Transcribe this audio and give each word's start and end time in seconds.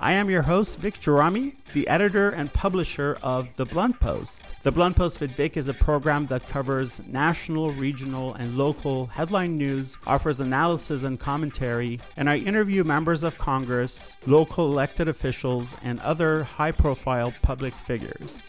I 0.00 0.12
am 0.12 0.30
your 0.30 0.42
host, 0.42 0.78
Vic 0.78 0.94
Gerami, 1.00 1.56
the 1.72 1.88
editor 1.88 2.30
and 2.30 2.52
publisher 2.52 3.18
of 3.20 3.54
The 3.56 3.66
Blunt 3.66 3.98
Post. 3.98 4.54
The 4.62 4.70
Blunt 4.70 4.94
Post 4.94 5.20
with 5.20 5.32
Vic 5.32 5.56
is 5.56 5.66
a 5.66 5.74
program 5.74 6.24
that 6.26 6.46
covers 6.48 7.00
national, 7.08 7.70
regional, 7.70 8.34
and 8.34 8.56
local 8.56 9.06
headline 9.06 9.58
news, 9.58 9.98
offers 10.06 10.40
analysis 10.40 11.02
and 11.02 11.18
commentary, 11.18 11.98
and 12.16 12.30
I 12.30 12.36
interview 12.36 12.84
members 12.84 13.24
of 13.24 13.38
Congress, 13.38 14.16
local 14.24 14.66
elected 14.66 15.08
officials, 15.08 15.74
and 15.82 15.98
other 15.98 16.44
high 16.44 16.72
profile 16.72 17.34
public 17.42 17.74
figures. 17.74 18.44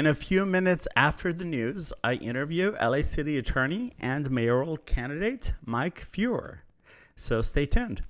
In 0.00 0.06
a 0.08 0.14
few 0.14 0.44
minutes 0.44 0.88
after 0.96 1.32
the 1.32 1.44
news, 1.44 1.92
I 2.02 2.14
interview 2.14 2.74
LA 2.82 3.02
City 3.02 3.38
Attorney 3.38 3.92
and 4.00 4.32
mayoral 4.32 4.78
candidate 4.78 5.54
Mike 5.64 6.00
Feuer. 6.00 6.62
So 7.14 7.40
stay 7.40 7.66
tuned. 7.66 8.02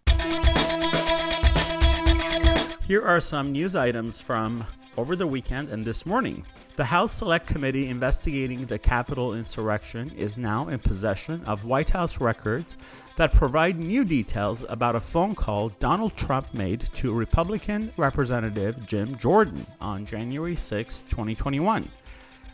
Here 2.84 3.00
are 3.00 3.20
some 3.20 3.52
news 3.52 3.76
items 3.76 4.20
from 4.20 4.66
over 4.96 5.14
the 5.14 5.26
weekend 5.26 5.68
and 5.68 5.84
this 5.84 6.04
morning. 6.04 6.44
The 6.74 6.84
House 6.84 7.12
Select 7.12 7.46
Committee 7.46 7.88
investigating 7.88 8.66
the 8.66 8.78
Capitol 8.78 9.34
insurrection 9.34 10.10
is 10.16 10.36
now 10.36 10.66
in 10.66 10.80
possession 10.80 11.44
of 11.44 11.64
White 11.64 11.90
House 11.90 12.20
records 12.20 12.76
that 13.16 13.32
provide 13.32 13.78
new 13.78 14.04
details 14.04 14.64
about 14.68 14.96
a 14.96 15.00
phone 15.00 15.36
call 15.36 15.68
Donald 15.78 16.16
Trump 16.16 16.52
made 16.52 16.80
to 16.94 17.14
Republican 17.14 17.92
Representative 17.96 18.84
Jim 18.84 19.16
Jordan 19.16 19.64
on 19.80 20.04
January 20.04 20.56
6, 20.56 21.02
2021. 21.02 21.88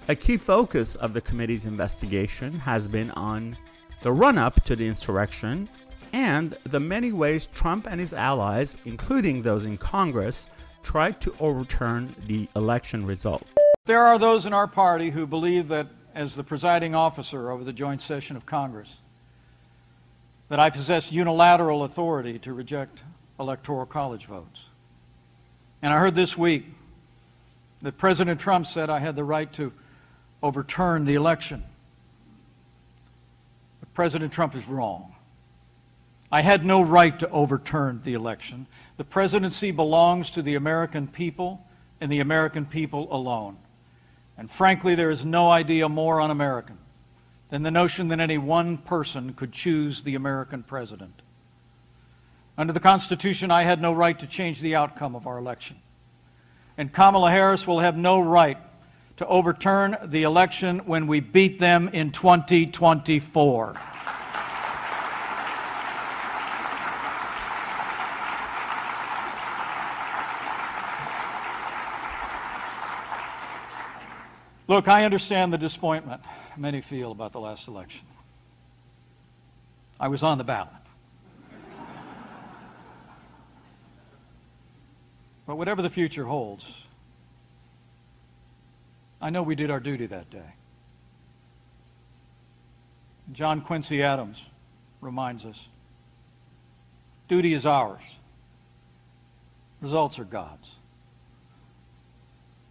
A 0.09 0.15
key 0.15 0.37
focus 0.37 0.95
of 0.97 1.15
the 1.15 1.23
committee's 1.23 1.65
investigation 1.65 2.53
has 2.53 2.87
been 2.87 3.11
on 3.13 3.57
the 4.03 4.13
run 4.13 4.37
up 4.37 4.63
to 4.65 4.77
the 4.77 4.87
insurrection 4.87 5.71
and 6.13 6.57
the 6.65 6.81
many 6.81 7.13
ways 7.13 7.47
Trump 7.47 7.87
and 7.87 8.01
his 8.01 8.15
allies, 8.15 8.77
including 8.85 9.43
those 9.43 9.67
in 9.67 9.79
Congress, 9.79 10.49
tried 10.83 11.21
to 11.21 11.35
overturn 11.41 12.15
the 12.27 12.49
election 12.57 13.05
results. 13.05 13.55
There 13.87 14.03
are 14.03 14.19
those 14.19 14.47
in 14.47 14.53
our 14.53 14.67
party 14.67 15.11
who 15.11 15.27
believe 15.27 15.69
that, 15.69 15.87
as 16.15 16.35
the 16.35 16.45
presiding 16.45 16.95
officer 16.95 17.51
over 17.51 17.65
the 17.65 17.73
joint 17.73 18.03
session 18.03 18.37
of 18.37 18.47
Congress, 18.47 18.97
that 20.49 20.59
I 20.59 20.71
possess 20.71 21.13
unilateral 21.13 21.85
authority 21.85 22.39
to 22.41 22.53
reject 22.53 23.03
electoral 23.39 23.87
college 23.87 24.27
votes. 24.27 24.65
And 25.83 25.93
I 25.93 25.99
heard 25.99 26.15
this 26.15 26.37
week 26.37 26.67
that 27.81 27.97
President 27.97 28.41
Trump 28.41 28.67
said 28.67 28.91
I 28.91 28.99
had 28.99 29.15
the 29.15 29.25
right 29.25 29.53
to 29.55 29.73
overturn 30.43 31.05
the 31.05 31.15
election. 31.15 31.63
But 33.81 33.95
President 33.95 34.33
Trump 34.33 34.55
is 34.55 34.67
wrong. 34.67 35.15
I 36.31 36.43
had 36.43 36.65
no 36.65 36.83
right 36.83 37.19
to 37.21 37.31
overturn 37.31 38.03
the 38.05 38.15
election. 38.15 38.67
The 38.99 39.05
presidency 39.05 39.71
belongs 39.71 40.31
to 40.31 40.43
the 40.43 40.57
American 40.57 41.09
people 41.09 41.65
and 42.01 42.13
the 42.13 42.21
American 42.21 42.67
people 42.67 43.09
alone. 43.11 43.57
And 44.37 44.51
frankly, 44.51 44.95
there 44.95 45.11
is 45.11 45.25
no 45.25 45.51
idea 45.51 45.89
more 45.89 46.21
un 46.21 46.31
American 46.31 46.79
than 47.49 47.63
the 47.63 47.71
notion 47.71 48.09
that 48.09 48.21
any 48.21 48.37
one 48.39 48.77
person 48.77 49.33
could 49.33 49.53
choose 49.53 50.03
the 50.03 50.15
American 50.15 50.63
president. 50.63 51.23
Under 52.59 52.73
the 52.73 52.81
Constitution, 52.81 53.51
I 53.51 53.63
had 53.63 53.81
no 53.81 53.93
right 53.93 54.19
to 54.19 54.27
change 54.27 54.61
the 54.61 54.77
outcome 54.77 55.17
of 55.17 55.27
our 55.27 55.39
election. 55.39 55.77
And 56.77 56.93
Kamala 56.93 57.31
Harris 57.31 57.67
will 57.67 57.81
have 57.81 57.97
no 57.97 58.21
right 58.21 58.59
to 59.17 59.27
overturn 59.27 59.97
the 60.05 60.25
election 60.25 60.81
when 60.81 61.07
we 61.07 61.21
beat 61.21 61.59
them 61.59 61.89
in 61.89 62.13
2024. 62.13 63.77
Look, 74.69 74.87
I 74.87 75.05
understand 75.05 75.51
the 75.51 75.59
disappointment 75.59 76.21
many 76.59 76.83
feel 76.83 77.11
about 77.11 77.33
the 77.33 77.41
last 77.41 77.69
election. 77.69 78.07
I 79.99 80.09
was 80.09 80.23
on 80.23 80.37
the 80.37 80.45
ballot. 80.45 80.73
but 85.47 85.57
whatever 85.57 85.81
the 85.81 85.89
future 85.89 86.27
holds, 86.27 86.71
I 89.23 89.31
know 89.31 89.43
we 89.43 89.55
did 89.55 89.71
our 89.71 89.81
duty 89.81 90.05
that 90.05 90.29
day. 90.29 90.55
John 93.33 93.63
Quincy 93.63 94.03
Adams 94.03 94.45
reminds 95.01 95.47
us 95.47 95.67
duty 97.27 97.55
is 97.55 97.65
ours, 97.65 98.03
results 99.81 100.19
are 100.19 100.25
God's. 100.25 100.71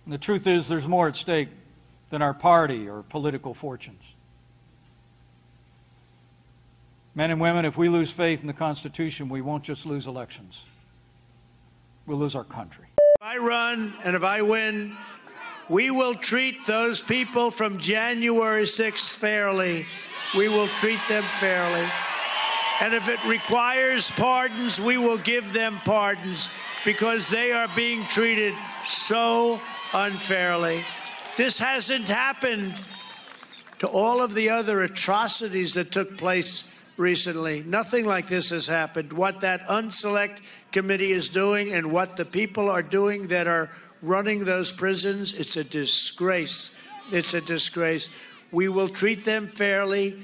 And 0.06 0.14
the 0.14 0.20
truth 0.20 0.46
is, 0.46 0.68
there's 0.68 0.88
more 0.88 1.08
at 1.08 1.16
stake 1.16 1.50
than 2.10 2.22
our 2.22 2.34
party 2.34 2.88
or 2.88 3.04
political 3.04 3.54
fortunes. 3.54 4.02
Men 7.16 7.32
and 7.32 7.42
women, 7.42 7.66
if 7.66 7.78
we 7.78 7.90
lose 7.90 8.12
faith 8.12 8.42
in 8.42 8.48
the 8.48 8.54
Constitution, 8.54 9.28
we 9.28 9.42
won't 9.42 9.64
just 9.64 9.86
lose 9.86 10.08
elections, 10.08 10.64
we'll 12.06 12.20
lose 12.20 12.36
our 12.36 12.44
country. 12.44 12.86
If 13.20 13.28
I 13.28 13.38
run 13.38 13.94
and 14.06 14.16
if 14.16 14.24
I 14.24 14.44
win, 14.44 14.96
we 15.70 15.92
will 15.92 16.14
treat 16.14 16.66
those 16.66 17.02
people 17.02 17.52
from 17.52 17.78
January 17.80 18.64
6th 18.64 19.18
fairly. 19.18 19.86
We 20.38 20.48
will 20.48 20.68
treat 20.68 21.00
them 21.10 21.24
fairly. 21.24 21.86
And 22.82 22.94
if 22.94 23.10
it 23.10 23.24
requires 23.26 24.12
pardons, 24.12 24.80
we 24.80 24.98
will 24.98 25.18
give 25.18 25.52
them 25.52 25.78
pardons 25.84 26.50
because 26.86 27.28
they 27.28 27.52
are 27.52 27.68
being 27.76 28.04
treated 28.04 28.54
so 28.86 29.60
unfairly. 29.94 30.84
This 31.38 31.60
hasn't 31.60 32.10
happened 32.10 32.82
to 33.78 33.88
all 33.88 34.22
of 34.22 34.34
the 34.34 34.50
other 34.50 34.82
atrocities 34.82 35.76
that 35.76 35.92
took 35.92 36.18
place 36.18 36.68
recently. 36.98 37.62
Nothing 37.62 38.06
like 38.06 38.28
this 38.28 38.50
has 38.50 38.66
happened. 38.66 39.14
What 39.14 39.42
that 39.42 39.62
unselect 39.68 40.42
committee 40.72 41.12
is 41.12 41.30
doing 41.30 41.72
and 41.72 41.92
what 41.92 42.18
the 42.18 42.26
people 42.26 42.72
are 42.72 42.82
doing 42.82 43.28
that 43.28 43.48
are 43.48 43.70
running 44.02 44.46
those 44.46 44.72
prisons, 44.72 45.40
it's 45.40 45.56
a 45.58 45.64
disgrace. 45.64 46.76
It's 47.12 47.36
a 47.36 47.42
disgrace. 47.42 48.12
We 48.52 48.68
will 48.68 48.90
treat 48.90 49.24
them 49.24 49.48
fairly 49.48 50.20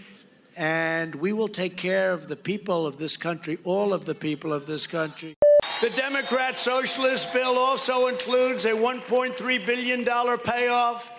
and 0.57 1.13
we 1.13 1.31
will 1.31 1.47
take 1.47 1.77
care 1.77 2.11
of 2.11 2.27
the 2.27 2.35
people 2.35 2.87
of 2.87 2.97
this 2.97 3.17
country, 3.17 3.59
all 3.63 3.93
of 3.93 4.05
the 4.05 4.15
people 4.15 4.51
of 4.51 4.65
this 4.65 4.87
country. 4.87 5.35
The 5.83 5.89
Democrat 5.89 6.55
Socialist 6.55 7.33
bill 7.33 7.57
also 7.57 8.07
includes 8.07 8.63
a 8.63 8.69
$1.3 8.71 9.65
billion 9.65 10.05
payoff 10.37 11.11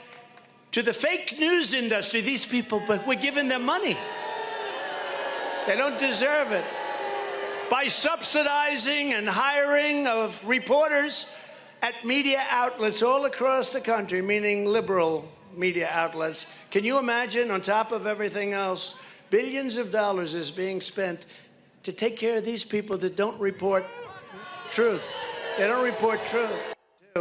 to 0.73 0.81
the 0.83 0.95
fake 0.95 1.39
news 1.39 1.75
industry. 1.75 2.23
These 2.23 2.47
people, 2.47 2.83
but 2.87 3.07
we're 3.07 3.17
giving 3.17 3.47
them 3.47 3.67
money. 3.67 3.95
They 5.67 5.77
don't 5.77 5.99
deserve 5.99 6.53
it. 6.53 6.65
By 7.71 7.89
subsidizing 7.89 9.13
and 9.13 9.29
hiring 9.29 10.07
of 10.07 10.43
reporters 10.47 11.31
at 11.83 12.03
media 12.03 12.43
outlets 12.49 13.03
all 13.03 13.27
across 13.27 13.71
the 13.71 13.83
country, 13.83 14.23
meaning 14.23 14.65
liberal 14.65 15.29
media 15.55 15.91
outlets. 15.93 16.51
Can 16.71 16.85
you 16.85 16.99
imagine, 16.99 17.51
on 17.51 17.61
top 17.61 17.93
of 17.93 18.07
everything 18.07 18.55
else, 18.55 18.99
billions 19.29 19.77
of 19.77 19.91
dollars 19.91 20.33
is 20.33 20.51
being 20.51 20.81
spent 20.81 21.27
to 21.83 21.93
take 21.93 22.17
care 22.17 22.37
of 22.37 22.47
these 22.47 22.65
people 22.65 22.97
that 22.97 23.15
don't 23.15 23.39
report 23.39 23.85
truth. 24.75 25.03
They 25.57 25.69
don't 25.69 25.85
report 25.85 26.19
truth. 26.27 26.75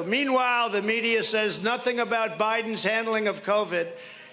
Meanwhile, 0.07 0.71
the 0.71 0.81
media 0.81 1.21
says 1.21 1.63
nothing 1.63 1.99
about 1.99 2.39
Biden's 2.39 2.83
handling 2.83 3.27
of 3.27 3.43
COVID, 3.43 3.89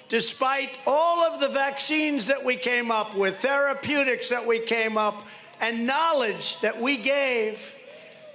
despite 0.08 0.70
all 0.87 1.22
of 1.22 1.38
the 1.38 1.50
vaccines 1.50 2.28
that 2.28 2.43
we 2.43 2.56
came 2.56 2.90
up 2.90 3.14
with, 3.14 3.37
therapeutics 3.37 4.31
that 4.31 4.46
we 4.46 4.58
came 4.58 4.96
up, 4.96 5.26
and 5.61 5.87
knowledge 5.87 6.58
that 6.62 6.81
we 6.81 6.96
gave. 6.96 7.75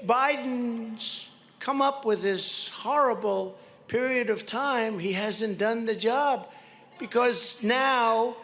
Biden's 0.05 1.29
come 1.59 1.81
up 1.81 2.05
with 2.05 2.21
this 2.21 2.69
horrible 2.69 3.57
period 3.87 4.29
of 4.29 4.45
time. 4.45 4.99
He 4.99 5.13
hasn't 5.13 5.57
done 5.57 5.85
the 5.85 5.95
job 5.95 6.47
because 6.99 7.63
now 7.63 8.37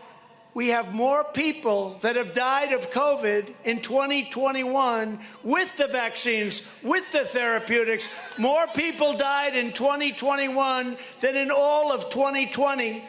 we 0.54 0.68
have 0.68 0.94
more 0.94 1.24
people 1.24 1.98
that 2.02 2.18
have 2.18 2.34
died 2.34 2.74
of 2.74 2.92
COVID 2.92 3.54
in 3.64 3.82
2021 3.82 5.20
with 5.44 5.78
the 5.78 5.88
vaccines, 5.88 6.68
with 6.84 7.10
the 7.14 7.24
therapeutics. 7.24 8.10
More 8.38 8.68
people 8.76 9.14
died 9.14 9.56
in 9.56 9.72
2021 9.72 10.98
than 11.22 11.36
in 11.38 11.52
all 11.52 11.94
of 11.94 12.10
2020. 12.10 13.04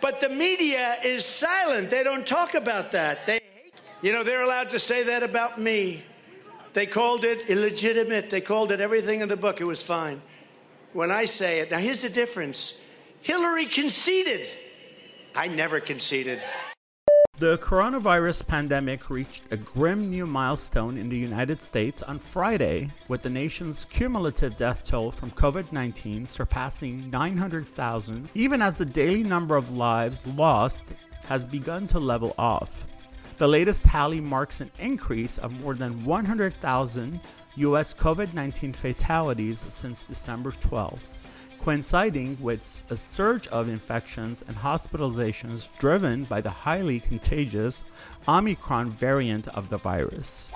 But 0.00 0.20
the 0.20 0.28
media 0.28 0.96
is 1.04 1.24
silent. 1.24 1.90
They 1.90 2.04
don't 2.04 2.26
talk 2.26 2.54
about 2.54 2.92
that. 2.92 3.26
They, 3.26 3.40
you 4.00 4.12
know, 4.12 4.22
they're 4.22 4.44
allowed 4.44 4.70
to 4.70 4.78
say 4.78 5.02
that 5.04 5.24
about 5.24 5.60
me. 5.60 6.04
They 6.72 6.86
called 6.86 7.24
it 7.24 7.50
illegitimate. 7.50 8.30
They 8.30 8.40
called 8.40 8.70
it 8.70 8.80
everything 8.80 9.22
in 9.22 9.28
the 9.28 9.36
book. 9.36 9.60
It 9.60 9.64
was 9.64 9.82
fine. 9.82 10.22
When 10.92 11.10
I 11.10 11.24
say 11.24 11.60
it, 11.60 11.70
now 11.72 11.78
here's 11.78 12.02
the 12.02 12.10
difference 12.10 12.80
Hillary 13.22 13.66
conceded. 13.66 14.46
I 15.34 15.48
never 15.48 15.80
conceded. 15.80 16.40
The 17.38 17.58
coronavirus 17.58 18.46
pandemic 18.46 19.10
reached 19.10 19.42
a 19.50 19.58
grim 19.58 20.08
new 20.08 20.26
milestone 20.26 20.96
in 20.96 21.10
the 21.10 21.18
United 21.18 21.60
States 21.60 22.02
on 22.02 22.18
Friday, 22.18 22.90
with 23.08 23.20
the 23.20 23.28
nation's 23.28 23.84
cumulative 23.90 24.56
death 24.56 24.82
toll 24.82 25.12
from 25.12 25.30
COVID 25.32 25.70
19 25.70 26.26
surpassing 26.26 27.10
900,000, 27.10 28.30
even 28.32 28.62
as 28.62 28.78
the 28.78 28.86
daily 28.86 29.22
number 29.22 29.54
of 29.54 29.76
lives 29.76 30.26
lost 30.26 30.94
has 31.26 31.44
begun 31.44 31.86
to 31.88 32.00
level 32.00 32.34
off. 32.38 32.88
The 33.36 33.46
latest 33.46 33.84
tally 33.84 34.22
marks 34.22 34.62
an 34.62 34.70
increase 34.78 35.36
of 35.36 35.52
more 35.60 35.74
than 35.74 36.06
100,000 36.06 37.20
U.S. 37.56 37.92
COVID 37.92 38.32
19 38.32 38.72
fatalities 38.72 39.66
since 39.68 40.06
December 40.06 40.52
12 40.52 40.98
coinciding 41.60 42.38
with 42.40 42.82
a 42.90 42.96
surge 42.96 43.48
of 43.48 43.68
infections 43.68 44.44
and 44.46 44.56
hospitalizations 44.56 45.70
driven 45.78 46.24
by 46.24 46.40
the 46.40 46.50
highly 46.50 47.00
contagious 47.00 47.84
Omicron 48.28 48.90
variant 48.90 49.48
of 49.48 49.68
the 49.68 49.78
virus. 49.78 50.50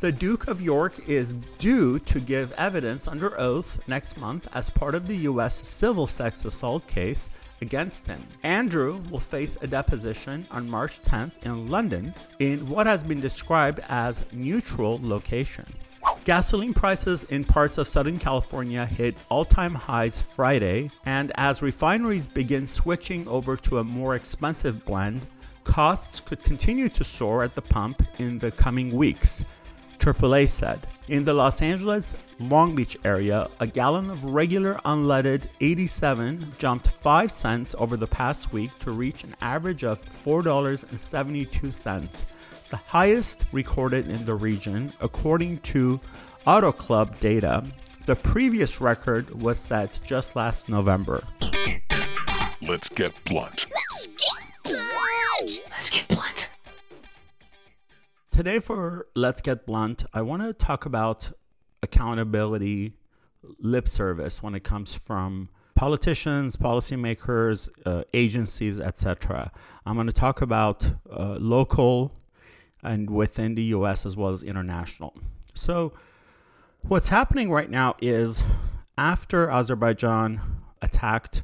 The 0.00 0.10
Duke 0.10 0.48
of 0.48 0.62
York 0.62 1.08
is 1.08 1.34
due 1.58 1.98
to 1.98 2.20
give 2.20 2.52
evidence 2.52 3.06
under 3.06 3.38
oath 3.38 3.78
next 3.86 4.16
month 4.16 4.48
as 4.54 4.70
part 4.70 4.94
of 4.94 5.06
the 5.06 5.16
U.S. 5.28 5.66
civil 5.68 6.06
sex 6.06 6.46
assault 6.46 6.86
case 6.86 7.28
against 7.60 8.06
him. 8.06 8.26
Andrew 8.42 9.02
will 9.10 9.20
face 9.20 9.58
a 9.60 9.66
deposition 9.66 10.46
on 10.50 10.70
March 10.70 11.02
10th 11.02 11.42
in 11.42 11.68
London 11.68 12.14
in 12.38 12.66
what 12.66 12.86
has 12.86 13.04
been 13.04 13.20
described 13.20 13.80
as 13.88 14.22
neutral 14.32 14.98
location. 15.02 15.66
Gasoline 16.24 16.74
prices 16.74 17.24
in 17.24 17.44
parts 17.44 17.78
of 17.78 17.88
Southern 17.88 18.18
California 18.18 18.84
hit 18.84 19.16
all 19.30 19.44
time 19.44 19.74
highs 19.74 20.20
Friday, 20.20 20.90
and 21.06 21.32
as 21.36 21.62
refineries 21.62 22.26
begin 22.26 22.66
switching 22.66 23.26
over 23.26 23.56
to 23.56 23.78
a 23.78 23.84
more 23.84 24.14
expensive 24.14 24.84
blend, 24.84 25.26
costs 25.64 26.20
could 26.20 26.42
continue 26.42 26.90
to 26.90 27.02
soar 27.02 27.42
at 27.42 27.54
the 27.54 27.62
pump 27.62 28.02
in 28.18 28.38
the 28.38 28.50
coming 28.50 28.92
weeks. 28.92 29.44
AAA 29.98 30.48
said. 30.48 30.86
In 31.08 31.24
the 31.24 31.32
Los 31.32 31.62
Angeles 31.62 32.14
Long 32.38 32.74
Beach 32.74 32.98
area, 33.02 33.48
a 33.58 33.66
gallon 33.66 34.10
of 34.10 34.24
regular 34.24 34.74
unleaded 34.84 35.46
87 35.62 36.54
jumped 36.58 36.88
5 36.88 37.32
cents 37.32 37.74
over 37.78 37.96
the 37.96 38.06
past 38.06 38.52
week 38.52 38.78
to 38.80 38.90
reach 38.90 39.24
an 39.24 39.34
average 39.40 39.84
of 39.84 40.02
$4.72 40.22 42.24
the 42.70 42.76
highest 42.76 43.44
recorded 43.52 44.08
in 44.08 44.24
the 44.24 44.34
region, 44.34 44.92
according 45.00 45.58
to 45.58 46.00
Auto 46.46 46.72
Club 46.72 47.18
data. 47.18 47.64
The 48.06 48.16
previous 48.16 48.80
record 48.80 49.30
was 49.42 49.58
set 49.58 50.00
just 50.04 50.36
last 50.36 50.68
November. 50.68 51.22
Let's 52.62 52.88
get 52.88 53.12
blunt. 53.24 53.66
Let's 53.92 54.06
get 54.06 54.64
blunt. 54.64 55.62
Let's 55.70 55.90
get 55.90 56.08
blunt. 56.08 56.50
Today, 58.30 58.60
for 58.60 59.06
Let's 59.14 59.40
Get 59.42 59.66
Blunt, 59.66 60.04
I 60.14 60.22
want 60.22 60.42
to 60.42 60.52
talk 60.52 60.86
about 60.86 61.30
accountability, 61.82 62.94
lip 63.58 63.88
service 63.88 64.42
when 64.42 64.54
it 64.54 64.62
comes 64.62 64.94
from 64.94 65.48
politicians, 65.74 66.56
policymakers, 66.56 67.68
uh, 67.84 68.04
agencies, 68.14 68.78
etc. 68.80 69.50
I'm 69.84 69.94
going 69.94 70.06
to 70.06 70.12
talk 70.12 70.40
about 70.40 70.90
uh, 71.10 71.36
local 71.40 72.19
and 72.82 73.10
within 73.10 73.54
the 73.54 73.64
US 73.64 74.06
as 74.06 74.16
well 74.16 74.30
as 74.30 74.42
international. 74.42 75.14
So, 75.54 75.92
what's 76.82 77.08
happening 77.08 77.50
right 77.50 77.70
now 77.70 77.96
is 78.00 78.42
after 78.96 79.50
Azerbaijan 79.50 80.40
attacked 80.82 81.42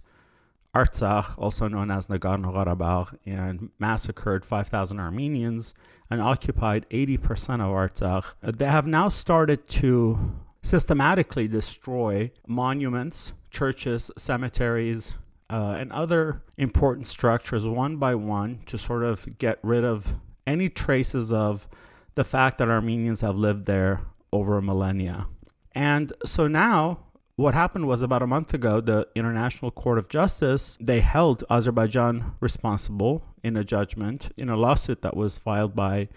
Artsakh, 0.74 1.38
also 1.38 1.68
known 1.68 1.90
as 1.90 2.08
Nagorno 2.08 2.52
Karabakh, 2.52 3.16
and 3.24 3.70
massacred 3.78 4.44
5,000 4.44 5.00
Armenians 5.00 5.72
and 6.10 6.20
occupied 6.20 6.86
80% 6.90 7.60
of 7.60 7.72
Artsakh, 7.72 8.34
they 8.42 8.66
have 8.66 8.86
now 8.86 9.08
started 9.08 9.66
to 9.68 10.18
systematically 10.62 11.48
destroy 11.48 12.30
monuments, 12.46 13.32
churches, 13.50 14.10
cemeteries, 14.18 15.14
uh, 15.48 15.76
and 15.78 15.92
other 15.92 16.42
important 16.58 17.06
structures 17.06 17.66
one 17.66 17.96
by 17.96 18.14
one 18.14 18.58
to 18.66 18.76
sort 18.76 19.04
of 19.04 19.38
get 19.38 19.58
rid 19.62 19.84
of 19.84 20.18
any 20.46 20.69
traces 20.69 21.32
of 21.32 21.66
the 22.14 22.25
fact 22.25 22.58
that 22.58 22.69
Armenians 22.69 23.20
have 23.20 23.37
lived 23.37 23.66
there 23.66 24.02
over 24.32 24.58
a 24.58 24.62
millennia. 24.62 25.26
And 25.72 26.12
so 26.25 26.48
now 26.48 27.00
what 27.37 27.52
happened 27.52 27.87
was 27.87 28.02
about 28.02 28.22
a 28.22 28.26
month 28.26 28.54
ago 28.54 28.81
the 28.81 29.06
International 29.14 29.70
Court 29.70 29.98
of 29.98 30.08
Justice 30.08 30.78
they 30.81 31.00
held 31.00 31.44
Azerbaijan 31.50 32.32
responsible 32.40 33.22
in 33.43 33.56
a 33.56 33.64
judgment 33.64 34.31
in 34.37 34.48
a 34.48 34.56
lawsuit 34.56 35.02
that 35.02 35.16
was 35.16 35.38
filed 35.38 35.76
by 35.76 36.08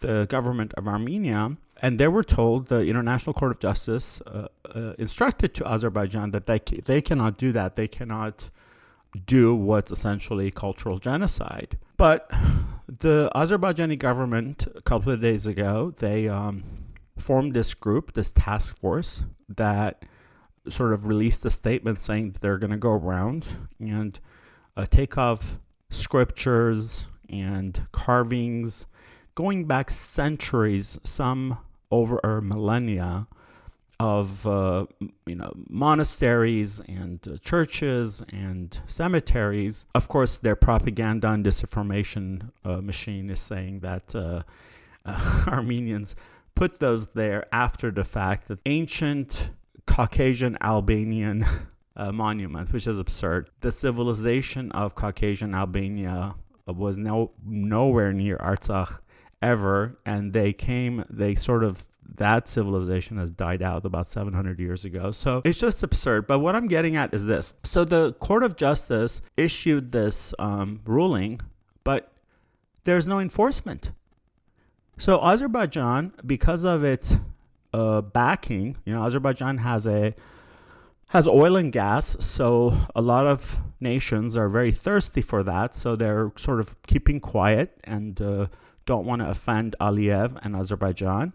the 0.00 0.26
government 0.28 0.74
of 0.74 0.86
Armenia. 0.86 1.56
And 1.80 2.00
they 2.00 2.08
were 2.08 2.24
told 2.24 2.68
the 2.68 2.80
International 2.80 3.32
Court 3.32 3.52
of 3.52 3.60
Justice 3.60 4.20
uh, 4.22 4.48
uh, 4.74 4.94
instructed 4.98 5.54
to 5.54 5.68
Azerbaijan 5.68 6.30
that 6.32 6.46
they 6.46 6.58
they 6.58 7.00
cannot 7.00 7.38
do 7.38 7.52
that. 7.52 7.76
They 7.76 7.88
cannot 7.88 8.50
do 9.26 9.54
what's 9.54 9.92
essentially 9.92 10.50
cultural 10.50 10.98
genocide. 10.98 11.78
But 11.96 12.30
the 12.88 13.30
Azerbaijani 13.34 13.98
government, 13.98 14.66
a 14.74 14.82
couple 14.82 15.12
of 15.12 15.20
days 15.20 15.46
ago, 15.46 15.92
they 15.98 16.28
um, 16.28 16.62
formed 17.18 17.54
this 17.54 17.74
group, 17.74 18.12
this 18.12 18.32
task 18.32 18.78
force 18.80 19.24
that 19.48 20.04
sort 20.68 20.92
of 20.92 21.06
released 21.06 21.44
a 21.44 21.50
statement 21.50 22.00
saying 22.00 22.32
that 22.32 22.42
they're 22.42 22.58
going 22.58 22.70
to 22.70 22.76
go 22.76 22.90
around 22.90 23.46
and 23.80 24.18
uh, 24.76 24.86
take 24.88 25.16
off 25.16 25.58
scriptures 25.90 27.06
and 27.28 27.86
carvings 27.92 28.86
going 29.36 29.66
back 29.66 29.90
centuries, 29.90 30.98
some 31.04 31.58
over 31.90 32.40
millennia, 32.40 33.28
of 33.98 34.46
uh, 34.46 34.86
you 35.26 35.34
know 35.34 35.52
monasteries 35.68 36.80
and 36.80 37.26
uh, 37.28 37.36
churches 37.38 38.22
and 38.32 38.80
cemeteries. 38.86 39.86
Of 39.94 40.08
course, 40.08 40.38
their 40.38 40.56
propaganda 40.56 41.30
and 41.30 41.44
disinformation 41.44 42.50
uh, 42.64 42.80
machine 42.80 43.30
is 43.30 43.40
saying 43.40 43.80
that 43.80 44.14
uh, 44.14 44.42
Armenians 45.46 46.16
put 46.54 46.78
those 46.78 47.06
there 47.08 47.46
after 47.52 47.90
the 47.90 48.04
fact. 48.04 48.48
That 48.48 48.58
ancient 48.66 49.50
Caucasian 49.86 50.58
Albanian 50.60 51.44
uh, 51.96 52.12
monument, 52.12 52.72
which 52.72 52.86
is 52.86 52.98
absurd. 52.98 53.48
The 53.60 53.72
civilization 53.72 54.72
of 54.72 54.94
Caucasian 54.94 55.54
Albania 55.54 56.34
was 56.66 56.98
no 56.98 57.32
nowhere 57.44 58.12
near 58.12 58.36
Artsakh 58.38 58.98
ever, 59.40 59.98
and 60.04 60.32
they 60.32 60.52
came. 60.52 61.04
They 61.08 61.34
sort 61.34 61.64
of 61.64 61.86
that 62.16 62.48
civilization 62.48 63.18
has 63.18 63.30
died 63.30 63.62
out 63.62 63.84
about 63.84 64.08
700 64.08 64.58
years 64.58 64.84
ago. 64.84 65.10
So 65.10 65.42
it's 65.44 65.58
just 65.58 65.82
absurd. 65.82 66.26
But 66.26 66.40
what 66.40 66.54
I'm 66.54 66.68
getting 66.68 66.96
at 66.96 67.12
is 67.14 67.26
this. 67.26 67.54
So 67.62 67.84
the 67.84 68.12
Court 68.14 68.42
of 68.42 68.56
Justice 68.56 69.22
issued 69.36 69.92
this 69.92 70.34
um, 70.38 70.80
ruling, 70.84 71.40
but 71.84 72.12
there's 72.84 73.06
no 73.06 73.18
enforcement. 73.18 73.92
So 74.98 75.22
Azerbaijan, 75.22 76.12
because 76.24 76.64
of 76.64 76.82
its 76.82 77.16
uh, 77.72 78.00
backing, 78.00 78.76
you 78.84 78.94
know, 78.94 79.04
Azerbaijan 79.04 79.58
has 79.58 79.86
a 79.86 80.14
has 81.10 81.28
oil 81.28 81.56
and 81.56 81.70
gas, 81.70 82.16
so 82.18 82.76
a 82.96 83.00
lot 83.00 83.28
of 83.28 83.62
nations 83.78 84.36
are 84.36 84.48
very 84.48 84.72
thirsty 84.72 85.20
for 85.20 85.44
that. 85.44 85.74
So 85.74 85.94
they're 85.94 86.32
sort 86.36 86.58
of 86.58 86.80
keeping 86.82 87.20
quiet 87.20 87.78
and 87.84 88.20
uh, 88.20 88.46
don't 88.86 89.06
want 89.06 89.22
to 89.22 89.28
offend 89.28 89.76
Aliyev 89.80 90.38
and 90.42 90.56
Azerbaijan. 90.56 91.32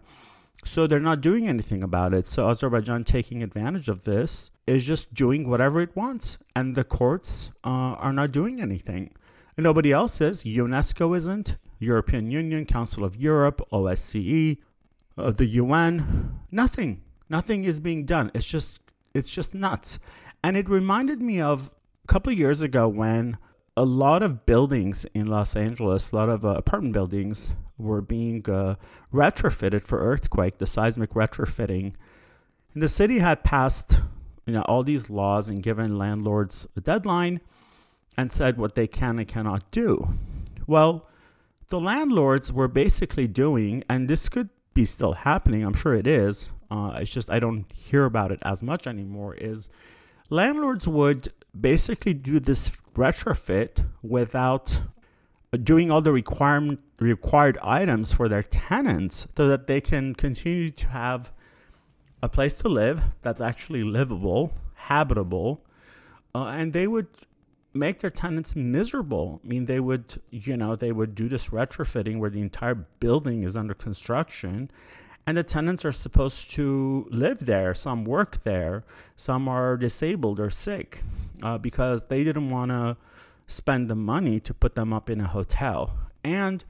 So 0.64 0.86
they're 0.86 1.00
not 1.00 1.20
doing 1.20 1.48
anything 1.48 1.82
about 1.82 2.14
it. 2.14 2.26
So 2.26 2.48
Azerbaijan 2.48 3.04
taking 3.04 3.42
advantage 3.42 3.88
of 3.88 4.04
this 4.04 4.50
is 4.66 4.84
just 4.84 5.12
doing 5.12 5.48
whatever 5.48 5.80
it 5.80 5.96
wants, 5.96 6.38
and 6.54 6.76
the 6.76 6.84
courts 6.84 7.50
uh, 7.64 7.98
are 7.98 8.12
not 8.12 8.30
doing 8.30 8.60
anything. 8.60 9.12
Nobody 9.58 9.92
else 9.92 10.20
is. 10.20 10.42
UNESCO 10.42 11.16
isn't. 11.16 11.56
European 11.78 12.30
Union, 12.30 12.64
Council 12.64 13.04
of 13.04 13.16
Europe, 13.16 13.60
OSCE, 13.72 14.58
uh, 15.18 15.30
the 15.32 15.46
UN. 15.46 16.40
Nothing. 16.50 17.02
Nothing 17.28 17.64
is 17.64 17.80
being 17.80 18.04
done. 18.04 18.30
It's 18.34 18.46
just 18.46 18.80
it's 19.14 19.30
just 19.30 19.54
nuts. 19.54 19.98
And 20.44 20.56
it 20.56 20.68
reminded 20.68 21.20
me 21.20 21.40
of 21.40 21.74
a 22.04 22.06
couple 22.06 22.32
of 22.32 22.38
years 22.38 22.62
ago 22.62 22.88
when 22.88 23.36
a 23.76 23.84
lot 23.84 24.22
of 24.22 24.46
buildings 24.46 25.06
in 25.14 25.26
Los 25.26 25.56
Angeles, 25.56 26.12
a 26.12 26.16
lot 26.16 26.28
of 26.28 26.44
uh, 26.44 26.50
apartment 26.50 26.92
buildings 26.94 27.54
were 27.82 28.00
being 28.00 28.48
uh, 28.48 28.76
retrofitted 29.12 29.82
for 29.82 29.98
earthquake, 29.98 30.58
the 30.58 30.66
seismic 30.66 31.10
retrofitting. 31.10 31.94
And 32.74 32.82
the 32.82 32.88
city 32.88 33.18
had 33.18 33.44
passed, 33.44 34.00
you 34.46 34.54
know, 34.54 34.62
all 34.62 34.82
these 34.82 35.10
laws 35.10 35.48
and 35.48 35.62
given 35.62 35.98
landlords 35.98 36.66
a 36.76 36.80
deadline 36.80 37.40
and 38.16 38.32
said 38.32 38.56
what 38.58 38.74
they 38.74 38.86
can 38.86 39.18
and 39.18 39.28
cannot 39.28 39.70
do. 39.70 40.08
Well, 40.66 41.08
the 41.68 41.80
landlords 41.80 42.52
were 42.52 42.68
basically 42.68 43.26
doing, 43.26 43.82
and 43.88 44.08
this 44.08 44.28
could 44.28 44.50
be 44.74 44.84
still 44.84 45.12
happening. 45.12 45.64
I'm 45.64 45.74
sure 45.74 45.94
it 45.94 46.06
is. 46.06 46.50
Uh, 46.70 46.98
it's 47.00 47.10
just 47.10 47.30
I 47.30 47.38
don't 47.38 47.70
hear 47.72 48.04
about 48.04 48.32
it 48.32 48.38
as 48.42 48.62
much 48.62 48.86
anymore. 48.86 49.34
Is 49.34 49.68
landlords 50.30 50.88
would 50.88 51.28
basically 51.58 52.14
do 52.14 52.40
this 52.40 52.72
retrofit 52.94 53.84
without 54.02 54.82
doing 55.58 55.90
all 55.90 56.00
the 56.00 56.12
requirement 56.12 56.80
required 56.98 57.58
items 57.62 58.12
for 58.12 58.28
their 58.28 58.42
tenants 58.42 59.26
so 59.36 59.48
that 59.48 59.66
they 59.66 59.80
can 59.80 60.14
continue 60.14 60.70
to 60.70 60.86
have 60.88 61.32
a 62.22 62.28
place 62.28 62.56
to 62.56 62.68
live 62.68 63.02
that's 63.22 63.40
actually 63.40 63.82
livable, 63.82 64.54
habitable, 64.74 65.64
uh, 66.34 66.46
and 66.46 66.72
they 66.72 66.86
would 66.86 67.08
make 67.74 67.98
their 67.98 68.10
tenants 68.10 68.54
miserable. 68.54 69.40
I 69.44 69.48
mean, 69.48 69.66
they 69.66 69.80
would, 69.80 70.20
you 70.30 70.56
know, 70.56 70.76
they 70.76 70.92
would 70.92 71.14
do 71.14 71.28
this 71.28 71.48
retrofitting 71.48 72.18
where 72.18 72.30
the 72.30 72.40
entire 72.40 72.74
building 72.74 73.42
is 73.42 73.56
under 73.56 73.74
construction 73.74 74.70
and 75.26 75.36
the 75.36 75.42
tenants 75.42 75.84
are 75.84 75.92
supposed 75.92 76.50
to 76.52 77.06
live 77.10 77.46
there. 77.46 77.74
Some 77.74 78.04
work 78.04 78.42
there, 78.42 78.84
some 79.16 79.48
are 79.48 79.76
disabled 79.76 80.40
or 80.40 80.50
sick 80.50 81.02
uh, 81.42 81.58
because 81.58 82.04
they 82.04 82.24
didn't 82.24 82.50
want 82.50 82.70
to 82.70 82.96
spend 83.46 83.88
the 83.88 83.94
money 83.94 84.40
to 84.40 84.54
put 84.54 84.74
them 84.74 84.92
up 84.92 85.10
in 85.10 85.20
a 85.20 85.26
hotel. 85.26 85.98
And 86.24 86.64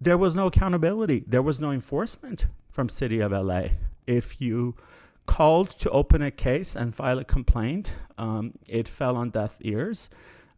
there 0.00 0.18
was 0.18 0.34
no 0.34 0.46
accountability, 0.48 1.24
there 1.26 1.42
was 1.42 1.58
no 1.60 1.70
enforcement 1.70 2.46
from 2.70 2.88
City 2.88 3.20
of 3.20 3.32
LA. 3.32 3.68
If 4.06 4.40
you 4.40 4.76
called 5.26 5.70
to 5.70 5.90
open 5.90 6.22
a 6.22 6.30
case 6.30 6.74
and 6.74 6.94
file 6.94 7.18
a 7.18 7.24
complaint. 7.24 7.94
Um, 8.16 8.54
it 8.66 8.88
fell 8.88 9.16
on 9.16 9.30
deaf 9.30 9.58
ears. 9.60 10.08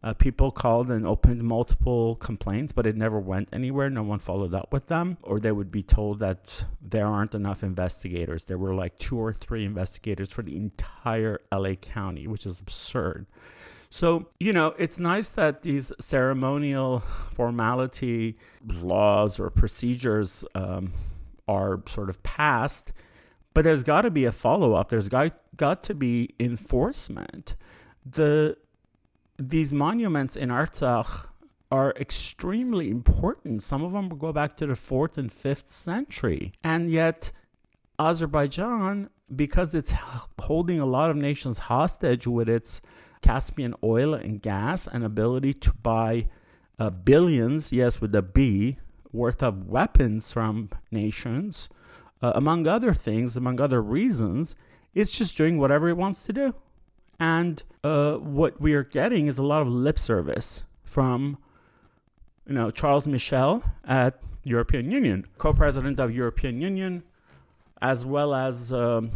Uh, 0.01 0.13
people 0.13 0.49
called 0.49 0.89
and 0.89 1.05
opened 1.05 1.43
multiple 1.43 2.15
complaints, 2.15 2.71
but 2.71 2.85
it 2.87 2.95
never 2.95 3.19
went 3.19 3.49
anywhere. 3.51 3.89
No 3.89 4.03
one 4.03 4.19
followed 4.19 4.53
up 4.53 4.71
with 4.71 4.87
them, 4.87 5.17
or 5.23 5.41
they 5.41 5.51
would 5.51 5.71
be 5.71 5.83
told 5.83 6.19
that 6.19 6.63
there 6.81 7.05
aren't 7.05 7.35
enough 7.35 7.63
investigators. 7.63 8.45
There 8.45 8.57
were 8.57 8.73
like 8.73 8.97
two 8.97 9.17
or 9.17 9.33
three 9.33 9.65
investigators 9.65 10.29
for 10.29 10.41
the 10.41 10.55
entire 10.55 11.41
LA 11.51 11.73
County, 11.73 12.27
which 12.27 12.45
is 12.45 12.61
absurd. 12.61 13.25
So, 13.91 14.29
you 14.39 14.53
know, 14.53 14.75
it's 14.77 14.99
nice 14.99 15.29
that 15.29 15.63
these 15.63 15.91
ceremonial 15.99 16.99
formality 16.99 18.37
laws 18.65 19.39
or 19.39 19.49
procedures 19.49 20.45
um, 20.53 20.91
are 21.47 21.81
sort 21.87 22.09
of 22.09 22.21
passed 22.21 22.93
but 23.53 23.63
there's 23.63 23.83
got 23.83 24.01
to 24.01 24.11
be 24.11 24.25
a 24.25 24.31
follow 24.31 24.73
up. 24.73 24.89
There's 24.89 25.09
got 25.09 25.33
got 25.57 25.83
to 25.83 25.95
be 25.95 26.33
enforcement. 26.39 27.55
The 28.05 28.57
these 29.37 29.73
monuments 29.73 30.35
in 30.35 30.49
Artsakh 30.49 31.27
are 31.71 31.93
extremely 31.99 32.89
important. 32.89 33.61
Some 33.61 33.83
of 33.83 33.91
them 33.91 34.09
go 34.09 34.33
back 34.33 34.57
to 34.57 34.65
the 34.65 34.75
fourth 34.75 35.17
and 35.17 35.31
fifth 35.31 35.69
century, 35.69 36.53
and 36.63 36.89
yet 36.89 37.31
Azerbaijan, 37.99 39.09
because 39.35 39.75
it's 39.75 39.93
holding 40.39 40.79
a 40.79 40.85
lot 40.85 41.09
of 41.09 41.17
nations 41.17 41.57
hostage 41.57 42.27
with 42.27 42.49
its 42.49 42.81
Caspian 43.21 43.75
oil 43.83 44.13
and 44.13 44.41
gas 44.41 44.87
and 44.87 45.03
ability 45.03 45.53
to 45.55 45.73
buy 45.73 46.27
uh, 46.77 46.89
billions, 46.89 47.73
yes, 47.73 47.99
with 47.99 48.15
a 48.15 48.21
B, 48.21 48.77
worth 49.11 49.43
of 49.43 49.67
weapons 49.67 50.31
from 50.31 50.69
nations 50.91 51.69
uh, 52.21 52.33
among 52.35 52.67
other 52.67 52.93
things, 52.93 53.37
among 53.37 53.61
other 53.61 53.81
reasons, 53.81 54.55
it's 54.93 55.11
just 55.11 55.37
doing 55.37 55.57
whatever 55.57 55.87
it 55.89 55.97
wants 55.97 56.23
to 56.23 56.33
do. 56.33 56.55
And 57.19 57.61
uh, 57.83 58.15
what 58.15 58.59
we 58.59 58.73
are 58.73 58.83
getting 58.83 59.27
is 59.27 59.37
a 59.37 59.43
lot 59.43 59.61
of 59.61 59.67
lip 59.67 59.99
service 59.99 60.63
from, 60.83 61.37
you 62.47 62.53
know, 62.53 62.71
Charles 62.71 63.07
Michel 63.07 63.63
at 63.85 64.21
European 64.43 64.91
Union, 64.91 65.25
co-president 65.37 65.99
of 65.99 66.15
European 66.15 66.61
Union, 66.61 67.03
as 67.81 68.05
well 68.05 68.33
as 68.33 68.73
um, 68.73 69.11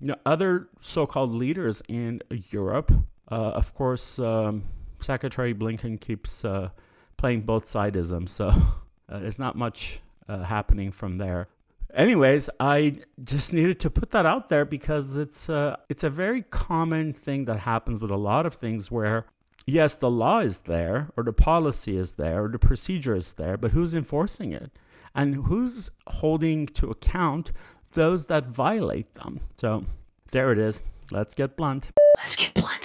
you 0.00 0.08
know, 0.08 0.16
other 0.26 0.68
so-called 0.80 1.32
leaders 1.32 1.82
in 1.88 2.20
Europe. 2.50 2.92
Uh, 3.34 3.50
of 3.50 3.74
course, 3.74 4.18
um, 4.18 4.62
Secretary 5.00 5.54
Blinken 5.54 6.00
keeps 6.00 6.44
uh, 6.44 6.68
playing 7.16 7.42
both 7.42 7.66
sidism, 7.66 8.28
so 8.28 8.46
uh, 9.08 9.18
there's 9.18 9.38
not 9.38 9.56
much 9.56 10.00
happening 10.28 10.90
from 10.90 11.18
there 11.18 11.48
anyways, 11.94 12.50
I 12.60 12.98
just 13.22 13.52
needed 13.58 13.80
to 13.80 13.90
put 13.90 14.10
that 14.10 14.26
out 14.26 14.48
there 14.48 14.64
because 14.64 15.16
it's 15.16 15.48
a, 15.48 15.78
it's 15.88 16.04
a 16.04 16.10
very 16.10 16.42
common 16.42 17.12
thing 17.12 17.44
that 17.46 17.60
happens 17.60 18.00
with 18.00 18.10
a 18.10 18.16
lot 18.16 18.46
of 18.46 18.54
things 18.54 18.90
where 18.90 19.26
yes, 19.66 19.96
the 19.96 20.10
law 20.10 20.40
is 20.40 20.62
there 20.62 21.08
or 21.16 21.24
the 21.24 21.32
policy 21.32 21.96
is 21.96 22.14
there 22.14 22.44
or 22.44 22.48
the 22.48 22.58
procedure 22.58 23.14
is 23.14 23.34
there, 23.34 23.56
but 23.56 23.70
who's 23.70 23.94
enforcing 23.94 24.52
it? 24.52 24.70
And 25.14 25.34
who's 25.36 25.90
holding 26.08 26.66
to 26.66 26.90
account 26.90 27.52
those 27.92 28.26
that 28.26 28.44
violate 28.44 29.14
them? 29.14 29.40
So 29.58 29.84
there 30.32 30.50
it 30.50 30.58
is. 30.58 30.82
Let's 31.12 31.34
get 31.34 31.56
blunt. 31.56 31.90
Let's 32.18 32.34
get 32.34 32.52
blunt. 32.54 32.83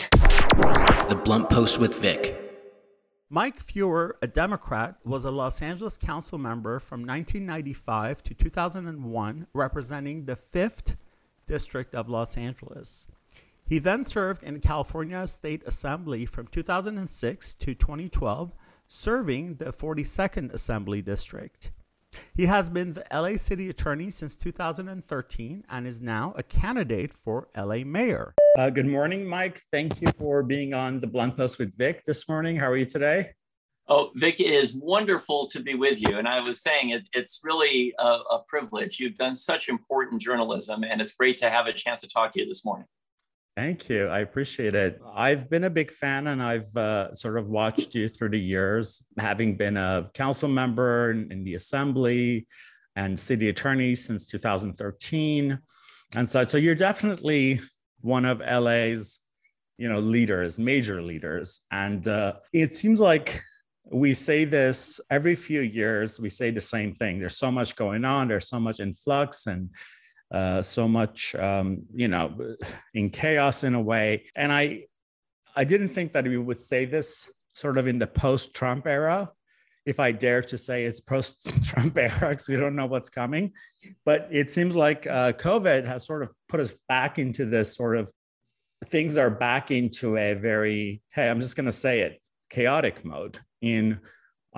The 1.10 1.20
Blunt 1.24 1.50
Post 1.50 1.80
with 1.80 1.96
Vic. 1.96 2.36
Mike 3.30 3.60
Feuer, 3.60 4.16
a 4.22 4.28
Democrat, 4.28 4.96
was 5.04 5.26
a 5.26 5.32
Los 5.32 5.62
Angeles 5.62 5.98
council 5.98 6.38
member 6.38 6.80
from 6.80 7.02
1995 7.02 8.22
to 8.24 8.34
2001, 8.36 9.48
representing 9.54 10.26
the 10.26 10.36
5th 10.36 10.96
District 11.48 11.96
of 11.96 12.08
Los 12.08 12.38
Angeles. 12.38 13.08
He 13.66 13.80
then 13.80 14.04
served 14.04 14.44
in 14.44 14.60
California 14.60 15.26
State 15.26 15.64
Assembly 15.66 16.28
from 16.28 16.48
2006 16.48 17.54
to 17.56 17.74
2012, 17.74 18.52
serving 18.88 19.56
the 19.56 19.66
42nd 19.66 20.54
Assembly 20.54 21.02
District. 21.02 21.72
He 22.36 22.46
has 22.46 22.70
been 22.70 22.94
the 22.94 23.06
LA 23.12 23.36
City 23.36 23.70
Attorney 23.70 24.10
since 24.10 24.36
2013 24.36 25.64
and 25.70 25.88
is 25.88 26.02
now 26.02 26.34
a 26.38 26.44
candidate 26.44 27.14
for 27.14 27.48
LA 27.56 27.84
Mayor. 27.86 28.34
Uh, 28.58 28.70
good 28.70 28.88
morning, 28.88 29.28
Mike. 29.28 29.62
Thank 29.72 30.02
you 30.02 30.12
for 30.12 30.44
being 30.44 30.74
on 30.74 31.00
the 31.00 31.08
Blunt 31.08 31.38
Post 31.38 31.60
with 31.60 31.78
Vic 31.78 32.04
this 32.04 32.28
morning. 32.28 32.56
How 32.58 32.68
are 32.68 32.78
you 32.78 32.86
today? 32.86 33.32
Oh, 33.88 34.12
Vic, 34.16 34.40
it 34.40 34.52
is 34.54 34.78
wonderful 34.80 35.48
to 35.48 35.60
be 35.62 35.74
with 35.74 36.00
you. 36.02 36.18
And 36.18 36.28
I 36.28 36.40
was 36.40 36.62
saying 36.62 36.92
it, 36.92 37.08
it's 37.14 37.42
really 37.44 37.94
a, 37.98 38.06
a 38.06 38.44
privilege. 38.48 39.00
You've 39.00 39.16
done 39.16 39.36
such 39.36 39.68
important 39.68 40.22
journalism, 40.22 40.84
and 40.84 41.02
it's 41.02 41.14
great 41.14 41.38
to 41.38 41.50
have 41.50 41.66
a 41.66 41.74
chance 41.74 42.02
to 42.02 42.08
talk 42.08 42.32
to 42.32 42.42
you 42.42 42.46
this 42.46 42.64
morning. 42.64 42.86
Thank 43.60 43.90
you. 43.90 44.08
I 44.08 44.20
appreciate 44.20 44.74
it. 44.74 45.02
I've 45.14 45.50
been 45.50 45.66
a 45.66 45.70
big 45.70 45.92
fan 45.92 46.28
and 46.28 46.42
I've 46.42 46.74
uh, 46.78 47.14
sort 47.14 47.38
of 47.38 47.50
watched 47.50 47.94
you 47.94 48.08
through 48.08 48.30
the 48.30 48.40
years, 48.40 49.04
having 49.18 49.58
been 49.58 49.76
a 49.76 50.10
council 50.14 50.48
member 50.48 51.12
in, 51.12 51.30
in 51.30 51.44
the 51.44 51.56
assembly 51.56 52.48
and 52.96 53.20
city 53.20 53.50
attorney 53.50 53.96
since 53.96 54.28
2013. 54.28 55.60
And 56.16 56.30
so, 56.30 56.46
so 56.46 56.58
you're 56.58 56.74
definitely 56.74 57.60
one 58.00 58.24
of 58.24 58.40
LA's, 58.40 59.20
you 59.78 59.90
know, 59.90 60.00
leaders, 60.00 60.58
major 60.58 61.02
leaders. 61.02 61.60
And 61.70 62.08
uh, 62.08 62.36
it 62.54 62.72
seems 62.72 63.02
like 63.02 63.42
we 63.92 64.14
say 64.14 64.46
this 64.46 65.02
every 65.10 65.36
few 65.36 65.60
years, 65.60 66.18
we 66.18 66.30
say 66.30 66.50
the 66.50 66.62
same 66.62 66.94
thing. 66.94 67.20
There's 67.20 67.36
so 67.36 67.52
much 67.52 67.76
going 67.76 68.06
on, 68.06 68.30
there's 68.30 68.48
so 68.48 68.62
much 68.62 68.80
influx 68.80 69.48
and 69.48 69.70
uh, 70.32 70.62
so 70.62 70.88
much, 70.88 71.36
um, 71.36 71.84
you 71.94 72.08
know, 72.08 72.56
in 72.94 73.10
chaos 73.10 73.64
in 73.64 73.76
a 73.76 73.82
way. 73.82 74.26
And 74.36 74.52
I, 74.52 74.86
I 75.56 75.64
didn't 75.64 75.90
think 75.90 76.12
that 76.14 76.28
we 76.28 76.38
would 76.38 76.62
say 76.62 76.86
this 76.86 77.32
sort 77.54 77.78
of 77.78 77.88
in 77.88 78.00
the 78.00 78.08
post-Trump 78.08 78.88
era. 78.88 79.30
If 79.86 80.00
I 80.00 80.12
dare 80.12 80.42
to 80.44 80.58
say 80.58 80.86
it's 80.86 81.02
post-Trump 81.02 81.98
era, 81.98 82.30
because 82.30 82.48
we 82.48 82.58
don't 82.58 82.76
know 82.76 82.86
what's 82.86 83.10
coming, 83.10 83.54
but 84.06 84.28
it 84.32 84.52
seems 84.52 84.76
like 84.76 85.08
uh, 85.08 85.34
COVID 85.34 85.86
has 85.86 86.06
sort 86.06 86.22
of 86.22 86.32
put 86.48 86.60
us 86.60 86.76
back 86.88 87.18
into 87.18 87.46
this 87.46 87.76
sort 87.76 87.98
of 87.98 88.12
things 88.86 89.18
are 89.18 89.30
back 89.30 89.72
into 89.72 90.18
a 90.18 90.34
very 90.34 91.02
hey, 91.10 91.30
I'm 91.30 91.40
just 91.40 91.56
going 91.56 91.66
to 91.66 91.72
say 91.72 92.02
it, 92.02 92.22
chaotic 92.50 93.04
mode 93.04 93.38
in 93.62 94.00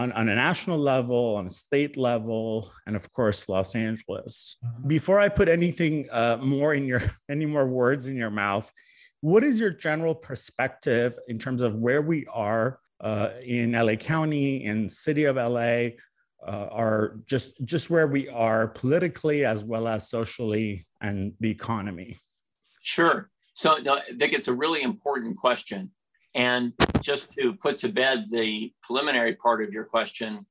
on, 0.02 0.12
on 0.14 0.30
a 0.30 0.36
national 0.36 0.80
level, 0.80 1.36
on 1.36 1.48
a 1.48 1.50
state 1.50 1.96
level, 1.98 2.72
and 2.88 2.96
of 2.96 3.12
course, 3.14 3.48
Los 3.48 3.76
Angeles. 3.76 4.58
Uh-huh. 4.64 4.88
Before 4.88 5.20
I 5.20 5.30
put 5.30 5.48
anything 5.48 6.08
uh, 6.12 6.38
more 6.42 6.74
in 6.74 6.86
your, 6.86 7.02
any 7.30 7.46
more 7.46 7.68
words 7.68 8.08
in 8.08 8.16
your 8.16 8.32
mouth, 8.32 8.72
what 9.22 9.44
is 9.44 9.60
your 9.60 9.70
general 9.70 10.16
perspective 10.16 11.18
in 11.28 11.38
terms 11.38 11.62
of 11.62 11.76
where 11.76 12.02
we 12.02 12.26
are 12.34 12.80
uh, 13.02 13.30
in 13.44 13.74
LA 13.74 13.96
County, 13.96 14.66
in 14.66 14.90
city 14.90 15.26
of 15.26 15.36
LA, 15.36 15.90
uh, 16.48 16.68
are 16.72 17.18
just 17.28 17.54
just 17.66 17.92
where 17.92 18.08
we 18.08 18.28
are 18.30 18.68
politically 18.68 19.46
as 19.46 19.64
well 19.64 19.88
as 19.88 20.10
socially 20.10 20.88
and 21.00 21.34
the 21.40 21.52
economy? 21.52 22.18
Sure. 22.82 23.30
So 23.54 23.78
no, 23.78 23.98
I 23.98 24.02
think 24.02 24.34
it's 24.34 24.48
a 24.48 24.54
really 24.54 24.82
important 24.82 25.38
question. 25.38 25.92
And 26.34 26.74
just 27.02 27.34
to 27.34 27.54
put 27.54 27.78
to 27.80 27.90
bed 27.90 28.26
the 28.30 28.74
preliminary 28.82 29.36
part 29.36 29.64
of 29.64 29.74
your 29.74 29.84
question, 29.86 30.46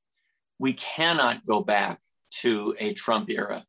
we 0.58 0.74
cannot 0.74 1.46
go 1.46 1.62
back 1.62 2.00
to 2.40 2.74
a 2.78 2.92
Trump 2.92 3.30
era. 3.30 3.64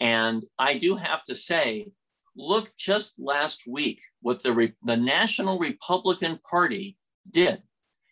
And 0.00 0.44
I 0.58 0.78
do 0.78 0.96
have 0.96 1.22
to 1.24 1.36
say, 1.36 1.92
look 2.36 2.72
just 2.76 3.14
last 3.18 3.62
week 3.66 4.02
what 4.20 4.42
the, 4.42 4.72
the 4.82 4.96
National 4.96 5.58
Republican 5.58 6.38
Party 6.50 6.96
did. 7.30 7.62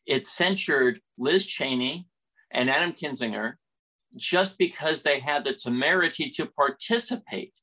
It 0.06 0.24
censured 0.24 1.00
Liz 1.18 1.44
Cheney 1.46 2.06
and 2.52 2.70
Adam 2.70 2.92
Kinzinger 2.92 3.54
just 4.16 4.58
because 4.58 5.02
they 5.02 5.20
had 5.20 5.44
the 5.44 5.54
temerity 5.54 6.30
to 6.30 6.46
participate 6.46 7.54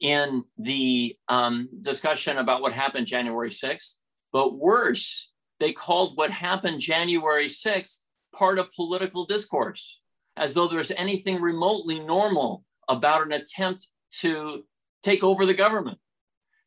in 0.00 0.44
the 0.58 1.16
um, 1.28 1.68
discussion 1.80 2.38
about 2.38 2.60
what 2.60 2.72
happened 2.72 3.06
January 3.06 3.50
6th. 3.50 3.96
But 4.32 4.56
worse, 4.56 5.30
they 5.60 5.72
called 5.72 6.16
what 6.16 6.30
happened 6.30 6.80
January 6.80 7.46
6th 7.46 8.00
part 8.34 8.58
of 8.58 8.72
political 8.72 9.26
discourse, 9.26 10.00
as 10.36 10.54
though 10.54 10.66
there's 10.66 10.90
anything 10.92 11.40
remotely 11.40 12.00
normal 12.00 12.64
about 12.88 13.24
an 13.26 13.32
attempt 13.32 13.88
to 14.20 14.64
take 15.02 15.22
over 15.22 15.46
the 15.46 15.54
government. 15.54 15.98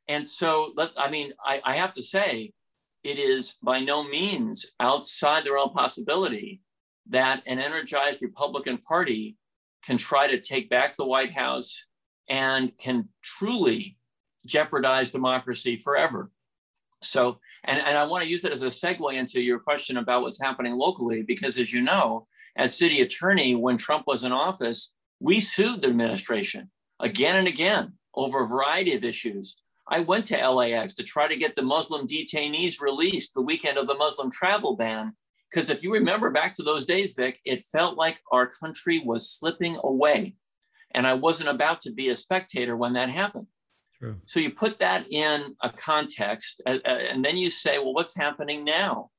And 0.08 0.26
so, 0.26 0.74
I 0.98 1.10
mean, 1.10 1.34
I, 1.44 1.62
I 1.64 1.74
have 1.78 1.94
to 1.94 2.04
say, 2.04 2.54
it 3.04 3.20
is 3.20 3.56
by 3.62 3.80
no 3.80 4.04
means 4.04 4.66
outside 4.80 5.44
the 5.44 5.54
realm 5.54 5.70
of 5.70 5.76
possibility 5.76 6.62
that 7.10 7.44
an 7.46 7.60
energized 7.60 8.22
Republican 8.22 8.78
Party 8.80 9.38
can 9.84 9.98
try 9.98 10.28
to 10.28 10.40
take 10.40 10.70
back 10.70 10.96
the 10.96 11.06
White 11.06 11.34
House 11.34 11.86
and 12.28 12.76
can 12.78 13.10
truly 13.22 13.98
jeopardize 14.46 15.12
democracy 15.12 15.78
forever. 15.78 16.32
So, 17.02 17.40
and, 17.64 17.80
and 17.80 17.98
I 17.98 18.06
want 18.06 18.24
to 18.24 18.30
use 18.30 18.46
it 18.46 18.52
as 18.52 18.62
a 18.62 18.68
segue 18.68 19.14
into 19.14 19.42
your 19.42 19.60
question 19.60 19.98
about 19.98 20.22
what's 20.22 20.42
happening 20.42 20.76
locally, 20.76 21.22
because 21.22 21.58
as 21.58 21.72
you 21.72 21.82
know, 21.82 22.28
as 22.58 22.78
city 22.78 23.02
attorney, 23.02 23.56
when 23.56 23.78
Trump 23.78 24.06
was 24.08 24.24
in 24.24 24.32
office, 24.32 24.94
we 25.20 25.40
sued 25.40 25.82
the 25.82 25.90
administration 25.90 26.70
again 27.00 27.36
and 27.36 27.48
again 27.48 27.94
over 28.14 28.44
a 28.44 28.48
variety 28.48 28.94
of 28.94 29.04
issues. 29.04 29.58
I 29.88 30.00
went 30.00 30.26
to 30.26 30.50
LAX 30.50 30.96
to 30.96 31.04
try 31.04 31.28
to 31.28 31.36
get 31.36 31.56
the 31.56 31.62
Muslim 31.62 32.08
detainees 32.08 32.82
released 32.82 33.34
the 33.34 33.42
weekend 33.42 33.78
of 33.78 33.88
the 33.88 33.96
Muslim 33.96 34.32
travel 34.32 34.76
ban. 34.76 35.14
Because 35.52 35.70
if 35.70 35.84
you 35.84 35.94
remember 35.94 36.32
back 36.32 36.56
to 36.56 36.64
those 36.64 36.86
days, 36.86 37.14
Vic, 37.14 37.40
it 37.46 37.62
felt 37.72 37.98
like 37.98 38.20
our 38.32 38.48
country 38.48 39.00
was 39.00 39.30
slipping 39.30 39.78
away. 39.84 40.36
And 40.94 41.06
I 41.06 41.14
wasn't 41.14 41.50
about 41.50 41.82
to 41.82 41.92
be 41.92 42.10
a 42.10 42.16
spectator 42.16 42.76
when 42.76 42.94
that 42.94 43.10
happened. 43.10 43.48
True. 44.06 44.22
So 44.26 44.40
you 44.40 44.52
put 44.52 44.78
that 44.80 45.12
in 45.12 45.56
a 45.62 45.70
context, 45.72 46.62
and 46.68 47.26
then 47.26 47.38
you 47.38 47.50
say, 47.50 47.80
well, 47.80 47.94
what's 47.94 48.16
happening 48.16 48.64
now? 48.64 49.10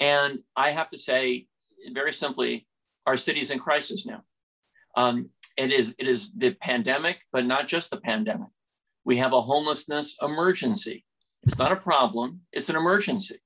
And 0.00 0.38
I 0.56 0.70
have 0.70 0.88
to 0.90 0.98
say, 0.98 1.46
very 1.92 2.12
simply, 2.12 2.66
our 3.06 3.18
city's 3.18 3.50
in 3.50 3.58
crisis 3.58 4.06
now. 4.06 4.22
Um, 4.96 5.28
it 5.58 5.72
is 5.72 5.94
it 5.98 6.08
is 6.08 6.34
the 6.34 6.52
pandemic, 6.54 7.20
but 7.32 7.44
not 7.44 7.68
just 7.68 7.90
the 7.90 7.98
pandemic. 7.98 8.48
We 9.04 9.18
have 9.18 9.34
a 9.34 9.42
homelessness 9.42 10.16
emergency. 10.22 11.04
It's 11.42 11.58
not 11.58 11.72
a 11.72 11.76
problem; 11.76 12.40
it's 12.50 12.70
an 12.70 12.76
emergency. 12.76 13.40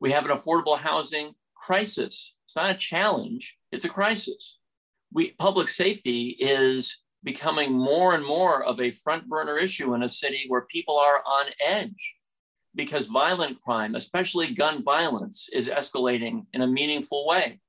We 0.00 0.12
have 0.12 0.24
an 0.24 0.36
affordable 0.36 0.78
housing 0.78 1.32
crisis. 1.56 2.34
It's 2.46 2.54
not 2.54 2.70
a 2.70 2.74
challenge; 2.74 3.56
it's 3.72 3.84
a 3.84 3.88
crisis. 3.88 4.58
We 5.12 5.32
public 5.32 5.66
safety 5.66 6.36
is 6.38 7.01
becoming 7.24 7.72
more 7.72 8.14
and 8.14 8.24
more 8.24 8.64
of 8.64 8.80
a 8.80 8.90
front 8.90 9.28
burner 9.28 9.56
issue 9.56 9.94
in 9.94 10.02
a 10.02 10.08
city 10.08 10.44
where 10.48 10.62
people 10.62 10.98
are 10.98 11.22
on 11.26 11.46
edge 11.64 12.16
because 12.74 13.06
violent 13.08 13.58
crime, 13.60 13.94
especially 13.94 14.54
gun 14.54 14.82
violence, 14.82 15.48
is 15.52 15.68
escalating 15.68 16.46
in 16.52 16.62
a 16.62 16.66
meaningful 16.66 17.26
way. 17.26 17.60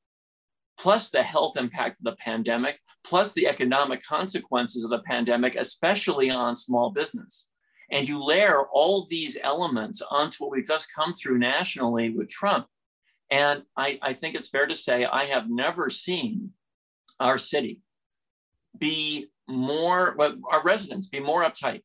Plus, 0.78 1.12
the 1.12 1.22
health 1.22 1.56
impact 1.56 2.00
of 2.00 2.06
the 2.06 2.16
pandemic, 2.16 2.80
plus 3.04 3.34
the 3.34 3.48
economic 3.48 4.04
consequences 4.04 4.84
of 4.84 4.90
the 4.90 5.00
pandemic, 5.00 5.56
especially 5.56 6.32
on 6.32 6.56
small 6.56 6.90
business. 6.90 7.48
And 7.92 8.08
you 8.08 8.24
layer 8.24 8.66
all 8.74 9.06
these 9.06 9.38
elements 9.44 10.02
onto 10.10 10.44
what 10.44 10.52
we've 10.52 10.66
just 10.66 10.92
come 10.92 11.14
through 11.14 11.38
nationally 11.38 12.10
with 12.10 12.28
Trump. 12.28 12.66
And 13.30 13.64
I, 13.78 14.00
I 14.02 14.14
think 14.14 14.36
it's 14.36 14.50
fair 14.50 14.66
to 14.66 14.76
say 14.76 15.06
I 15.06 15.26
have 15.26 15.50
never 15.50 15.90
seen 15.90 16.52
our 17.20 17.38
city 17.38 17.82
be 18.78 19.28
more, 19.48 20.16
well, 20.18 20.36
our 20.50 20.64
residents 20.64 21.08
be 21.08 21.20
more 21.20 21.44
uptight. 21.44 21.82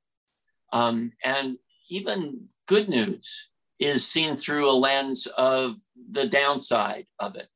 Um, 0.73 1.13
and 1.25 1.57
even 1.91 2.49
good 2.67 2.89
news 2.89 3.51
is 3.79 4.07
seen 4.07 4.37
through 4.37 4.71
a 4.71 4.73
lens 4.73 5.27
of 5.37 5.77
the 6.11 6.27
downside 6.27 7.07
of 7.19 7.37
it. 7.37 7.49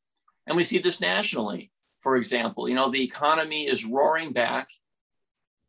And 0.46 0.56
we 0.56 0.64
see 0.64 0.78
this 0.78 1.00
nationally. 1.00 1.70
For 2.00 2.16
example, 2.16 2.68
you 2.68 2.74
know, 2.74 2.90
the 2.90 3.02
economy 3.02 3.66
is 3.66 3.84
roaring 3.84 4.32
back. 4.32 4.68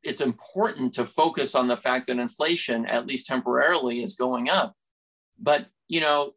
It's 0.02 0.22
important 0.22 0.94
to 0.96 1.06
focus 1.06 1.54
on 1.54 1.68
the 1.68 1.78
fact 1.78 2.08
that 2.08 2.18
inflation, 2.18 2.86
at 2.86 3.06
least 3.06 3.28
temporarily, 3.28 4.04
is 4.04 4.16
going 4.16 4.50
up. 4.50 4.74
But, 5.40 5.68
you 5.88 6.02
know, 6.02 6.34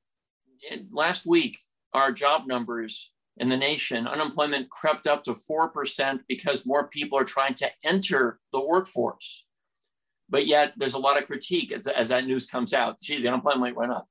last 0.90 1.27
week, 1.27 1.59
our 1.92 2.12
job 2.12 2.47
numbers 2.47 3.11
in 3.38 3.49
the 3.49 3.57
nation, 3.57 4.07
unemployment 4.07 4.70
crept 4.70 5.07
up 5.07 5.22
to 5.25 5.33
4% 5.33 6.20
because 6.29 6.66
more 6.66 6.88
people 6.88 7.18
are 7.18 7.25
trying 7.25 7.55
to 7.55 7.70
enter 7.85 8.38
the 8.53 8.64
workforce. 8.64 9.44
But 10.29 10.46
yet 10.46 10.72
there's 10.77 10.94
a 10.94 10.99
lot 10.99 11.20
of 11.20 11.27
critique 11.27 11.72
as, 11.72 11.87
as 11.87 12.09
that 12.09 12.27
news 12.27 12.46
comes 12.46 12.72
out. 12.72 13.01
Gee, 13.01 13.20
the 13.20 13.29
unemployment 13.29 13.77
went 13.77 13.92
up. 13.92 14.09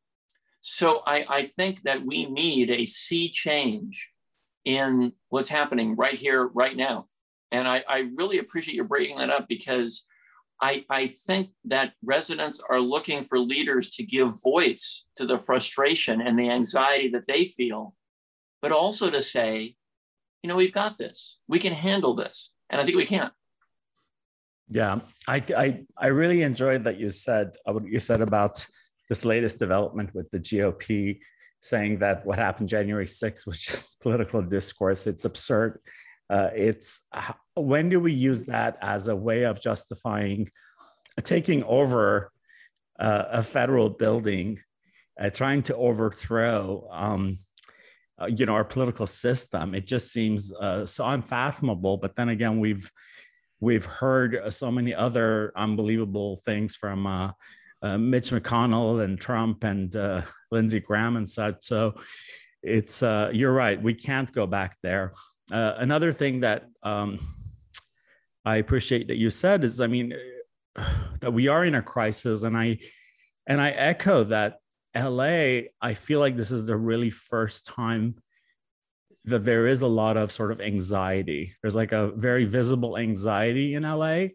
So 0.61 1.01
I, 1.05 1.25
I 1.29 1.43
think 1.43 1.83
that 1.83 2.05
we 2.05 2.25
need 2.25 2.69
a 2.69 2.85
sea 2.85 3.29
change 3.29 4.11
in 4.63 5.13
what's 5.29 5.49
happening 5.49 5.95
right 5.95 6.13
here, 6.13 6.47
right 6.47 6.75
now. 6.75 7.07
And 7.51 7.67
I, 7.67 7.83
I 7.87 8.09
really 8.15 8.39
appreciate 8.39 8.75
you 8.75 8.83
breaking 8.83 9.17
that 9.17 9.29
up 9.29 9.47
because 9.47 10.05
I, 10.61 10.85
I 10.89 11.07
think 11.07 11.49
that 11.65 11.93
residents 12.03 12.61
are 12.69 12.79
looking 12.79 13.21
for 13.21 13.37
leaders 13.37 13.89
to 13.91 14.03
give 14.03 14.41
voice 14.41 15.05
to 15.17 15.25
the 15.25 15.37
frustration 15.37 16.21
and 16.21 16.37
the 16.39 16.49
anxiety 16.49 17.09
that 17.09 17.27
they 17.27 17.45
feel 17.45 17.93
but 18.65 18.71
also 18.71 19.11
to 19.11 19.21
say, 19.21 19.75
you 20.41 20.47
know, 20.47 20.55
we've 20.55 20.73
got 20.73 20.97
this. 20.97 21.37
We 21.47 21.59
can 21.59 21.71
handle 21.71 22.15
this. 22.15 22.51
And 22.71 22.81
I 22.81 22.83
think 22.83 22.97
we 22.97 23.05
can. 23.05 23.29
Yeah, 24.71 25.01
I, 25.27 25.43
I, 25.55 25.83
I 25.95 26.07
really 26.07 26.41
enjoyed 26.41 26.83
that 26.85 26.99
you 26.99 27.11
said 27.11 27.51
uh, 27.67 27.73
what 27.73 27.85
you 27.85 27.99
said 27.99 28.21
about 28.21 28.65
this 29.07 29.23
latest 29.23 29.59
development 29.59 30.15
with 30.15 30.31
the 30.31 30.39
GOP 30.39 31.19
saying 31.61 31.99
that 31.99 32.25
what 32.25 32.39
happened 32.39 32.67
January 32.67 33.05
6th 33.05 33.45
was 33.45 33.59
just 33.71 34.01
political 34.01 34.41
discourse. 34.41 35.05
It's 35.05 35.25
absurd. 35.25 35.79
Uh, 36.31 36.49
it's 36.55 37.05
when 37.53 37.89
do 37.89 37.99
we 37.99 38.13
use 38.13 38.45
that 38.45 38.79
as 38.81 39.09
a 39.09 39.15
way 39.15 39.43
of 39.43 39.61
justifying 39.61 40.49
taking 41.21 41.63
over 41.65 42.31
uh, 42.97 43.25
a 43.29 43.43
federal 43.43 43.91
building, 43.91 44.57
uh, 45.21 45.29
trying 45.29 45.61
to 45.61 45.75
overthrow 45.75 46.89
um, 46.91 47.37
uh, 48.19 48.27
you 48.27 48.45
know 48.45 48.53
our 48.53 48.63
political 48.63 49.07
system. 49.07 49.75
It 49.75 49.87
just 49.87 50.11
seems 50.11 50.53
uh, 50.53 50.85
so 50.85 51.05
unfathomable 51.05 51.97
but 51.97 52.15
then 52.15 52.29
again 52.29 52.59
we've 52.59 52.89
we've 53.59 53.85
heard 53.85 54.53
so 54.53 54.71
many 54.71 54.93
other 54.93 55.51
unbelievable 55.55 56.37
things 56.45 56.75
from 56.75 57.07
uh, 57.07 57.31
uh 57.81 57.97
Mitch 57.97 58.31
McConnell 58.31 59.03
and 59.03 59.19
Trump 59.19 59.63
and 59.63 59.95
uh, 59.95 60.21
Lindsey 60.51 60.79
Graham 60.79 61.17
and 61.17 61.27
such. 61.27 61.63
So 61.63 61.95
it's 62.63 63.03
uh, 63.03 63.31
you're 63.33 63.53
right 63.53 63.81
we 63.81 63.93
can't 63.93 64.31
go 64.31 64.47
back 64.47 64.75
there. 64.81 65.13
Another 65.51 66.11
thing 66.11 66.39
that 66.39 66.65
um, 66.81 67.19
I 68.45 68.57
appreciate 68.57 69.07
that 69.07 69.17
you 69.17 69.29
said 69.29 69.63
is 69.63 69.81
I 69.81 69.87
mean 69.87 70.13
that 71.19 71.31
we 71.31 71.47
are 71.47 71.65
in 71.65 71.75
a 71.75 71.81
crisis 71.81 72.43
and 72.43 72.57
I 72.57 72.79
and 73.47 73.61
I 73.61 73.71
echo 73.71 74.23
that 74.23 74.59
LA, 74.95 75.67
I 75.81 75.93
feel 75.93 76.19
like 76.19 76.37
this 76.37 76.51
is 76.51 76.65
the 76.65 76.77
really 76.77 77.09
first 77.09 77.65
time 77.65 78.15
that 79.25 79.43
there 79.43 79.67
is 79.67 79.81
a 79.81 79.87
lot 79.87 80.17
of 80.17 80.31
sort 80.31 80.51
of 80.51 80.61
anxiety. 80.61 81.53
There's 81.61 81.75
like 81.75 81.91
a 81.91 82.11
very 82.11 82.45
visible 82.45 82.97
anxiety 82.97 83.73
in 83.73 83.83
LA. 83.83 84.27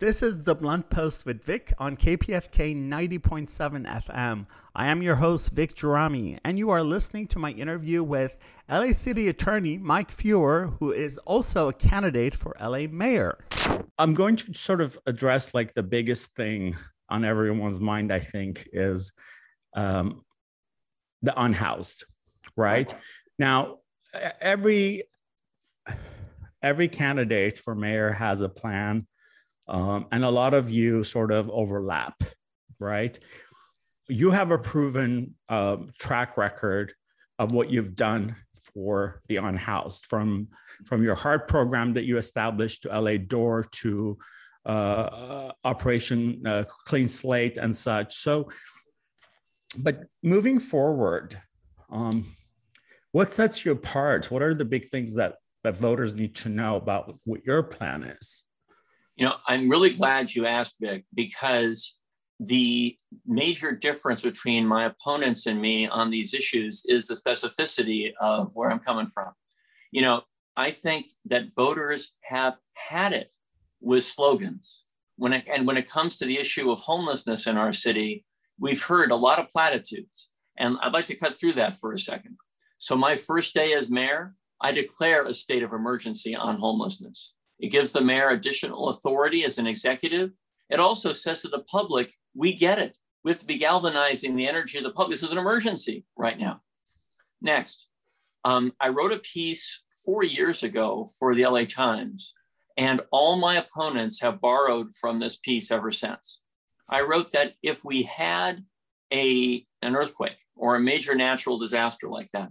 This 0.00 0.22
is 0.22 0.42
the 0.42 0.54
Blunt 0.54 0.90
Post 0.90 1.24
with 1.24 1.44
Vic 1.44 1.72
on 1.78 1.96
KPFK 1.96 2.76
90.7 2.76 4.04
FM. 4.04 4.46
I 4.74 4.88
am 4.88 5.02
your 5.02 5.14
host, 5.14 5.52
Vic 5.52 5.74
Gerami, 5.74 6.38
and 6.44 6.58
you 6.58 6.70
are 6.70 6.82
listening 6.82 7.28
to 7.28 7.38
my 7.38 7.52
interview 7.52 8.02
with 8.02 8.36
LA 8.68 8.90
City 8.90 9.28
Attorney 9.28 9.78
Mike 9.78 10.10
Feuer, 10.10 10.76
who 10.80 10.90
is 10.90 11.16
also 11.18 11.68
a 11.68 11.72
candidate 11.72 12.34
for 12.34 12.56
LA 12.60 12.86
Mayor. 12.90 13.38
I'm 13.98 14.14
going 14.14 14.34
to 14.36 14.52
sort 14.52 14.80
of 14.80 14.98
address 15.06 15.54
like 15.54 15.72
the 15.74 15.82
biggest 15.84 16.34
thing 16.34 16.74
on 17.08 17.24
everyone's 17.24 17.80
mind, 17.80 18.12
I 18.12 18.18
think, 18.18 18.68
is 18.72 19.12
um, 19.74 20.24
the 21.22 21.38
unhoused, 21.40 22.04
right? 22.56 22.92
Now, 23.38 23.78
every 24.40 25.02
every 26.62 26.88
candidate 26.88 27.58
for 27.58 27.74
mayor 27.74 28.10
has 28.12 28.40
a 28.40 28.48
plan, 28.48 29.06
um, 29.68 30.06
and 30.12 30.24
a 30.24 30.30
lot 30.30 30.54
of 30.54 30.70
you 30.70 31.04
sort 31.04 31.32
of 31.32 31.50
overlap, 31.50 32.22
right? 32.78 33.18
You 34.08 34.30
have 34.30 34.50
a 34.50 34.58
proven 34.58 35.34
uh, 35.48 35.78
track 35.98 36.36
record 36.36 36.92
of 37.38 37.52
what 37.52 37.70
you've 37.70 37.96
done 37.96 38.36
for 38.72 39.20
the 39.28 39.36
unhoused, 39.36 40.06
from 40.06 40.48
from 40.86 41.02
your 41.02 41.14
heart 41.14 41.48
program 41.48 41.92
that 41.94 42.04
you 42.04 42.18
established 42.18 42.82
to 42.82 43.00
LA 43.00 43.16
Door 43.16 43.64
to 43.72 44.18
uh, 44.66 44.68
uh, 44.68 45.52
Operation 45.64 46.46
uh, 46.46 46.64
Clean 46.86 47.08
Slate 47.08 47.58
and 47.58 47.74
such. 47.74 48.14
So 48.14 48.50
but 49.76 50.04
moving 50.22 50.58
forward, 50.58 51.40
um, 51.90 52.24
what 53.12 53.30
sets 53.30 53.64
you 53.64 53.72
apart? 53.72 54.30
What 54.30 54.42
are 54.42 54.54
the 54.54 54.64
big 54.64 54.88
things 54.88 55.14
that 55.14 55.36
that 55.62 55.76
voters 55.76 56.14
need 56.14 56.34
to 56.34 56.48
know 56.48 56.76
about 56.76 57.14
what 57.24 57.44
your 57.44 57.62
plan 57.62 58.02
is? 58.02 58.42
You 59.16 59.26
know, 59.26 59.36
I'm 59.46 59.68
really 59.68 59.90
glad 59.90 60.34
you 60.34 60.46
asked, 60.46 60.74
Vic, 60.80 61.04
because 61.14 61.96
the 62.40 62.96
major 63.26 63.72
difference 63.72 64.20
between 64.22 64.66
my 64.66 64.86
opponents 64.86 65.46
and 65.46 65.60
me 65.60 65.86
on 65.86 66.10
these 66.10 66.34
issues 66.34 66.84
is 66.86 67.06
the 67.06 67.14
specificity 67.14 68.12
of 68.20 68.50
where 68.54 68.70
I'm 68.70 68.80
coming 68.80 69.06
from. 69.06 69.32
You 69.92 70.02
know, 70.02 70.22
I 70.56 70.70
think 70.70 71.06
that 71.26 71.54
voters 71.54 72.16
have 72.22 72.58
had 72.74 73.12
it 73.12 73.30
with 73.80 74.04
slogans. 74.04 74.82
When 75.16 75.32
it, 75.32 75.48
and 75.48 75.66
when 75.66 75.76
it 75.76 75.88
comes 75.88 76.16
to 76.16 76.24
the 76.24 76.38
issue 76.38 76.72
of 76.72 76.80
homelessness 76.80 77.46
in 77.46 77.56
our 77.56 77.72
city, 77.72 78.24
we've 78.58 78.82
heard 78.82 79.10
a 79.10 79.16
lot 79.16 79.38
of 79.38 79.48
platitudes. 79.48 80.30
And 80.56 80.76
I'd 80.82 80.92
like 80.92 81.06
to 81.06 81.16
cut 81.16 81.34
through 81.34 81.54
that 81.54 81.76
for 81.76 81.92
a 81.92 81.98
second. 81.98 82.36
So, 82.78 82.96
my 82.96 83.16
first 83.16 83.54
day 83.54 83.72
as 83.72 83.90
mayor, 83.90 84.34
I 84.60 84.72
declare 84.72 85.24
a 85.24 85.34
state 85.34 85.62
of 85.62 85.72
emergency 85.72 86.34
on 86.34 86.58
homelessness. 86.58 87.34
It 87.58 87.68
gives 87.68 87.92
the 87.92 88.00
mayor 88.00 88.30
additional 88.30 88.88
authority 88.90 89.44
as 89.44 89.58
an 89.58 89.66
executive. 89.66 90.30
It 90.70 90.80
also 90.80 91.12
says 91.12 91.42
to 91.42 91.48
the 91.48 91.60
public, 91.60 92.14
we 92.34 92.54
get 92.54 92.78
it. 92.78 92.96
We 93.22 93.30
have 93.30 93.40
to 93.40 93.46
be 93.46 93.58
galvanizing 93.58 94.36
the 94.36 94.48
energy 94.48 94.78
of 94.78 94.84
the 94.84 94.90
public. 94.90 95.14
This 95.14 95.22
is 95.22 95.32
an 95.32 95.38
emergency 95.38 96.04
right 96.16 96.38
now. 96.38 96.60
Next, 97.40 97.86
um, 98.44 98.72
I 98.80 98.88
wrote 98.88 99.12
a 99.12 99.18
piece 99.18 99.82
four 100.04 100.22
years 100.22 100.62
ago 100.62 101.06
for 101.18 101.34
the 101.34 101.46
LA 101.46 101.64
Times, 101.64 102.34
and 102.76 103.00
all 103.10 103.36
my 103.36 103.56
opponents 103.56 104.20
have 104.20 104.40
borrowed 104.40 104.94
from 104.94 105.18
this 105.18 105.36
piece 105.36 105.70
ever 105.70 105.90
since. 105.90 106.40
I 106.88 107.02
wrote 107.02 107.32
that 107.32 107.54
if 107.62 107.84
we 107.84 108.02
had 108.02 108.64
a, 109.12 109.64
an 109.82 109.96
earthquake 109.96 110.36
or 110.56 110.76
a 110.76 110.80
major 110.80 111.14
natural 111.14 111.58
disaster 111.58 112.08
like 112.08 112.30
that, 112.32 112.50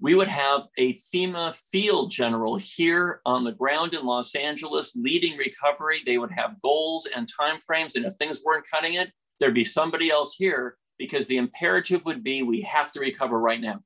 we 0.00 0.14
would 0.14 0.28
have 0.28 0.66
a 0.78 0.94
FEMA 0.94 1.54
field 1.70 2.10
general 2.10 2.56
here 2.56 3.20
on 3.26 3.44
the 3.44 3.52
ground 3.52 3.92
in 3.94 4.06
Los 4.06 4.34
Angeles 4.34 4.96
leading 4.96 5.36
recovery. 5.36 6.00
They 6.04 6.16
would 6.16 6.32
have 6.32 6.60
goals 6.62 7.06
and 7.14 7.28
timeframes, 7.28 7.96
and 7.96 8.06
if 8.06 8.14
things 8.14 8.42
weren't 8.44 8.64
cutting 8.68 8.94
it, 8.94 9.12
there'd 9.38 9.54
be 9.54 9.64
somebody 9.64 10.10
else 10.10 10.34
here 10.34 10.78
because 10.98 11.26
the 11.26 11.36
imperative 11.36 12.04
would 12.06 12.24
be 12.24 12.42
we 12.42 12.62
have 12.62 12.92
to 12.92 13.00
recover 13.00 13.38
right 13.38 13.60
now. 13.60 13.80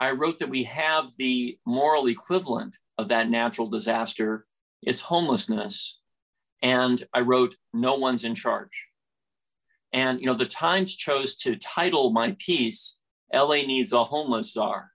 I 0.00 0.10
wrote 0.10 0.40
that 0.40 0.50
we 0.50 0.64
have 0.64 1.10
the 1.18 1.56
moral 1.64 2.08
equivalent 2.08 2.78
of 2.98 3.08
that 3.08 3.30
natural 3.30 3.68
disaster. 3.68 4.46
It's 4.82 5.00
homelessness. 5.00 6.00
And 6.62 7.04
I 7.12 7.20
wrote, 7.20 7.56
no 7.72 7.94
one's 7.94 8.24
in 8.24 8.34
charge. 8.34 8.86
And, 9.92 10.20
you 10.20 10.26
know, 10.26 10.34
the 10.34 10.46
Times 10.46 10.94
chose 10.94 11.34
to 11.36 11.56
title 11.56 12.10
my 12.10 12.36
piece, 12.38 12.98
LA 13.32 13.56
Needs 13.56 13.92
a 13.92 14.04
Homeless 14.04 14.52
Czar. 14.52 14.90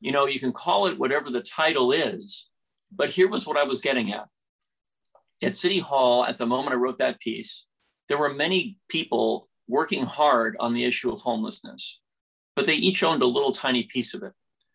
You 0.00 0.12
know, 0.12 0.26
you 0.26 0.38
can 0.38 0.52
call 0.52 0.86
it 0.86 0.98
whatever 0.98 1.30
the 1.30 1.40
title 1.40 1.92
is, 1.92 2.48
but 2.94 3.10
here 3.10 3.28
was 3.28 3.46
what 3.46 3.56
I 3.56 3.64
was 3.64 3.80
getting 3.80 4.12
at. 4.12 4.28
At 5.42 5.54
City 5.54 5.78
Hall, 5.78 6.24
at 6.24 6.36
the 6.36 6.46
moment 6.46 6.74
I 6.74 6.76
wrote 6.76 6.98
that 6.98 7.20
piece, 7.20 7.66
there 8.08 8.18
were 8.18 8.34
many 8.34 8.78
people 8.88 9.48
working 9.66 10.04
hard 10.04 10.56
on 10.60 10.74
the 10.74 10.84
issue 10.84 11.10
of 11.10 11.20
homelessness, 11.20 12.00
but 12.54 12.66
they 12.66 12.74
each 12.74 13.02
owned 13.02 13.22
a 13.22 13.26
little 13.26 13.52
tiny 13.52 13.84
piece 13.84 14.14
of 14.14 14.22
it. 14.22 14.32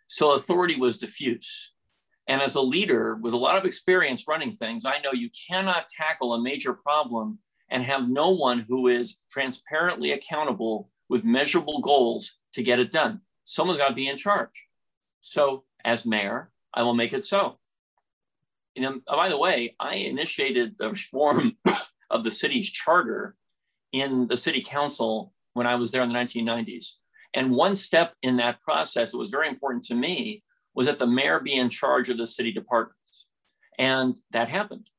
So 0.07 0.33
authority 0.33 0.75
was 0.75 0.97
diffuse. 0.97 1.71
And 2.29 2.43
as 2.43 2.53
a 2.53 2.61
leader 2.61 3.15
with 3.15 3.33
a 3.33 3.37
lot 3.37 3.57
of 3.57 3.65
experience 3.65 4.27
running 4.27 4.53
things, 4.53 4.85
I 4.85 4.99
know 4.99 5.11
you 5.11 5.31
cannot 5.49 5.89
tackle 5.89 6.35
a 6.35 6.41
major 6.41 6.73
problem 6.73 7.39
and 7.69 7.83
have 7.83 8.07
no 8.07 8.29
one 8.29 8.59
who 8.59 8.87
is 8.87 9.17
transparently 9.31 10.11
accountable 10.11 10.91
with 11.09 11.25
measurable 11.25 11.81
goals 11.81 12.35
to 12.53 12.61
get 12.61 12.79
it 12.79 12.91
done. 12.91 13.21
Someone's 13.45 13.79
got 13.79 13.89
to 13.89 13.95
be 13.95 14.07
in 14.07 14.15
charge. 14.15 14.67
So, 15.21 15.63
as 15.83 16.05
mayor, 16.05 16.51
I 16.71 16.83
will 16.83 16.93
make 16.93 17.13
it 17.13 17.23
so. 17.23 17.57
You 18.75 18.83
know, 18.83 19.01
by 19.07 19.29
the 19.29 19.37
way, 19.37 19.75
I 19.79 19.95
initiated 19.95 20.77
the 20.77 20.91
reform 20.91 21.57
of 22.11 22.23
the 22.23 22.31
city's 22.31 22.69
charter 22.69 23.35
in 23.91 24.27
the 24.27 24.37
city 24.37 24.61
council 24.61 25.33
when 25.53 25.65
I 25.65 25.75
was 25.75 25.91
there 25.91 26.03
in 26.03 26.09
the 26.09 26.15
1990s. 26.15 26.91
And 27.33 27.51
one 27.51 27.75
step 27.75 28.13
in 28.21 28.37
that 28.37 28.59
process 28.59 29.11
that 29.11 29.17
was 29.17 29.31
very 29.31 29.47
important 29.47 29.83
to 29.85 29.95
me 29.95 30.43
was 30.79 30.87
that 30.87 30.97
the 30.97 31.05
mayor 31.05 31.41
be 31.41 31.55
in 31.55 31.67
charge 31.67 32.07
of 32.07 32.17
the 32.17 32.25
city 32.25 32.53
departments. 32.53 33.25
And 33.77 34.17
that 34.31 34.47
happened. 34.47 34.89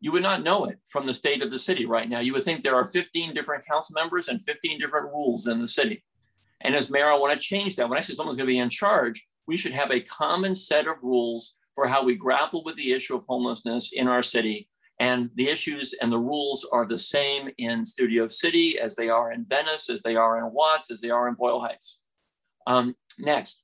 You 0.00 0.10
would 0.10 0.24
not 0.24 0.42
know 0.42 0.64
it 0.64 0.80
from 0.84 1.06
the 1.06 1.14
state 1.14 1.44
of 1.44 1.52
the 1.52 1.60
city 1.60 1.86
right 1.86 2.08
now. 2.08 2.18
You 2.18 2.32
would 2.32 2.42
think 2.42 2.64
there 2.64 2.74
are 2.74 2.84
15 2.84 3.34
different 3.34 3.64
council 3.64 3.94
members 3.94 4.26
and 4.26 4.42
15 4.42 4.80
different 4.80 5.12
rules 5.12 5.46
in 5.46 5.60
the 5.60 5.68
city. 5.68 6.02
And 6.62 6.74
as 6.74 6.90
mayor, 6.90 7.06
I 7.06 7.16
want 7.16 7.34
to 7.34 7.38
change 7.38 7.76
that. 7.76 7.88
When 7.88 7.96
I 7.96 8.00
say 8.00 8.14
someone's 8.14 8.36
going 8.36 8.48
to 8.48 8.52
be 8.52 8.58
in 8.58 8.68
charge, 8.68 9.28
we 9.46 9.56
should 9.56 9.70
have 9.70 9.92
a 9.92 10.00
common 10.00 10.56
set 10.56 10.88
of 10.88 11.04
rules 11.04 11.54
for 11.72 11.86
how 11.86 12.02
we 12.02 12.16
grapple 12.16 12.64
with 12.64 12.74
the 12.74 12.90
issue 12.90 13.14
of 13.14 13.24
homelessness 13.28 13.92
in 13.92 14.08
our 14.08 14.24
city. 14.24 14.68
And 14.98 15.30
the 15.36 15.48
issues 15.48 15.94
and 16.02 16.10
the 16.10 16.18
rules 16.18 16.66
are 16.72 16.84
the 16.84 16.98
same 16.98 17.48
in 17.58 17.84
Studio 17.84 18.26
City 18.26 18.80
as 18.80 18.96
they 18.96 19.08
are 19.08 19.30
in 19.30 19.46
Venice, 19.48 19.88
as 19.88 20.02
they 20.02 20.16
are 20.16 20.38
in 20.38 20.52
Watts, 20.52 20.90
as 20.90 21.00
they 21.00 21.10
are 21.10 21.28
in 21.28 21.34
Boyle 21.34 21.60
Heights. 21.60 22.00
Um, 22.66 22.96
next, 23.20 23.60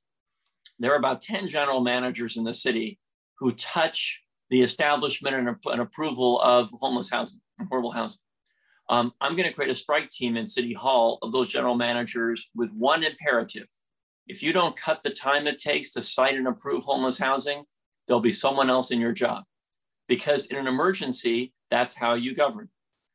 there 0.79 0.93
are 0.93 0.97
about 0.97 1.21
10 1.21 1.49
general 1.49 1.81
managers 1.81 2.37
in 2.37 2.43
the 2.43 2.53
city 2.53 2.99
who 3.39 3.51
touch 3.53 4.21
the 4.49 4.61
establishment 4.61 5.35
and, 5.35 5.55
and 5.65 5.81
approval 5.81 6.39
of 6.41 6.69
homeless 6.71 7.09
housing, 7.09 7.41
affordable 7.61 7.93
housing. 7.93 8.19
Um, 8.89 9.13
I'm 9.19 9.35
going 9.35 9.47
to 9.47 9.53
create 9.53 9.71
a 9.71 9.75
strike 9.75 10.09
team 10.09 10.37
in 10.37 10.45
City 10.45 10.73
Hall 10.73 11.17
of 11.21 11.31
those 11.31 11.49
general 11.49 11.75
managers 11.75 12.49
with 12.53 12.71
one 12.73 13.03
imperative. 13.03 13.67
If 14.27 14.43
you 14.43 14.53
don't 14.53 14.75
cut 14.75 15.01
the 15.01 15.09
time 15.09 15.47
it 15.47 15.57
takes 15.57 15.91
to 15.93 16.01
cite 16.01 16.35
and 16.35 16.47
approve 16.47 16.83
homeless 16.83 17.17
housing, 17.17 17.63
there'll 18.07 18.21
be 18.21 18.31
someone 18.31 18.69
else 18.69 18.91
in 18.91 18.99
your 18.99 19.11
job. 19.11 19.43
Because 20.07 20.45
in 20.47 20.57
an 20.57 20.67
emergency, 20.67 21.53
that's 21.71 21.95
how 21.95 22.13
you 22.13 22.35
govern. 22.35 22.69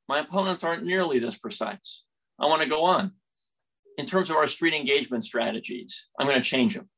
My 0.09 0.19
opponents 0.19 0.65
aren't 0.65 0.85
nearly 0.85 1.21
this 1.21 1.37
precise. 1.37 2.03
I 2.39 2.47
want 2.47 2.63
to 2.63 2.69
go 2.69 2.85
on. 2.85 3.13
In 3.97 4.07
terms 4.07 4.31
of 4.31 4.37
our 4.37 4.47
street 4.47 4.75
engagement 4.75 5.23
strategies, 5.23 6.09
I'm 6.19 6.27
going 6.27 6.41
to 6.41 6.49
change 6.49 6.75
them. 6.75 6.89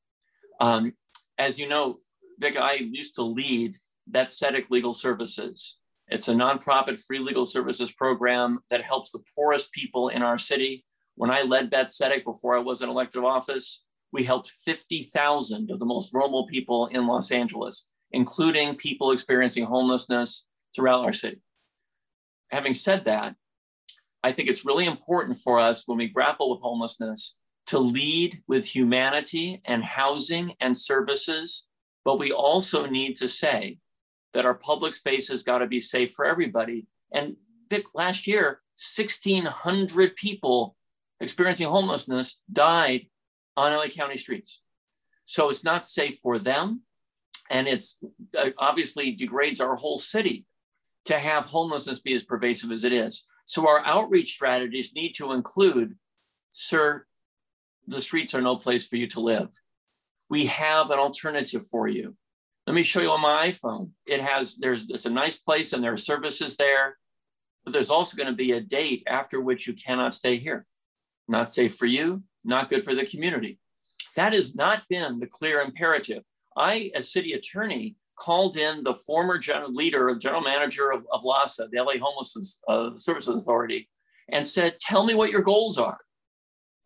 Um, 0.61 0.93
as 1.39 1.59
you 1.59 1.69
know, 1.69 1.99
Vic, 2.39 2.57
I 2.57 2.75
used 2.75 3.15
to 3.17 3.23
lead 3.23 3.77
Bet 4.07 4.29
Tzedek 4.29 4.71
Legal 4.71 4.95
Services. 4.95 5.79
It's 6.09 6.29
a 6.29 6.35
nonprofit 6.35 6.99
free 6.99 7.21
legal 7.21 7.47
services 7.47 7.93
program 7.93 8.59
that 8.71 8.85
helps 8.85 9.11
the 9.11 9.23
poorest 9.35 9.73
people 9.73 10.09
in 10.09 10.23
our 10.23 10.39
city. 10.39 10.85
When 11.15 11.31
I 11.31 11.43
led 11.43 11.71
Bet 11.71 11.87
Tzedek 11.87 12.25
before 12.25 12.57
I 12.57 12.61
was 12.61 12.83
in 12.83 12.89
elected 12.89 13.25
office, 13.25 13.83
we 14.13 14.25
helped 14.25 14.51
50,000 14.65 15.71
of 15.71 15.79
the 15.79 15.87
most 15.87 16.13
vulnerable 16.13 16.47
people 16.47 16.87
in 16.89 17.07
Los 17.07 17.31
Angeles, 17.31 17.87
including 18.11 18.77
people 18.77 19.11
experiencing 19.11 19.65
homelessness 19.65 20.45
throughout 20.75 21.05
our 21.05 21.13
city. 21.13 21.41
Having 22.51 22.75
said 22.75 23.05
that, 23.07 23.35
I 24.23 24.33
think 24.33 24.49
it's 24.49 24.67
really 24.67 24.85
important 24.85 25.39
for 25.39 25.59
us 25.59 25.85
when 25.87 25.99
we 25.99 26.09
grapple 26.09 26.51
with 26.51 26.61
homelessness 26.61 27.37
to 27.73 27.79
lead 27.79 28.43
with 28.47 28.67
humanity 28.67 29.63
and 29.65 29.83
housing 29.83 30.53
and 30.61 30.77
services, 30.77 31.65
but 32.05 32.19
we 32.19 32.31
also 32.31 32.85
need 32.85 33.17
to 33.17 33.27
say 33.27 33.79
that 34.35 34.45
our 34.45 34.53
public 34.53 34.93
spaces 34.93 35.43
got 35.43 35.61
to 35.61 35.67
be 35.67 35.81
safe 35.81 36.13
for 36.13 36.27
everybody. 36.27 36.87
And 37.15 37.35
Vic, 37.71 37.87
last 37.95 38.27
year, 38.27 38.61
1,600 38.77 40.17
people 40.17 40.77
experiencing 41.19 41.67
homelessness 41.67 42.43
died 42.53 43.07
on 43.57 43.73
LA 43.73 43.87
County 43.87 44.19
streets. 44.19 44.61
So 45.25 45.49
it's 45.49 45.65
not 45.65 45.83
safe 45.83 46.19
for 46.23 46.39
them. 46.39 46.83
And 47.49 47.67
it's 47.67 48.05
uh, 48.39 48.51
obviously 48.59 49.13
degrades 49.13 49.63
our 49.63 49.77
whole 49.77 49.97
city 49.97 50.45
to 51.07 51.19
have 51.19 51.47
homelessness 51.47 52.03
be 52.03 52.13
as 52.13 52.23
pervasive 52.23 52.71
as 52.71 52.85
it 52.85 52.93
is. 52.93 53.25
So 53.47 53.67
our 53.67 53.83
outreach 53.87 54.35
strategies 54.35 54.93
need 54.95 55.13
to 55.13 55.33
include, 55.33 55.95
sir, 56.53 57.07
the 57.87 58.01
streets 58.01 58.35
are 58.35 58.41
no 58.41 58.57
place 58.57 58.87
for 58.87 58.97
you 58.97 59.07
to 59.09 59.21
live. 59.21 59.49
We 60.29 60.47
have 60.47 60.91
an 60.91 60.99
alternative 60.99 61.67
for 61.67 61.89
you. 61.89 62.17
Let 62.67 62.75
me 62.75 62.83
show 62.83 63.01
you 63.01 63.11
on 63.11 63.21
my 63.21 63.49
iPhone. 63.49 63.91
It 64.07 64.21
has, 64.21 64.57
there's 64.57 64.89
it's 64.89 65.07
a 65.07 65.11
nice 65.11 65.37
place 65.37 65.73
and 65.73 65.83
there 65.83 65.93
are 65.93 65.97
services 65.97 66.57
there, 66.57 66.97
but 67.65 67.73
there's 67.73 67.91
also 67.91 68.17
going 68.17 68.29
to 68.29 68.37
be 68.37 68.53
a 68.53 68.61
date 68.61 69.03
after 69.07 69.41
which 69.41 69.67
you 69.67 69.75
cannot 69.75 70.15
stay 70.15 70.37
here. 70.37 70.67
Not 71.29 71.51
safe 71.51 71.77
for 71.77 71.87
you, 71.87 72.23
not 72.45 72.69
good 72.69 72.85
for 72.85 72.95
the 72.95 73.05
community. 73.05 73.59
That 74.17 74.33
has 74.33 74.55
not 74.55 74.83
been 74.89 75.19
the 75.19 75.27
clear 75.27 75.61
imperative. 75.61 76.23
I, 76.57 76.91
as 76.95 77.13
city 77.13 77.33
attorney, 77.33 77.97
called 78.17 78.57
in 78.57 78.85
the 78.85 78.95
former 78.95 79.39
general 79.39 79.73
leader, 79.73 80.15
general 80.17 80.43
manager 80.43 80.93
of, 80.93 81.07
of 81.13 81.23
LAHSA, 81.23 81.71
the 81.71 81.81
LA 81.81 81.95
Homelessness 82.01 82.61
uh, 82.69 82.91
Services 82.97 83.35
Authority, 83.35 83.89
and 84.29 84.47
said, 84.47 84.79
Tell 84.81 85.05
me 85.05 85.15
what 85.15 85.31
your 85.31 85.43
goals 85.43 85.79
are. 85.79 85.99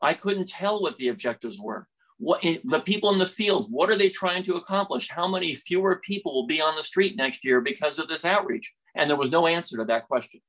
I 0.00 0.14
couldn't 0.14 0.48
tell 0.48 0.80
what 0.80 0.96
the 0.96 1.08
objectives 1.08 1.58
were. 1.60 1.86
What 2.18 2.42
the 2.42 2.80
people 2.80 3.12
in 3.12 3.18
the 3.18 3.26
field, 3.26 3.66
what 3.70 3.90
are 3.90 3.96
they 3.96 4.08
trying 4.08 4.42
to 4.44 4.54
accomplish? 4.54 5.08
How 5.08 5.28
many 5.28 5.54
fewer 5.54 5.96
people 5.96 6.34
will 6.34 6.46
be 6.46 6.62
on 6.62 6.74
the 6.74 6.82
street 6.82 7.16
next 7.16 7.44
year 7.44 7.60
because 7.60 7.98
of 7.98 8.08
this 8.08 8.24
outreach? 8.24 8.72
And 8.94 9.08
there 9.08 9.18
was 9.18 9.30
no 9.30 9.46
answer 9.46 9.76
to 9.76 9.84
that 9.84 10.06
question. 10.06 10.40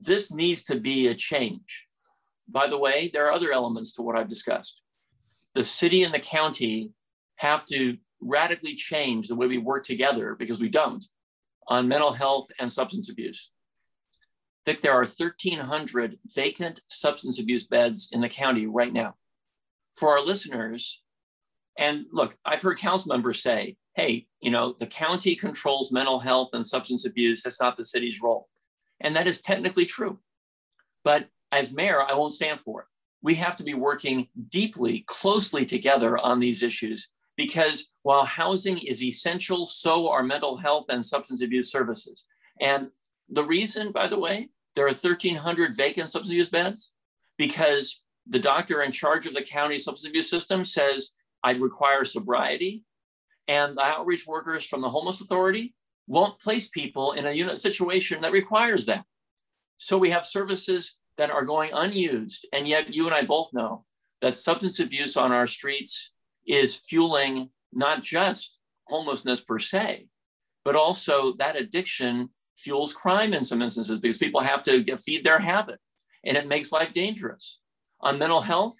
This 0.00 0.30
needs 0.32 0.62
to 0.64 0.78
be 0.78 1.08
a 1.08 1.14
change. 1.14 1.86
By 2.48 2.68
the 2.68 2.78
way, 2.78 3.10
there 3.12 3.26
are 3.26 3.32
other 3.32 3.52
elements 3.52 3.92
to 3.94 4.02
what 4.02 4.16
I've 4.16 4.28
discussed. 4.28 4.80
The 5.54 5.64
city 5.64 6.04
and 6.04 6.14
the 6.14 6.20
county 6.20 6.92
have 7.36 7.66
to 7.66 7.96
radically 8.20 8.74
change 8.74 9.28
the 9.28 9.34
way 9.34 9.46
we 9.46 9.58
work 9.58 9.84
together 9.84 10.36
because 10.38 10.60
we 10.60 10.68
don't 10.68 11.04
on 11.68 11.88
mental 11.88 12.12
health 12.12 12.48
and 12.60 12.70
substance 12.70 13.10
abuse. 13.10 13.50
Vic, 14.66 14.80
there 14.80 14.92
are 14.92 15.04
1,300 15.04 16.18
vacant 16.34 16.80
substance 16.88 17.38
abuse 17.38 17.66
beds 17.66 18.08
in 18.12 18.20
the 18.20 18.28
county 18.28 18.66
right 18.66 18.92
now. 18.92 19.14
For 19.92 20.10
our 20.10 20.24
listeners, 20.24 21.02
and 21.78 22.06
look, 22.12 22.36
I've 22.44 22.62
heard 22.62 22.78
council 22.78 23.12
members 23.12 23.42
say, 23.42 23.76
hey, 23.94 24.26
you 24.40 24.50
know, 24.50 24.74
the 24.78 24.86
county 24.86 25.34
controls 25.34 25.92
mental 25.92 26.18
health 26.18 26.50
and 26.52 26.64
substance 26.64 27.04
abuse. 27.04 27.42
That's 27.42 27.60
not 27.60 27.76
the 27.76 27.84
city's 27.84 28.20
role. 28.22 28.48
And 29.00 29.14
that 29.16 29.26
is 29.26 29.40
technically 29.40 29.84
true. 29.84 30.18
But 31.04 31.28
as 31.52 31.72
mayor, 31.72 32.02
I 32.02 32.14
won't 32.14 32.34
stand 32.34 32.58
for 32.58 32.82
it. 32.82 32.86
We 33.22 33.34
have 33.36 33.56
to 33.56 33.64
be 33.64 33.74
working 33.74 34.28
deeply, 34.48 35.04
closely 35.06 35.64
together 35.64 36.18
on 36.18 36.40
these 36.40 36.62
issues 36.62 37.08
because 37.36 37.92
while 38.02 38.24
housing 38.24 38.78
is 38.78 39.02
essential, 39.02 39.66
so 39.66 40.10
are 40.10 40.22
mental 40.22 40.56
health 40.56 40.86
and 40.88 41.04
substance 41.04 41.42
abuse 41.42 41.70
services. 41.70 42.24
And 42.60 42.88
the 43.28 43.44
reason, 43.44 43.92
by 43.92 44.08
the 44.08 44.18
way, 44.18 44.50
there 44.74 44.86
are 44.86 44.88
1,300 44.88 45.76
vacant 45.76 46.10
substance 46.10 46.32
abuse 46.32 46.50
beds 46.50 46.92
because 47.38 48.02
the 48.26 48.38
doctor 48.38 48.82
in 48.82 48.92
charge 48.92 49.26
of 49.26 49.34
the 49.34 49.42
county 49.42 49.78
substance 49.78 50.08
abuse 50.08 50.30
system 50.30 50.64
says, 50.64 51.10
I'd 51.42 51.60
require 51.60 52.04
sobriety. 52.04 52.84
And 53.46 53.76
the 53.76 53.82
outreach 53.82 54.26
workers 54.26 54.64
from 54.64 54.80
the 54.80 54.88
homeless 54.88 55.20
authority 55.20 55.74
won't 56.06 56.40
place 56.40 56.68
people 56.68 57.12
in 57.12 57.26
a 57.26 57.32
unit 57.32 57.58
situation 57.58 58.22
that 58.22 58.32
requires 58.32 58.86
that. 58.86 59.04
So 59.76 59.98
we 59.98 60.10
have 60.10 60.24
services 60.24 60.96
that 61.18 61.30
are 61.30 61.44
going 61.44 61.70
unused. 61.72 62.46
And 62.52 62.66
yet, 62.66 62.94
you 62.94 63.06
and 63.06 63.14
I 63.14 63.22
both 63.22 63.52
know 63.52 63.84
that 64.20 64.34
substance 64.34 64.80
abuse 64.80 65.16
on 65.16 65.32
our 65.32 65.46
streets 65.46 66.10
is 66.46 66.78
fueling 66.78 67.50
not 67.72 68.02
just 68.02 68.56
homelessness 68.86 69.40
per 69.42 69.58
se, 69.58 70.06
but 70.64 70.76
also 70.76 71.34
that 71.38 71.56
addiction 71.56 72.30
fuels 72.56 72.92
crime 72.92 73.34
in 73.34 73.44
some 73.44 73.62
instances 73.62 73.98
because 73.98 74.18
people 74.18 74.40
have 74.40 74.62
to 74.62 74.96
feed 74.98 75.24
their 75.24 75.38
habit 75.38 75.78
and 76.24 76.36
it 76.36 76.48
makes 76.48 76.72
life 76.72 76.92
dangerous. 76.92 77.60
On 78.00 78.18
mental 78.18 78.40
health, 78.40 78.76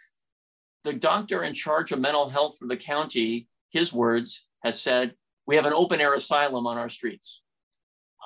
the 0.84 0.92
doctor 0.92 1.42
in 1.42 1.54
charge 1.54 1.92
of 1.92 2.00
mental 2.00 2.28
health 2.28 2.56
for 2.58 2.66
the 2.66 2.76
county, 2.76 3.48
his 3.70 3.92
words, 3.92 4.46
has 4.62 4.80
said, 4.80 5.14
We 5.46 5.56
have 5.56 5.66
an 5.66 5.72
open 5.72 6.00
air 6.00 6.14
asylum 6.14 6.66
on 6.66 6.78
our 6.78 6.88
streets. 6.88 7.42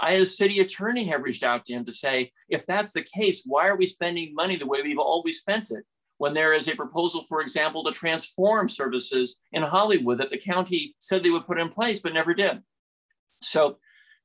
I, 0.00 0.14
as 0.14 0.37
city 0.37 0.61
attorney, 0.61 1.04
have 1.04 1.22
reached 1.22 1.42
out 1.42 1.64
to 1.64 1.72
him 1.72 1.84
to 1.84 1.92
say, 1.92 2.32
if 2.48 2.66
that's 2.66 2.92
the 2.92 3.02
case, 3.02 3.42
why 3.44 3.66
are 3.66 3.76
we 3.76 3.87
spending 3.87 4.34
money 4.34 4.56
the 4.56 4.66
way 4.66 4.80
we've 4.82 4.98
always 4.98 5.38
spent 5.38 5.70
it? 5.70 5.84
When 6.18 6.34
there 6.34 6.52
is 6.52 6.68
a 6.68 6.74
proposal, 6.74 7.22
for 7.22 7.40
example, 7.40 7.84
to 7.84 7.92
transform 7.92 8.68
services 8.68 9.37
in 9.52 9.62
Hollywood 9.62 10.18
that 10.18 10.30
the 10.30 10.38
county 10.38 10.94
said 10.98 11.22
they 11.22 11.30
would 11.30 11.46
put 11.46 11.61
in 11.61 11.68
place, 11.68 12.00
but 12.00 12.12
never 12.12 12.34
did. 12.34 12.61
So 13.40 13.78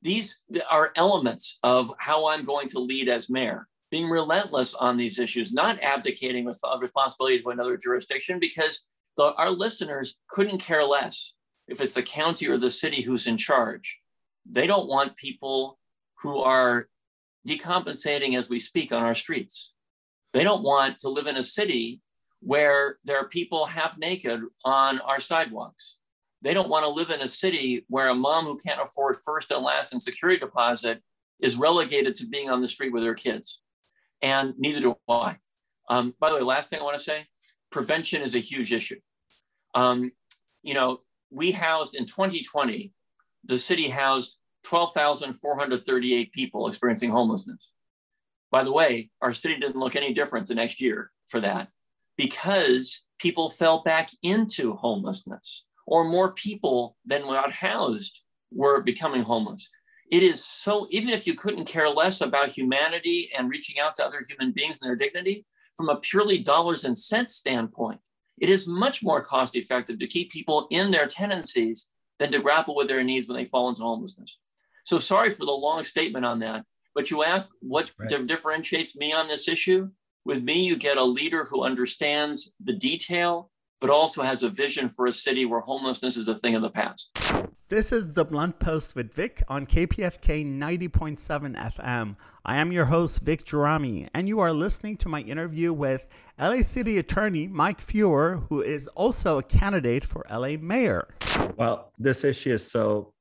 these 0.04 0.42
are 0.70 0.92
elements 0.96 1.58
of 1.64 1.92
how 1.98 2.28
I'm 2.28 2.46
going 2.46 2.68
to 2.70 2.80
lead 2.80 3.08
as 3.08 3.30
mayor, 3.30 3.68
being 3.90 4.10
relentless 4.10 4.76
on 4.76 4.98
these 4.98 5.18
issues, 5.18 5.54
not 5.54 5.82
abdicating 5.82 6.44
with 6.44 6.62
responsibility 6.80 7.42
to 7.42 7.50
another 7.50 7.78
jurisdiction 7.78 8.38
because 8.38 8.82
the, 9.16 9.34
our 9.36 9.50
listeners 9.50 10.18
couldn't 10.30 10.60
care 10.60 10.84
less 10.84 11.34
if 11.68 11.80
it's 11.80 11.94
the 11.94 12.04
county 12.04 12.48
or 12.50 12.58
the 12.58 12.70
city 12.70 13.02
who's 13.02 13.28
in 13.28 13.38
charge. 13.38 13.98
They 14.50 14.68
don't 14.68 14.90
want 14.90 15.16
people 15.16 15.80
who 16.22 16.40
are 16.40 16.88
decompensating 17.48 18.38
as 18.38 18.50
we 18.50 18.60
speak 18.60 18.92
on 18.92 19.04
our 19.04 19.16
streets. 19.16 19.72
They 20.34 20.44
don't 20.44 20.64
want 20.64 21.00
to 21.00 21.10
live 21.10 21.28
in 21.28 21.38
a 21.38 21.44
city 21.44 22.02
where 22.42 22.98
there 23.06 23.18
are 23.20 23.28
people 23.30 23.66
half 23.66 23.98
naked 23.98 24.42
on 24.66 25.00
our 25.00 25.22
sidewalks. 25.22 25.98
They 26.44 26.54
don't 26.54 26.70
want 26.70 26.84
to 26.84 26.92
live 26.92 27.10
in 27.10 27.22
a 27.22 27.28
city 27.28 27.86
where 27.88 28.10
a 28.10 28.16
mom 28.16 28.46
who 28.46 28.58
can't 28.58 28.82
afford 28.82 29.16
first 29.16 29.50
and 29.52 29.64
last 29.64 29.94
and 29.94 30.02
security 30.02 30.40
deposit 30.40 31.02
is 31.40 31.56
relegated 31.56 32.16
to 32.16 32.28
being 32.28 32.50
on 32.50 32.60
the 32.60 32.68
street 32.68 32.92
with 32.92 33.04
her 33.04 33.14
kids. 33.14 33.62
And 34.22 34.54
neither 34.58 34.82
do 34.82 34.96
I. 35.10 35.38
Um, 35.90 36.14
by 36.20 36.30
the 36.30 36.36
way, 36.36 36.42
last 36.42 36.70
thing 36.70 36.80
I 36.80 36.84
want 36.84 36.98
to 36.98 37.04
say 37.04 37.26
prevention 37.72 38.22
is 38.22 38.36
a 38.36 38.40
huge 38.40 38.74
issue. 38.74 39.00
Um, 39.74 40.12
you 40.62 40.74
know, 40.74 41.00
we 41.32 41.52
housed 41.52 41.96
in 41.96 42.06
2020, 42.06 42.92
the 43.46 43.58
city 43.58 43.88
housed 43.90 44.38
12,438 44.66 46.32
people 46.32 46.68
experiencing 46.68 47.10
homelessness. 47.10 47.72
By 48.52 48.64
the 48.64 48.72
way, 48.72 49.10
our 49.22 49.34
city 49.34 49.58
didn't 49.58 49.80
look 49.80 49.96
any 49.96 50.14
different 50.14 50.48
the 50.48 50.56
next 50.56 50.80
year 50.80 51.12
for 51.28 51.40
that 51.40 51.70
because 52.18 53.02
people 53.18 53.50
fell 53.50 53.82
back 53.82 54.10
into 54.22 54.74
homelessness 54.76 55.64
or 55.86 56.06
more 56.06 56.34
people 56.34 56.98
than 57.06 57.24
got 57.24 57.52
housed 57.52 58.22
were 58.52 58.82
becoming 58.82 59.24
homeless. 59.24 59.70
It 60.12 60.24
is 60.24 60.46
so, 60.46 60.88
even 60.92 61.10
if 61.10 61.26
you 61.26 61.34
couldn't 61.34 61.66
care 61.66 61.90
less 61.90 62.22
about 62.22 62.50
humanity 62.50 63.32
and 63.38 63.50
reaching 63.50 63.80
out 63.80 63.96
to 63.96 64.06
other 64.06 64.24
human 64.28 64.52
beings 64.52 64.80
and 64.82 64.90
their 64.90 64.96
dignity, 64.96 65.46
from 65.76 65.90
a 65.90 65.96
purely 65.98 66.38
dollars 66.38 66.86
and 66.86 66.98
cents 66.98 67.36
standpoint, 67.36 68.00
it 68.40 68.50
is 68.50 68.68
much 68.68 69.04
more 69.04 69.22
cost 69.22 69.56
effective 69.56 69.98
to 70.00 70.08
keep 70.08 70.32
people 70.32 70.68
in 70.70 70.92
their 70.92 71.08
tenancies 71.08 71.90
than 72.20 72.32
to 72.32 72.40
grapple 72.40 72.76
with 72.76 72.88
their 72.88 73.04
needs 73.04 73.28
when 73.28 73.38
they 73.38 73.46
fall 73.46 73.70
into 73.70 73.82
homelessness. 73.82 74.38
So 74.86 75.00
sorry 75.00 75.32
for 75.32 75.46
the 75.46 75.52
long 75.52 75.84
statement 75.84 76.26
on 76.26 76.40
that. 76.40 76.66
But 76.94 77.10
you 77.10 77.24
ask 77.24 77.50
what 77.62 77.92
right. 77.98 78.28
differentiates 78.28 78.96
me 78.96 79.14
on 79.14 79.28
this 79.28 79.48
issue? 79.48 79.90
With 80.26 80.44
me, 80.44 80.64
you 80.64 80.76
get 80.76 80.98
a 80.98 81.04
leader 81.04 81.46
who 81.46 81.64
understands 81.64 82.54
the 82.64 82.74
detail, 82.74 83.50
but 83.84 83.90
also 83.90 84.24
has 84.24 84.44
a 84.44 84.50
vision 84.50 84.88
for 84.88 85.08
a 85.08 85.12
city 85.12 85.44
where 85.44 85.60
homelessness 85.60 86.16
is 86.16 86.30
a 86.30 86.36
thing 86.36 86.56
of 86.56 86.62
the 86.62 86.70
past. 86.70 87.10
This 87.68 87.92
is 87.92 88.14
the 88.14 88.24
Blunt 88.24 88.58
Post 88.58 88.96
with 88.96 89.14
Vic 89.14 89.44
on 89.50 89.66
KPFK 89.66 90.46
90.7 90.46 91.74
FM. 91.76 92.16
I 92.46 92.56
am 92.56 92.72
your 92.72 92.86
host, 92.86 93.24
Vic 93.24 93.44
Gerami, 93.44 94.08
and 94.14 94.30
you 94.30 94.40
are 94.40 94.54
listening 94.54 94.96
to 94.98 95.10
my 95.10 95.20
interview 95.20 95.74
with 95.74 96.08
LA 96.40 96.62
City 96.62 96.98
Attorney 96.98 97.50
Mike 97.50 97.82
Feuer, 97.82 98.48
who 98.48 98.62
is 98.62 98.88
also 98.88 99.40
a 99.40 99.44
candidate 99.44 100.06
for 100.06 100.26
LA 100.32 100.56
Mayor. 100.58 101.14
Well, 101.58 101.92
this 102.00 102.24
issue 102.24 102.54
is 102.54 102.72
so 102.72 103.12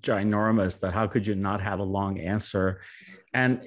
ginormous 0.00 0.80
that 0.80 0.94
how 0.94 1.06
could 1.06 1.26
you 1.26 1.34
not 1.34 1.60
have 1.60 1.80
a 1.80 1.84
long 1.84 2.18
answer? 2.18 2.80
And 3.34 3.62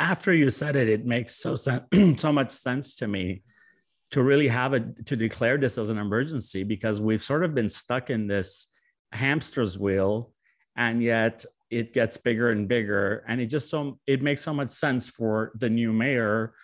after 0.00 0.34
you 0.34 0.50
said 0.50 0.74
it, 0.74 0.88
it 0.88 1.06
makes 1.06 1.36
so 1.36 1.54
sen- 1.54 2.18
so 2.18 2.32
much 2.32 2.50
sense 2.50 2.96
to 2.96 3.06
me 3.06 3.42
to 4.12 4.22
really 4.22 4.48
have 4.48 4.72
it 4.72 5.06
to 5.06 5.16
declare 5.16 5.58
this 5.58 5.78
as 5.78 5.90
an 5.90 5.98
emergency 5.98 6.62
because 6.62 7.00
we've 7.00 7.22
sort 7.22 7.44
of 7.44 7.54
been 7.54 7.68
stuck 7.68 8.10
in 8.10 8.26
this 8.26 8.68
hamster's 9.12 9.78
wheel, 9.78 10.32
and 10.76 11.02
yet 11.02 11.44
it 11.70 11.92
gets 11.92 12.16
bigger 12.16 12.50
and 12.50 12.68
bigger, 12.68 13.24
and 13.26 13.40
it 13.40 13.46
just 13.46 13.70
so 13.70 13.98
it 14.06 14.22
makes 14.22 14.42
so 14.42 14.54
much 14.54 14.70
sense 14.70 15.08
for 15.08 15.52
the 15.56 15.68
new 15.68 15.92
mayor 15.92 16.54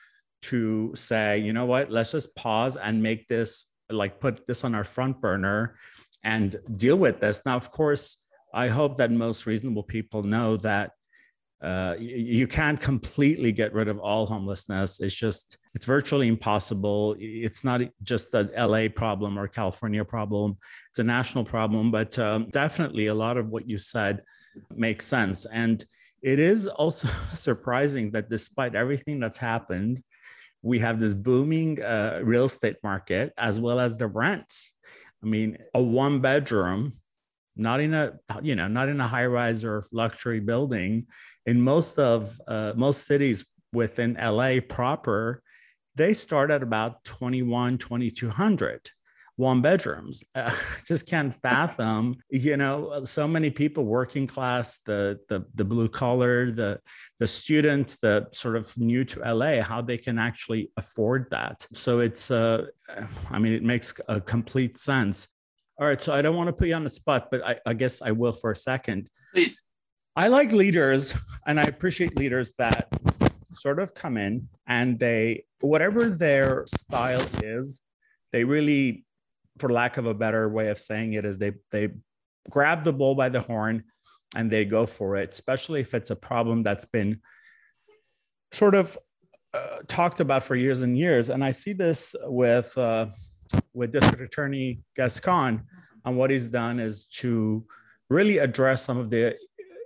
to 0.42 0.92
say, 0.94 1.38
you 1.38 1.52
know 1.52 1.66
what, 1.66 1.90
let's 1.90 2.12
just 2.12 2.34
pause 2.36 2.76
and 2.76 3.02
make 3.02 3.28
this 3.28 3.66
like 3.90 4.20
put 4.20 4.46
this 4.46 4.64
on 4.64 4.74
our 4.74 4.84
front 4.84 5.20
burner 5.20 5.76
and 6.24 6.56
deal 6.76 6.96
with 6.96 7.20
this. 7.20 7.44
Now, 7.44 7.56
of 7.56 7.70
course, 7.70 8.18
I 8.54 8.68
hope 8.68 8.96
that 8.96 9.10
most 9.10 9.46
reasonable 9.46 9.82
people 9.82 10.22
know 10.22 10.56
that 10.58 10.92
uh, 11.62 11.94
you, 11.98 12.16
you, 12.16 12.46
can't 12.48 12.80
completely 12.80 13.52
get 13.52 13.72
rid 13.72 13.86
of 13.86 13.98
all 14.00 14.26
homelessness. 14.26 15.00
It's 15.00 15.14
just, 15.14 15.58
it's 15.74 15.86
virtually 15.86 16.26
impossible. 16.26 17.14
It's 17.20 17.62
not 17.62 17.82
just 18.02 18.34
a 18.34 18.50
LA 18.58 18.88
problem 18.88 19.38
or 19.38 19.46
California 19.46 20.04
problem, 20.04 20.56
it's 20.90 20.98
a 20.98 21.04
national 21.04 21.44
problem. 21.44 21.92
But 21.92 22.18
um, 22.18 22.48
definitely 22.50 23.06
a 23.06 23.14
lot 23.14 23.36
of 23.36 23.48
what 23.48 23.70
you 23.70 23.78
said 23.78 24.22
makes 24.74 25.06
sense. 25.06 25.46
And 25.46 25.84
it 26.20 26.40
is 26.40 26.66
also 26.66 27.06
surprising 27.32 28.10
that 28.10 28.28
despite 28.28 28.74
everything 28.74 29.20
that's 29.20 29.38
happened, 29.38 30.02
we 30.62 30.80
have 30.80 30.98
this 30.98 31.14
booming 31.14 31.80
uh, 31.80 32.20
real 32.24 32.44
estate 32.44 32.76
market 32.82 33.32
as 33.38 33.60
well 33.60 33.78
as 33.78 33.98
the 33.98 34.08
rents. 34.08 34.72
I 35.22 35.26
mean, 35.26 35.58
a 35.74 35.82
one 35.82 36.20
bedroom 36.20 36.92
not 37.54 37.80
in 37.80 37.92
a 37.92 38.18
you 38.42 38.54
know 38.56 38.68
not 38.68 38.88
in 38.88 39.00
a 39.00 39.06
high 39.06 39.26
rise 39.26 39.64
or 39.64 39.84
luxury 39.92 40.40
building 40.40 41.04
in 41.46 41.60
most 41.60 41.98
of 41.98 42.38
uh, 42.48 42.72
most 42.76 43.06
cities 43.06 43.44
within 43.72 44.16
la 44.20 44.50
proper 44.68 45.42
they 45.94 46.12
start 46.12 46.50
at 46.50 46.62
about 46.62 47.02
21 47.04 47.78
2200 47.78 48.90
one 49.36 49.62
bedrooms 49.62 50.22
uh, 50.34 50.54
just 50.86 51.08
can't 51.08 51.34
fathom 51.42 52.16
you 52.30 52.56
know 52.56 53.02
so 53.04 53.26
many 53.26 53.50
people 53.50 53.84
working 53.84 54.26
class 54.26 54.80
the 54.80 55.18
the, 55.28 55.44
the 55.54 55.64
blue 55.64 55.88
collar 55.88 56.50
the 56.50 56.78
the 57.18 57.26
students 57.26 57.96
the 57.96 58.26
sort 58.32 58.56
of 58.56 58.76
new 58.78 59.04
to 59.04 59.20
la 59.34 59.62
how 59.62 59.80
they 59.80 59.98
can 59.98 60.18
actually 60.18 60.70
afford 60.76 61.26
that 61.30 61.66
so 61.72 62.00
it's 62.00 62.30
uh 62.30 62.66
i 63.30 63.38
mean 63.38 63.52
it 63.52 63.62
makes 63.62 63.94
a 64.08 64.20
complete 64.20 64.76
sense 64.76 65.28
all 65.82 65.88
right. 65.88 66.00
So 66.00 66.14
I 66.14 66.22
don't 66.22 66.36
want 66.36 66.48
to 66.48 66.52
put 66.52 66.68
you 66.68 66.74
on 66.74 66.84
the 66.84 66.90
spot, 66.90 67.28
but 67.30 67.44
I, 67.44 67.58
I 67.66 67.74
guess 67.74 68.02
I 68.02 68.12
will 68.12 68.32
for 68.32 68.52
a 68.52 68.56
second. 68.56 69.10
Please. 69.32 69.62
I 70.14 70.28
like 70.28 70.52
leaders 70.52 71.16
and 71.46 71.58
I 71.58 71.64
appreciate 71.64 72.16
leaders 72.16 72.52
that 72.58 72.88
sort 73.54 73.78
of 73.78 73.94
come 73.94 74.16
in 74.16 74.48
and 74.66 74.98
they, 74.98 75.44
whatever 75.60 76.10
their 76.10 76.64
style 76.66 77.24
is, 77.42 77.82
they 78.32 78.44
really, 78.44 79.04
for 79.58 79.70
lack 79.70 79.96
of 79.96 80.06
a 80.06 80.14
better 80.14 80.48
way 80.48 80.68
of 80.68 80.78
saying 80.78 81.14
it, 81.14 81.24
is 81.24 81.38
they 81.38 81.52
they 81.70 81.88
grab 82.50 82.84
the 82.84 82.92
bull 82.92 83.14
by 83.14 83.28
the 83.28 83.40
horn 83.40 83.84
and 84.36 84.50
they 84.50 84.64
go 84.64 84.86
for 84.86 85.16
it, 85.16 85.30
especially 85.30 85.80
if 85.80 85.94
it's 85.94 86.10
a 86.10 86.16
problem 86.16 86.62
that's 86.62 86.86
been 86.86 87.20
sort 88.52 88.74
of 88.74 88.98
uh, 89.54 89.78
talked 89.88 90.20
about 90.20 90.42
for 90.42 90.56
years 90.56 90.82
and 90.82 90.96
years. 90.96 91.28
And 91.28 91.44
I 91.44 91.50
see 91.50 91.72
this 91.72 92.14
with 92.24 92.76
uh, 92.76 93.06
with 93.74 93.92
District 93.92 94.22
Attorney 94.22 94.82
Gascon, 94.96 95.62
and 96.04 96.16
what 96.16 96.30
he's 96.30 96.50
done 96.50 96.80
is 96.80 97.06
to 97.20 97.64
really 98.08 98.38
address 98.38 98.82
some 98.82 98.98
of 98.98 99.10
the 99.10 99.36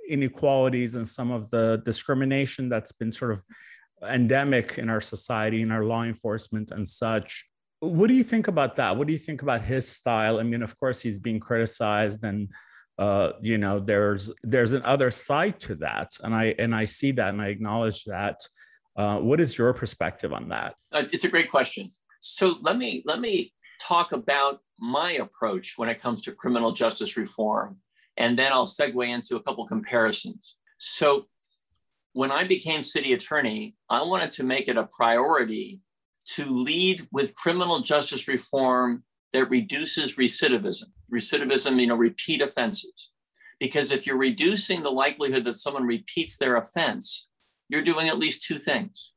inequalities 0.08 0.94
and 0.94 1.06
some 1.06 1.30
of 1.30 1.50
the 1.50 1.82
discrimination 1.84 2.68
that's 2.68 2.92
been 2.92 3.12
sort 3.12 3.32
of 3.32 3.44
endemic 4.08 4.78
in 4.78 4.90
our 4.90 5.00
society, 5.00 5.62
in 5.62 5.70
our 5.70 5.84
law 5.84 6.02
enforcement 6.02 6.70
and 6.70 6.86
such. 6.86 7.46
What 7.80 8.08
do 8.08 8.14
you 8.14 8.24
think 8.24 8.48
about 8.48 8.76
that? 8.76 8.96
What 8.96 9.06
do 9.06 9.12
you 9.12 9.18
think 9.18 9.42
about 9.42 9.62
his 9.62 9.86
style? 9.86 10.38
I 10.38 10.42
mean, 10.42 10.62
of 10.62 10.78
course, 10.78 11.02
he's 11.02 11.18
being 11.18 11.40
criticized, 11.40 12.24
and 12.24 12.48
uh, 12.98 13.32
you 13.42 13.58
know, 13.58 13.78
there's 13.78 14.32
there's 14.42 14.72
an 14.72 14.82
other 14.84 15.10
side 15.10 15.60
to 15.60 15.74
that, 15.76 16.12
and 16.22 16.34
I 16.34 16.54
and 16.58 16.74
I 16.74 16.86
see 16.86 17.12
that, 17.12 17.34
and 17.34 17.42
I 17.42 17.48
acknowledge 17.48 18.04
that. 18.04 18.40
Uh, 18.96 19.20
what 19.20 19.40
is 19.40 19.58
your 19.58 19.74
perspective 19.74 20.32
on 20.32 20.48
that? 20.48 20.74
Uh, 20.90 21.04
it's 21.12 21.24
a 21.24 21.28
great 21.28 21.50
question. 21.50 21.90
So 22.20 22.56
let 22.62 22.78
me 22.78 23.02
let 23.04 23.20
me 23.20 23.52
talk 23.78 24.12
about 24.12 24.60
my 24.78 25.12
approach 25.12 25.74
when 25.76 25.88
it 25.88 26.00
comes 26.00 26.22
to 26.22 26.32
criminal 26.32 26.72
justice 26.72 27.16
reform, 27.16 27.76
and 28.16 28.38
then 28.38 28.52
I'll 28.52 28.66
segue 28.66 29.06
into 29.08 29.36
a 29.36 29.42
couple 29.42 29.66
comparisons. 29.66 30.56
So 30.78 31.26
when 32.12 32.32
I 32.32 32.44
became 32.44 32.82
city 32.82 33.12
attorney, 33.12 33.76
I 33.90 34.02
wanted 34.02 34.30
to 34.32 34.44
make 34.44 34.68
it 34.68 34.78
a 34.78 34.88
priority 34.96 35.80
to 36.34 36.44
lead 36.44 37.06
with 37.12 37.34
criminal 37.34 37.80
justice 37.80 38.26
reform 38.26 39.04
that 39.32 39.50
reduces 39.50 40.16
recidivism. 40.16 40.84
Recidivism, 41.12 41.78
you 41.80 41.86
know, 41.86 41.96
repeat 41.96 42.40
offenses. 42.40 43.10
Because 43.60 43.90
if 43.90 44.06
you're 44.06 44.18
reducing 44.18 44.82
the 44.82 44.90
likelihood 44.90 45.44
that 45.44 45.56
someone 45.56 45.84
repeats 45.84 46.36
their 46.36 46.56
offense, 46.56 47.28
you're 47.68 47.82
doing 47.82 48.08
at 48.08 48.18
least 48.18 48.46
two 48.46 48.58
things. 48.58 49.12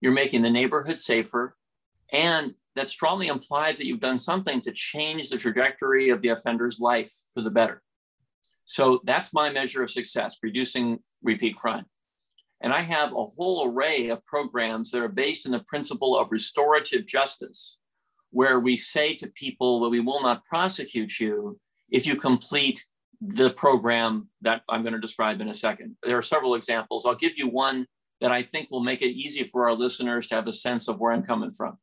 You're 0.00 0.12
making 0.12 0.42
the 0.42 0.50
neighborhood 0.50 0.98
safer, 0.98 1.56
and 2.12 2.54
that 2.74 2.88
strongly 2.88 3.28
implies 3.28 3.78
that 3.78 3.86
you've 3.86 4.00
done 4.00 4.18
something 4.18 4.60
to 4.62 4.72
change 4.72 5.30
the 5.30 5.36
trajectory 5.36 6.10
of 6.10 6.22
the 6.22 6.30
offender's 6.30 6.80
life 6.80 7.12
for 7.32 7.42
the 7.42 7.50
better. 7.50 7.82
So 8.64 9.00
that's 9.04 9.32
my 9.32 9.50
measure 9.50 9.82
of 9.82 9.90
success, 9.90 10.38
reducing 10.42 11.00
repeat 11.22 11.56
crime. 11.56 11.86
And 12.60 12.72
I 12.72 12.80
have 12.80 13.12
a 13.12 13.24
whole 13.24 13.68
array 13.68 14.08
of 14.08 14.24
programs 14.24 14.90
that 14.92 15.02
are 15.02 15.08
based 15.08 15.46
in 15.46 15.52
the 15.52 15.64
principle 15.66 16.16
of 16.16 16.30
restorative 16.30 17.06
justice, 17.06 17.78
where 18.30 18.60
we 18.60 18.76
say 18.76 19.14
to 19.16 19.26
people 19.28 19.80
that 19.80 19.88
we 19.88 20.00
will 20.00 20.22
not 20.22 20.44
prosecute 20.44 21.18
you 21.18 21.58
if 21.90 22.06
you 22.06 22.16
complete 22.16 22.84
the 23.20 23.50
program 23.50 24.28
that 24.40 24.62
I'm 24.68 24.82
going 24.82 24.94
to 24.94 25.00
describe 25.00 25.40
in 25.40 25.48
a 25.48 25.54
second. 25.54 25.96
There 26.02 26.18
are 26.18 26.22
several 26.22 26.54
examples. 26.54 27.04
I'll 27.04 27.14
give 27.14 27.36
you 27.36 27.48
one 27.48 27.86
that 28.20 28.32
I 28.32 28.42
think 28.42 28.70
will 28.70 28.82
make 28.82 29.02
it 29.02 29.10
easy 29.10 29.44
for 29.44 29.68
our 29.68 29.74
listeners 29.74 30.28
to 30.28 30.36
have 30.36 30.46
a 30.46 30.52
sense 30.52 30.88
of 30.88 30.98
where 30.98 31.12
I'm 31.12 31.22
coming 31.24 31.52
from. 31.52 31.78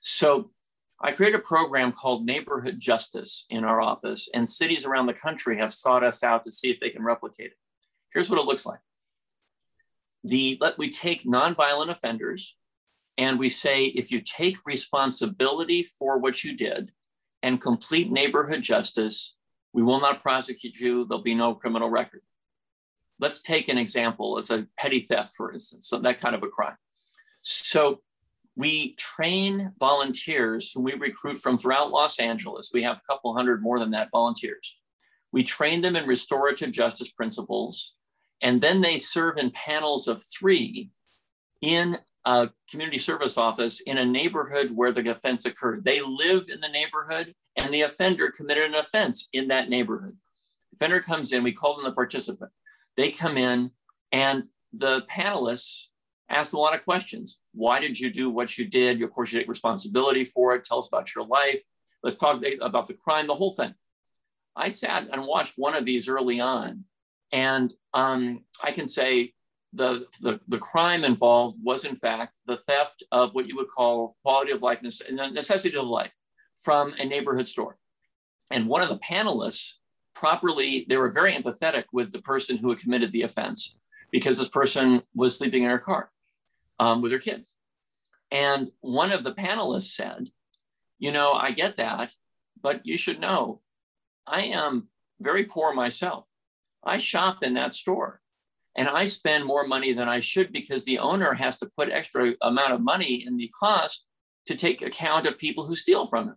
So 0.00 0.50
I 1.00 1.12
created 1.12 1.40
a 1.40 1.42
program 1.42 1.92
called 1.92 2.26
Neighborhood 2.26 2.78
Justice 2.78 3.46
in 3.50 3.64
our 3.64 3.80
office, 3.80 4.28
and 4.32 4.48
cities 4.48 4.86
around 4.86 5.06
the 5.06 5.14
country 5.14 5.58
have 5.58 5.72
sought 5.72 6.04
us 6.04 6.22
out 6.22 6.44
to 6.44 6.52
see 6.52 6.70
if 6.70 6.80
they 6.80 6.90
can 6.90 7.02
replicate 7.02 7.52
it. 7.52 7.58
Here's 8.12 8.30
what 8.30 8.38
it 8.38 8.46
looks 8.46 8.64
like. 8.64 8.78
The, 10.22 10.56
let 10.60 10.78
we 10.78 10.88
take 10.88 11.24
nonviolent 11.24 11.88
offenders 11.88 12.56
and 13.18 13.38
we 13.38 13.48
say 13.48 13.86
if 13.86 14.10
you 14.10 14.20
take 14.20 14.56
responsibility 14.64 15.82
for 15.82 16.18
what 16.18 16.42
you 16.42 16.56
did 16.56 16.92
and 17.42 17.60
complete 17.60 18.10
neighborhood 18.10 18.62
justice, 18.62 19.34
we 19.72 19.82
will 19.82 20.00
not 20.00 20.22
prosecute 20.22 20.76
you. 20.76 21.04
There'll 21.04 21.22
be 21.22 21.34
no 21.34 21.54
criminal 21.54 21.90
record. 21.90 22.22
Let's 23.20 23.42
take 23.42 23.68
an 23.68 23.78
example 23.78 24.38
as 24.38 24.50
a 24.50 24.66
petty 24.78 25.00
theft, 25.00 25.34
for 25.36 25.52
instance, 25.52 25.88
so 25.88 25.98
that 25.98 26.20
kind 26.20 26.34
of 26.34 26.42
a 26.42 26.48
crime. 26.48 26.76
So 27.42 28.00
we 28.56 28.94
train 28.94 29.72
volunteers 29.78 30.70
who 30.72 30.82
we 30.82 30.94
recruit 30.94 31.38
from 31.38 31.58
throughout 31.58 31.90
Los 31.90 32.18
Angeles. 32.18 32.70
We 32.72 32.82
have 32.84 32.98
a 32.98 33.12
couple 33.12 33.34
hundred 33.34 33.62
more 33.62 33.78
than 33.78 33.90
that 33.90 34.10
volunteers. 34.12 34.78
We 35.32 35.42
train 35.42 35.80
them 35.80 35.96
in 35.96 36.06
restorative 36.06 36.70
justice 36.70 37.10
principles, 37.10 37.94
and 38.40 38.60
then 38.60 38.80
they 38.80 38.98
serve 38.98 39.38
in 39.38 39.50
panels 39.50 40.06
of 40.06 40.22
three 40.22 40.90
in 41.60 41.98
a 42.24 42.50
community 42.70 42.98
service 42.98 43.36
office 43.36 43.80
in 43.80 43.98
a 43.98 44.04
neighborhood 44.04 44.70
where 44.70 44.92
the 44.92 45.10
offense 45.10 45.44
occurred. 45.44 45.84
They 45.84 46.00
live 46.00 46.48
in 46.48 46.60
the 46.60 46.68
neighborhood, 46.68 47.34
and 47.56 47.74
the 47.74 47.82
offender 47.82 48.30
committed 48.30 48.64
an 48.64 48.76
offense 48.76 49.28
in 49.32 49.48
that 49.48 49.68
neighborhood. 49.68 50.16
Offender 50.74 51.00
comes 51.00 51.32
in, 51.32 51.42
we 51.42 51.52
call 51.52 51.76
them 51.76 51.84
the 51.84 51.92
participant. 51.92 52.50
They 52.96 53.10
come 53.10 53.36
in, 53.36 53.72
and 54.12 54.48
the 54.72 55.02
panelists 55.10 55.86
ask 56.28 56.52
a 56.52 56.58
lot 56.58 56.74
of 56.74 56.84
questions. 56.84 57.38
Why 57.52 57.80
did 57.80 57.98
you 57.98 58.10
do 58.10 58.30
what 58.30 58.56
you 58.58 58.66
did? 58.66 59.02
Of 59.02 59.10
course, 59.10 59.32
you 59.32 59.40
take 59.40 59.48
responsibility 59.48 60.24
for 60.24 60.54
it. 60.54 60.64
Tell 60.64 60.78
us 60.78 60.88
about 60.88 61.14
your 61.14 61.26
life. 61.26 61.62
Let's 62.02 62.16
talk 62.16 62.42
about 62.60 62.86
the 62.86 62.94
crime, 62.94 63.26
the 63.26 63.34
whole 63.34 63.52
thing. 63.52 63.74
I 64.56 64.68
sat 64.68 65.08
and 65.10 65.26
watched 65.26 65.54
one 65.56 65.74
of 65.74 65.84
these 65.84 66.08
early 66.08 66.40
on, 66.40 66.84
and 67.32 67.72
um, 67.92 68.44
I 68.62 68.72
can 68.72 68.86
say 68.86 69.32
the, 69.72 70.06
the, 70.20 70.38
the 70.46 70.58
crime 70.58 71.02
involved 71.02 71.56
was, 71.62 71.84
in 71.84 71.96
fact, 71.96 72.38
the 72.46 72.56
theft 72.56 73.02
of 73.10 73.34
what 73.34 73.48
you 73.48 73.56
would 73.56 73.68
call 73.68 74.14
quality 74.22 74.52
of 74.52 74.62
life, 74.62 74.80
and 74.82 75.34
necessity 75.34 75.76
of 75.76 75.86
life 75.86 76.12
from 76.54 76.94
a 76.98 77.04
neighborhood 77.04 77.48
store. 77.48 77.78
And 78.50 78.68
one 78.68 78.82
of 78.82 78.88
the 78.88 78.98
panelists 78.98 79.72
properly, 80.14 80.86
they 80.88 80.96
were 80.96 81.10
very 81.10 81.32
empathetic 81.32 81.84
with 81.92 82.12
the 82.12 82.20
person 82.20 82.56
who 82.56 82.68
had 82.68 82.78
committed 82.78 83.10
the 83.10 83.22
offense 83.22 83.78
because 84.12 84.38
this 84.38 84.48
person 84.48 85.02
was 85.16 85.36
sleeping 85.36 85.64
in 85.64 85.70
her 85.70 85.78
car 85.78 86.10
um, 86.78 87.00
with 87.00 87.12
her 87.12 87.18
kids. 87.18 87.54
And 88.30 88.70
one 88.80 89.12
of 89.12 89.24
the 89.24 89.32
panelists 89.32 89.94
said, 89.94 90.28
You 90.98 91.12
know, 91.12 91.32
I 91.32 91.52
get 91.52 91.76
that, 91.76 92.12
but 92.60 92.84
you 92.84 92.96
should 92.96 93.20
know 93.20 93.60
I 94.26 94.42
am 94.42 94.88
very 95.20 95.44
poor 95.44 95.72
myself. 95.72 96.24
I 96.82 96.98
shop 96.98 97.42
in 97.42 97.54
that 97.54 97.72
store 97.72 98.20
and 98.76 98.88
I 98.88 99.06
spend 99.06 99.44
more 99.44 99.66
money 99.66 99.92
than 99.92 100.08
I 100.08 100.20
should 100.20 100.52
because 100.52 100.84
the 100.84 100.98
owner 100.98 101.34
has 101.34 101.56
to 101.58 101.70
put 101.76 101.90
extra 101.90 102.34
amount 102.42 102.72
of 102.72 102.80
money 102.80 103.24
in 103.26 103.36
the 103.36 103.50
cost 103.58 104.04
to 104.46 104.54
take 104.54 104.82
account 104.82 105.26
of 105.26 105.38
people 105.38 105.66
who 105.66 105.76
steal 105.76 106.06
from 106.06 106.28
him. 106.28 106.36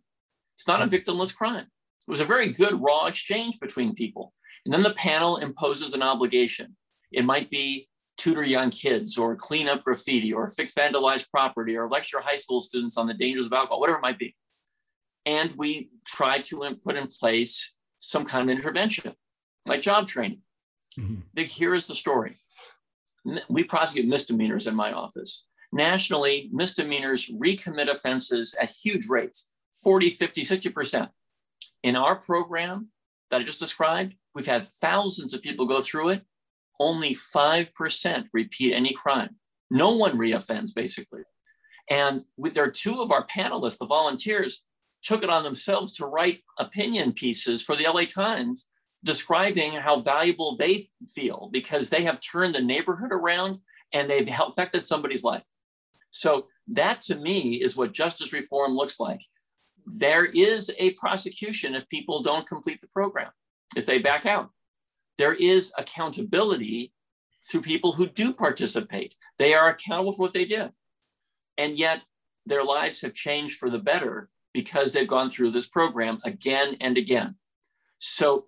It's 0.55 0.67
not 0.67 0.81
a 0.81 0.85
victimless 0.85 1.35
crime. 1.35 1.65
It 1.65 2.11
was 2.11 2.19
a 2.19 2.25
very 2.25 2.51
good 2.51 2.81
raw 2.81 3.07
exchange 3.07 3.59
between 3.59 3.95
people. 3.95 4.33
And 4.65 4.73
then 4.73 4.83
the 4.83 4.93
panel 4.93 5.37
imposes 5.37 5.93
an 5.93 6.01
obligation. 6.01 6.75
It 7.11 7.25
might 7.25 7.49
be 7.49 7.89
tutor 8.17 8.43
young 8.43 8.69
kids 8.71 9.17
or 9.17 9.35
clean 9.35 9.69
up 9.69 9.83
graffiti 9.83 10.33
or 10.33 10.47
fix 10.47 10.73
vandalized 10.73 11.29
property 11.29 11.77
or 11.77 11.87
lecture 11.87 12.19
high 12.19 12.35
school 12.35 12.61
students 12.61 12.97
on 12.97 13.07
the 13.07 13.13
dangers 13.13 13.45
of 13.45 13.53
alcohol, 13.53 13.79
whatever 13.79 13.99
it 13.99 14.01
might 14.01 14.19
be. 14.19 14.35
And 15.25 15.53
we 15.57 15.89
try 16.05 16.39
to 16.39 16.75
put 16.83 16.95
in 16.95 17.07
place 17.07 17.73
some 17.99 18.25
kind 18.25 18.49
of 18.49 18.57
intervention, 18.57 19.13
like 19.65 19.81
job 19.81 20.07
training. 20.07 20.41
Mm-hmm. 20.97 21.43
Here 21.43 21.75
is 21.75 21.87
the 21.87 21.95
story. 21.95 22.37
We 23.49 23.63
prosecute 23.63 24.07
misdemeanors 24.07 24.67
in 24.67 24.75
my 24.75 24.93
office. 24.93 25.45
Nationally, 25.71 26.49
misdemeanors 26.53 27.29
recommit 27.29 27.89
offenses 27.89 28.55
at 28.59 28.69
huge 28.69 29.09
rates 29.09 29.47
40, 29.83 30.09
50, 30.11 30.41
60%. 30.41 31.09
In 31.83 31.95
our 31.95 32.15
program 32.15 32.87
that 33.29 33.41
I 33.41 33.43
just 33.43 33.59
described, 33.59 34.15
we've 34.33 34.47
had 34.47 34.65
thousands 34.65 35.33
of 35.33 35.41
people 35.41 35.67
go 35.67 35.81
through 35.81 36.09
it 36.09 36.21
only 36.79 37.15
5% 37.15 38.25
repeat 38.33 38.73
any 38.73 38.93
crime. 38.93 39.35
No 39.69 39.95
one 39.95 40.17
reoffends, 40.17 40.73
basically. 40.73 41.21
And 41.89 42.23
with 42.37 42.53
there 42.53 42.65
are 42.65 42.71
two 42.71 43.01
of 43.01 43.11
our 43.11 43.25
panelists, 43.27 43.77
the 43.77 43.85
volunteers, 43.85 44.61
took 45.03 45.23
it 45.23 45.29
on 45.29 45.43
themselves 45.43 45.93
to 45.93 46.05
write 46.05 46.41
opinion 46.59 47.13
pieces 47.13 47.63
for 47.63 47.75
the 47.75 47.85
LA 47.91 48.03
Times 48.03 48.67
describing 49.03 49.73
how 49.73 49.99
valuable 49.99 50.57
they 50.57 50.87
feel 51.09 51.49
because 51.51 51.89
they 51.89 52.03
have 52.03 52.19
turned 52.19 52.55
the 52.55 52.61
neighborhood 52.61 53.11
around 53.11 53.59
and 53.93 54.09
they've 54.09 54.29
affected 54.39 54.83
somebody's 54.83 55.23
life. 55.23 55.43
So 56.09 56.47
that 56.69 57.01
to 57.01 57.15
me 57.15 57.53
is 57.53 57.77
what 57.77 57.93
justice 57.93 58.33
reform 58.33 58.75
looks 58.75 58.99
like. 58.99 59.21
There 59.85 60.25
is 60.25 60.71
a 60.79 60.91
prosecution 60.93 61.75
if 61.75 61.87
people 61.87 62.21
don't 62.21 62.47
complete 62.47 62.81
the 62.81 62.87
program, 62.87 63.31
if 63.75 63.85
they 63.85 63.99
back 63.99 64.25
out 64.25 64.49
there 65.17 65.33
is 65.33 65.71
accountability 65.77 66.93
through 67.49 67.61
people 67.61 67.93
who 67.93 68.07
do 68.07 68.33
participate. 68.33 69.15
They 69.37 69.53
are 69.53 69.69
accountable 69.69 70.11
for 70.13 70.23
what 70.23 70.33
they 70.33 70.45
did. 70.45 70.71
And 71.57 71.77
yet 71.77 72.01
their 72.45 72.63
lives 72.63 73.01
have 73.01 73.13
changed 73.13 73.57
for 73.57 73.69
the 73.69 73.79
better 73.79 74.29
because 74.53 74.93
they've 74.93 75.07
gone 75.07 75.29
through 75.29 75.51
this 75.51 75.67
program 75.67 76.19
again 76.23 76.77
and 76.81 76.97
again. 76.97 77.35
So 77.97 78.45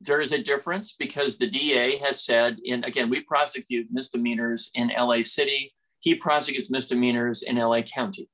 there 0.00 0.20
is 0.20 0.32
a 0.32 0.42
difference 0.42 0.94
because 0.98 1.38
the 1.38 1.50
DA 1.50 1.98
has 1.98 2.24
said 2.24 2.58
in 2.64 2.84
again 2.84 3.10
we 3.10 3.20
prosecute 3.20 3.88
misdemeanors 3.90 4.70
in 4.74 4.90
LA 4.96 5.22
City, 5.22 5.74
he 5.98 6.14
prosecutes 6.14 6.70
misdemeanors 6.70 7.42
in 7.42 7.56
LA 7.56 7.82
County. 7.82 8.28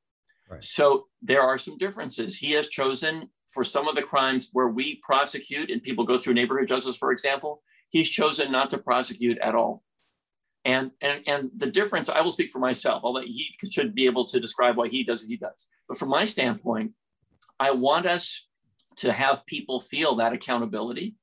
Right. 0.49 0.63
So 0.63 1.07
there 1.23 1.43
are 1.43 1.59
some 1.59 1.77
differences. 1.77 2.37
He 2.37 2.53
has 2.53 2.69
chosen 2.69 3.31
for 3.57 3.65
some 3.65 3.89
of 3.89 3.95
the 3.95 4.03
crimes 4.03 4.51
where 4.53 4.69
we 4.69 4.97
prosecute 5.03 5.71
and 5.71 5.83
people 5.83 6.05
go 6.05 6.19
through 6.19 6.35
neighborhood 6.35 6.69
justice, 6.69 6.99
for 6.99 7.11
example, 7.11 7.63
he's 7.89 8.11
chosen 8.11 8.53
not 8.53 8.69
to 8.71 8.79
prosecute 8.79 9.39
at 9.39 9.55
all. 9.55 9.83
And, 10.67 10.91
and, 11.01 11.23
and 11.27 11.51
the 11.57 11.71
difference, 11.71 12.11
I 12.11 12.21
will 12.21 12.33
speak 12.33 12.51
for 12.51 12.59
myself, 12.59 13.01
although 13.03 13.23
he 13.23 13.49
should 13.71 13.95
be 13.95 14.05
able 14.05 14.27
to 14.27 14.39
describe 14.39 14.77
why 14.77 14.89
he 14.89 15.05
does 15.05 15.23
what 15.23 15.31
he 15.31 15.39
does. 15.39 15.69
But 15.89 15.97
from 15.97 16.11
my 16.11 16.27
standpoint, 16.27 16.93
I 17.59 17.71
want 17.71 18.05
us 18.05 18.47
to 18.97 19.11
have 19.11 19.47
people 19.47 19.81
feel 19.81 20.17
that 20.17 20.35
accountability. 20.35 21.15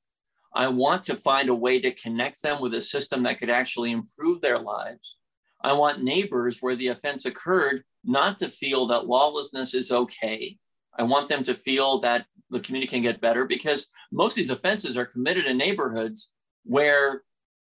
I 0.54 0.68
want 0.68 1.04
to 1.04 1.16
find 1.16 1.48
a 1.48 1.54
way 1.54 1.78
to 1.80 1.92
connect 1.92 2.42
them 2.42 2.60
with 2.60 2.74
a 2.74 2.80
system 2.80 3.22
that 3.22 3.38
could 3.38 3.50
actually 3.50 3.92
improve 3.92 4.40
their 4.40 4.58
lives. 4.58 5.18
I 5.62 5.72
want 5.72 6.02
neighbors 6.02 6.58
where 6.60 6.74
the 6.74 6.88
offense 6.88 7.26
occurred 7.26 7.84
not 8.04 8.38
to 8.38 8.48
feel 8.48 8.86
that 8.88 9.06
lawlessness 9.06 9.72
is 9.72 9.92
okay. 9.92 10.58
I 10.98 11.02
want 11.02 11.28
them 11.28 11.42
to 11.44 11.54
feel 11.54 11.98
that 12.00 12.26
the 12.50 12.60
community 12.60 12.90
can 12.90 13.02
get 13.02 13.20
better 13.20 13.44
because 13.46 13.86
most 14.12 14.32
of 14.32 14.36
these 14.36 14.50
offenses 14.50 14.96
are 14.96 15.06
committed 15.06 15.46
in 15.46 15.56
neighborhoods 15.56 16.30
where 16.64 17.22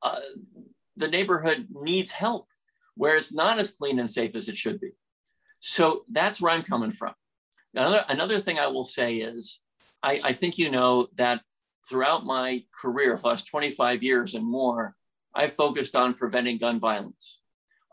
uh, 0.04 0.20
the 0.96 1.08
neighborhood 1.08 1.68
needs 1.72 2.12
help, 2.12 2.48
where 2.96 3.16
it's 3.16 3.34
not 3.34 3.60
as 3.60 3.72
clean 3.72 4.00
and 4.00 4.10
safe 4.10 4.36
as 4.36 4.50
it 4.50 4.58
should 4.58 4.80
be. 4.80 4.92
So 5.60 6.04
that's 6.10 6.42
where 6.42 6.54
I'm 6.54 6.64
coming 6.64 6.92
from. 6.92 7.14
Another, 7.74 8.06
another 8.10 8.40
thing 8.40 8.60
I 8.60 8.68
will 8.68 8.84
say 8.84 9.18
is 9.18 9.60
I, 10.04 10.22
I 10.24 10.34
think 10.34 10.58
you 10.58 10.70
know 10.70 11.08
that 11.16 11.42
throughout 11.88 12.26
my 12.26 12.64
career, 12.80 13.18
for 13.18 13.24
the 13.24 13.28
last 13.30 13.48
25 13.48 14.04
years 14.04 14.36
and 14.36 14.46
more, 14.46 14.96
I 15.34 15.48
focused 15.48 15.96
on 15.96 16.14
preventing 16.14 16.58
gun 16.58 16.80
violence. 16.80 17.40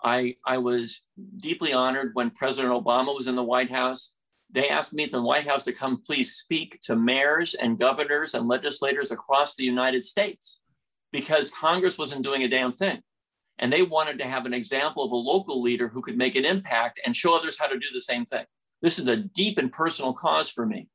I, 0.03 0.37
I 0.47 0.59
was 0.59 1.03
deeply 1.37 1.73
honored 1.73 2.11
when 2.15 2.31
President 2.31 2.73
Obama 2.73 3.15
was 3.15 3.27
in 3.27 3.37
the 3.37 3.43
White 3.43 3.71
House. 3.71 4.13
They 4.55 4.69
asked 4.69 4.95
me 4.95 5.07
to 5.07 5.17
the 5.17 5.23
White 5.23 5.49
House 5.49 5.65
to 5.65 5.73
come 5.73 6.01
please 6.01 6.37
speak 6.37 6.79
to 6.83 6.95
mayors 6.95 7.55
and 7.55 7.79
governors 7.79 8.35
and 8.35 8.47
legislators 8.47 9.11
across 9.11 9.57
the 9.57 9.65
United 9.65 10.05
States 10.05 10.61
because 11.13 11.51
Congress 11.51 11.99
wasn't 11.99 12.23
doing 12.23 12.45
a 12.45 12.49
damn 12.49 12.73
thing. 12.73 13.01
And 13.59 13.73
they 13.73 13.83
wanted 13.83 14.19
to 14.19 14.25
have 14.25 14.47
an 14.47 14.55
example 14.55 15.05
of 15.05 15.11
a 15.11 15.17
local 15.17 15.61
leader 15.61 15.89
who 15.89 16.01
could 16.01 16.17
make 16.17 16.37
an 16.37 16.45
impact 16.45 17.01
and 17.05 17.15
show 17.15 17.37
others 17.37 17.59
how 17.59 17.67
to 17.67 17.79
do 17.79 17.87
the 17.93 18.01
same 18.01 18.25
thing. 18.25 18.45
This 18.81 19.01
is 19.01 19.09
a 19.09 19.17
deep 19.17 19.59
and 19.59 19.73
personal 19.73 20.13
cause 20.13 20.51
for 20.51 20.67
me. 20.67 20.89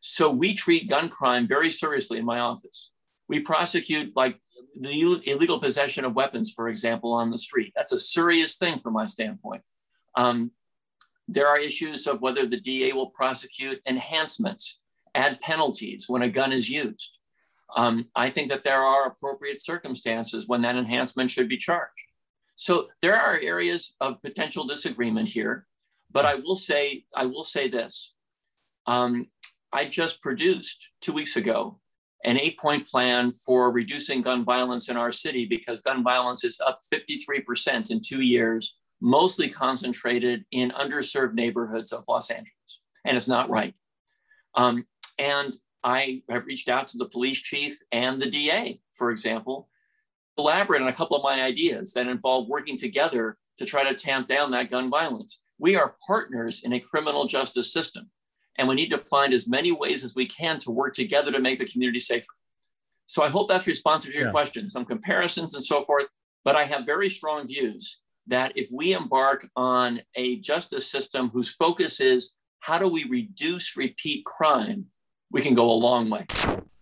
So 0.00 0.30
we 0.30 0.54
treat 0.54 0.88
gun 0.88 1.10
crime 1.10 1.46
very 1.46 1.70
seriously 1.70 2.18
in 2.18 2.24
my 2.24 2.38
office. 2.38 2.90
We 3.28 3.40
prosecute 3.40 4.16
like 4.16 4.38
the 4.80 5.20
illegal 5.26 5.60
possession 5.60 6.06
of 6.06 6.14
weapons, 6.14 6.52
for 6.52 6.68
example, 6.68 7.12
on 7.12 7.30
the 7.30 7.38
street. 7.38 7.72
That's 7.76 7.92
a 7.92 7.98
serious 7.98 8.56
thing 8.56 8.78
from 8.78 8.94
my 8.94 9.06
standpoint. 9.06 9.62
Um, 10.14 10.52
there 11.28 11.48
are 11.48 11.58
issues 11.58 12.06
of 12.06 12.20
whether 12.20 12.46
the 12.46 12.60
DA 12.60 12.92
will 12.92 13.10
prosecute 13.10 13.80
enhancements, 13.86 14.80
add 15.14 15.40
penalties 15.40 16.06
when 16.08 16.22
a 16.22 16.28
gun 16.28 16.52
is 16.52 16.68
used. 16.68 17.18
Um, 17.76 18.08
I 18.14 18.30
think 18.30 18.50
that 18.50 18.62
there 18.62 18.82
are 18.82 19.06
appropriate 19.06 19.64
circumstances 19.64 20.46
when 20.46 20.62
that 20.62 20.76
enhancement 20.76 21.30
should 21.30 21.48
be 21.48 21.56
charged. 21.56 21.90
So 22.56 22.88
there 23.02 23.20
are 23.20 23.38
areas 23.40 23.94
of 24.00 24.22
potential 24.22 24.64
disagreement 24.64 25.28
here, 25.28 25.66
but 26.12 26.24
I 26.24 26.36
will 26.36 26.56
say 26.56 27.04
I 27.16 27.26
will 27.26 27.42
say 27.42 27.68
this: 27.68 28.14
um, 28.86 29.26
I 29.72 29.86
just 29.86 30.20
produced 30.20 30.90
two 31.00 31.12
weeks 31.12 31.36
ago 31.36 31.80
an 32.24 32.38
eight 32.38 32.58
point 32.58 32.86
plan 32.86 33.32
for 33.32 33.70
reducing 33.70 34.22
gun 34.22 34.44
violence 34.44 34.88
in 34.88 34.96
our 34.96 35.12
city 35.12 35.44
because 35.44 35.82
gun 35.82 36.02
violence 36.02 36.42
is 36.42 36.60
up 36.60 36.80
53% 36.92 37.90
in 37.90 38.00
two 38.00 38.22
years, 38.22 38.76
mostly 39.00 39.48
concentrated 39.48 40.44
in 40.50 40.70
underserved 40.70 41.34
neighborhoods 41.34 41.92
of 41.92 42.04
Los 42.08 42.30
Angeles. 42.30 42.50
And 43.04 43.16
it's 43.16 43.28
not 43.28 43.50
right. 43.50 43.74
Um, 44.54 44.86
and 45.18 45.56
I 45.82 46.22
have 46.30 46.46
reached 46.46 46.68
out 46.68 46.88
to 46.88 46.98
the 46.98 47.08
police 47.08 47.38
chief 47.38 47.78
and 47.92 48.20
the 48.20 48.30
DA, 48.30 48.80
for 48.92 49.10
example, 49.10 49.68
elaborate 50.38 50.82
on 50.82 50.88
a 50.88 50.92
couple 50.92 51.16
of 51.16 51.22
my 51.22 51.42
ideas 51.42 51.92
that 51.92 52.08
involve 52.08 52.48
working 52.48 52.78
together 52.78 53.36
to 53.58 53.64
try 53.64 53.84
to 53.84 53.94
tamp 53.94 54.26
down 54.26 54.50
that 54.50 54.70
gun 54.70 54.90
violence. 54.90 55.40
We 55.58 55.76
are 55.76 55.96
partners 56.06 56.62
in 56.64 56.72
a 56.72 56.80
criminal 56.80 57.26
justice 57.26 57.72
system. 57.72 58.10
And 58.56 58.68
we 58.68 58.74
need 58.74 58.90
to 58.90 58.98
find 58.98 59.34
as 59.34 59.48
many 59.48 59.72
ways 59.72 60.04
as 60.04 60.14
we 60.14 60.26
can 60.26 60.58
to 60.60 60.70
work 60.70 60.94
together 60.94 61.32
to 61.32 61.40
make 61.40 61.58
the 61.58 61.66
community 61.66 62.00
safer. 62.00 62.26
So 63.06 63.22
I 63.22 63.28
hope 63.28 63.48
that's 63.48 63.66
responsive 63.66 64.12
to 64.12 64.16
your 64.16 64.28
yeah. 64.28 64.32
question, 64.32 64.70
some 64.70 64.84
comparisons 64.84 65.54
and 65.54 65.64
so 65.64 65.82
forth. 65.82 66.08
But 66.44 66.56
I 66.56 66.64
have 66.64 66.86
very 66.86 67.10
strong 67.10 67.46
views 67.46 67.98
that 68.26 68.52
if 68.56 68.68
we 68.72 68.94
embark 68.94 69.48
on 69.56 70.00
a 70.14 70.36
justice 70.40 70.90
system 70.90 71.30
whose 71.30 71.52
focus 71.52 72.00
is 72.00 72.32
how 72.60 72.78
do 72.78 72.88
we 72.88 73.04
reduce 73.04 73.76
repeat 73.76 74.24
crime, 74.24 74.86
we 75.30 75.42
can 75.42 75.54
go 75.54 75.70
a 75.70 75.72
long 75.72 76.08
way. 76.08 76.26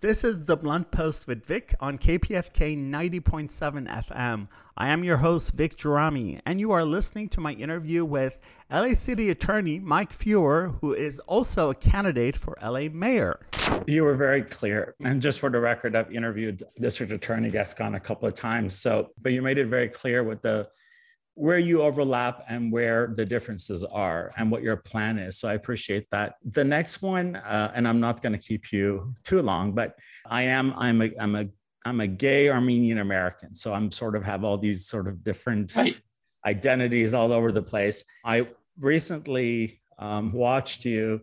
This 0.01 0.25
is 0.25 0.45
the 0.45 0.57
Blunt 0.57 0.91
Post 0.91 1.27
with 1.27 1.47
Vic 1.47 1.75
on 1.81 1.97
KPFK 1.97 2.77
90.7 2.77 4.07
FM. 4.09 4.49
I 4.77 4.89
am 4.89 5.05
your 5.05 5.19
host, 5.19 5.53
Vic 5.55 5.77
Gerami, 5.77 6.41
and 6.45 6.59
you 6.59 6.73
are 6.73 6.85
listening 6.85 7.29
to 7.31 7.41
my 7.41 7.53
interview 7.53 8.05
with 8.05 8.39
LA 8.71 8.95
City 8.95 9.31
Attorney 9.31 9.79
Mike 9.79 10.11
Feuer, 10.11 10.77
who 10.81 10.93
is 10.93 11.21
also 11.21 11.71
a 11.71 11.75
candidate 11.75 12.37
for 12.37 12.57
LA 12.63 12.89
Mayor. 12.93 13.47
You 13.87 14.03
were 14.03 14.17
very 14.17 14.43
clear. 14.43 14.97
And 15.05 15.23
just 15.23 15.41
for 15.41 15.51
the 15.51 15.61
record, 15.61 15.95
I've 15.95 16.11
interviewed 16.11 16.63
District 16.81 17.13
Attorney 17.13 17.51
Gascon 17.51 17.95
a 17.95 18.01
couple 18.01 18.27
of 18.27 18.35
times. 18.35 18.75
So, 18.75 19.11
but 19.21 19.33
you 19.33 19.41
made 19.41 19.59
it 19.59 19.67
very 19.67 19.89
clear 19.89 20.25
with 20.25 20.43
the 20.43 20.69
where 21.35 21.59
you 21.59 21.83
overlap 21.83 22.45
and 22.49 22.71
where 22.71 23.13
the 23.17 23.25
differences 23.25 23.85
are 23.85 24.33
and 24.37 24.51
what 24.51 24.63
your 24.63 24.77
plan 24.77 25.19
is. 25.19 25.39
So 25.39 25.49
I 25.49 25.55
appreciate 25.55 26.07
that. 26.11 26.35
The 26.45 26.65
next 26.65 27.01
one, 27.01 27.37
uh, 27.37 27.73
and 27.75 27.89
I'm 27.89 28.01
not 28.01 28.21
going 28.21 28.33
to 28.33 28.39
keep 28.39 28.71
you 28.73 29.15
too 29.25 29.41
long, 29.41 29.73
but 29.73 29.99
I 30.27 30.43
am 30.43 30.75
I'm 30.77 31.01
a 31.03 31.11
I'm 31.19 31.35
a 31.35 31.47
I'm 31.85 32.01
a 32.01 32.07
gay 32.07 32.49
Armenian 32.49 32.99
American. 32.99 33.55
So 33.55 33.73
I'm 33.73 33.91
sort 33.91 34.15
of 34.15 34.25
have 34.25 34.45
all 34.45 34.59
these 34.59 34.87
sort 34.87 35.09
of 35.09 35.25
different 35.25 35.75
right. 35.77 35.99
identities 36.47 37.15
all 37.15 37.33
over 37.33 37.51
the 37.51 37.63
place. 37.63 38.05
I 38.25 38.49
recently 38.79 39.81
um, 39.99 40.33
watched 40.33 40.85
you 40.85 41.23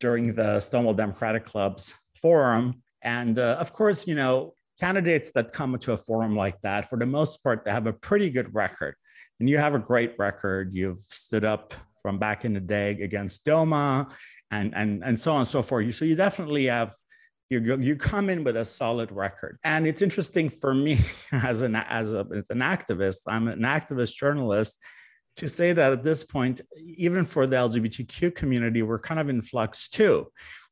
during 0.00 0.34
the 0.34 0.60
Stonewall 0.60 0.94
Democratic 0.94 1.44
Club's 1.44 1.96
forum. 2.20 2.82
And 3.02 3.38
uh, 3.38 3.56
of 3.58 3.72
course, 3.72 4.06
you 4.06 4.14
know, 4.14 4.54
candidates 4.80 5.32
that 5.32 5.52
come 5.52 5.76
to 5.78 5.92
a 5.92 5.96
forum 5.96 6.36
like 6.36 6.60
that, 6.60 6.88
for 6.88 6.98
the 6.98 7.06
most 7.06 7.42
part, 7.42 7.64
they 7.64 7.72
have 7.72 7.86
a 7.86 7.92
pretty 7.92 8.30
good 8.30 8.54
record. 8.54 8.94
And 9.40 9.48
you 9.48 9.58
have 9.58 9.74
a 9.74 9.78
great 9.78 10.14
record. 10.18 10.72
You've 10.72 11.00
stood 11.00 11.44
up 11.44 11.74
from 12.00 12.18
back 12.18 12.44
in 12.44 12.54
the 12.54 12.60
day 12.60 12.90
against 13.02 13.44
DOMA 13.44 14.08
and, 14.50 14.74
and, 14.74 15.04
and 15.04 15.18
so 15.18 15.32
on 15.32 15.38
and 15.38 15.46
so 15.46 15.62
forth. 15.62 15.94
So 15.94 16.04
you 16.04 16.14
definitely 16.14 16.66
have 16.66 16.94
you 17.50 17.78
you 17.78 17.96
come 17.96 18.28
in 18.28 18.44
with 18.44 18.58
a 18.58 18.64
solid 18.64 19.10
record 19.10 19.58
and 19.64 19.86
it's 19.86 20.02
interesting 20.02 20.50
for 20.50 20.74
me 20.74 20.98
as 21.32 21.62
an 21.62 21.76
as, 21.76 22.12
a, 22.12 22.26
as 22.36 22.50
an 22.50 22.58
activist 22.58 23.20
i'm 23.26 23.48
an 23.48 23.60
activist 23.60 24.16
journalist 24.16 24.78
to 25.38 25.48
say 25.48 25.72
that 25.72 25.92
at 25.92 26.02
this 26.02 26.24
point, 26.24 26.60
even 26.76 27.24
for 27.24 27.46
the 27.46 27.56
LGBTQ 27.56 28.34
community, 28.34 28.82
we're 28.82 28.98
kind 28.98 29.20
of 29.20 29.28
in 29.28 29.40
flux 29.40 29.88
too. 29.88 30.26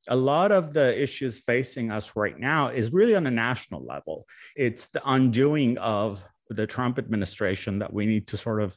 A 0.09 0.17
lot 0.17 0.51
of 0.53 0.75
the 0.75 1.01
issues 1.01 1.41
facing 1.41 1.91
us 1.91 2.15
right 2.17 2.39
now 2.39 2.69
is 2.69 2.93
really 2.93 3.15
on 3.15 3.27
a 3.27 3.31
national 3.31 3.85
level. 3.85 4.27
It's 4.57 4.91
the 4.91 5.03
undoing 5.05 5.79
of 5.79 6.25
the 6.49 6.67
Trump 6.67 6.99
administration 6.99 7.79
that 7.81 7.93
we 7.93 8.07
need 8.07 8.27
to 8.29 8.37
sort 8.37 8.63
of, 8.63 8.77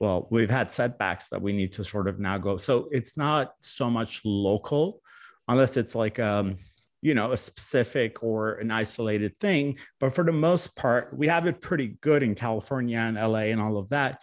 well, 0.00 0.28
we've 0.30 0.50
had 0.50 0.70
setbacks 0.70 1.28
that 1.28 1.40
we 1.40 1.52
need 1.52 1.72
to 1.72 1.84
sort 1.84 2.08
of 2.08 2.18
now 2.18 2.38
go. 2.38 2.56
So 2.56 2.88
it's 2.90 3.16
not 3.16 3.52
so 3.60 3.90
much 3.90 4.20
local, 4.24 5.00
unless 5.48 5.76
it's 5.76 5.94
like, 5.94 6.18
um, 6.18 6.56
you 7.02 7.14
know, 7.14 7.32
a 7.32 7.36
specific 7.36 8.22
or 8.22 8.54
an 8.54 8.70
isolated 8.70 9.38
thing. 9.38 9.78
But 10.00 10.14
for 10.14 10.24
the 10.24 10.32
most 10.32 10.74
part, 10.76 11.16
we 11.16 11.26
have 11.28 11.46
it 11.46 11.60
pretty 11.60 11.98
good 12.00 12.22
in 12.22 12.34
California 12.34 12.98
and 12.98 13.16
LA 13.16 13.50
and 13.50 13.60
all 13.60 13.76
of 13.76 13.88
that 13.90 14.20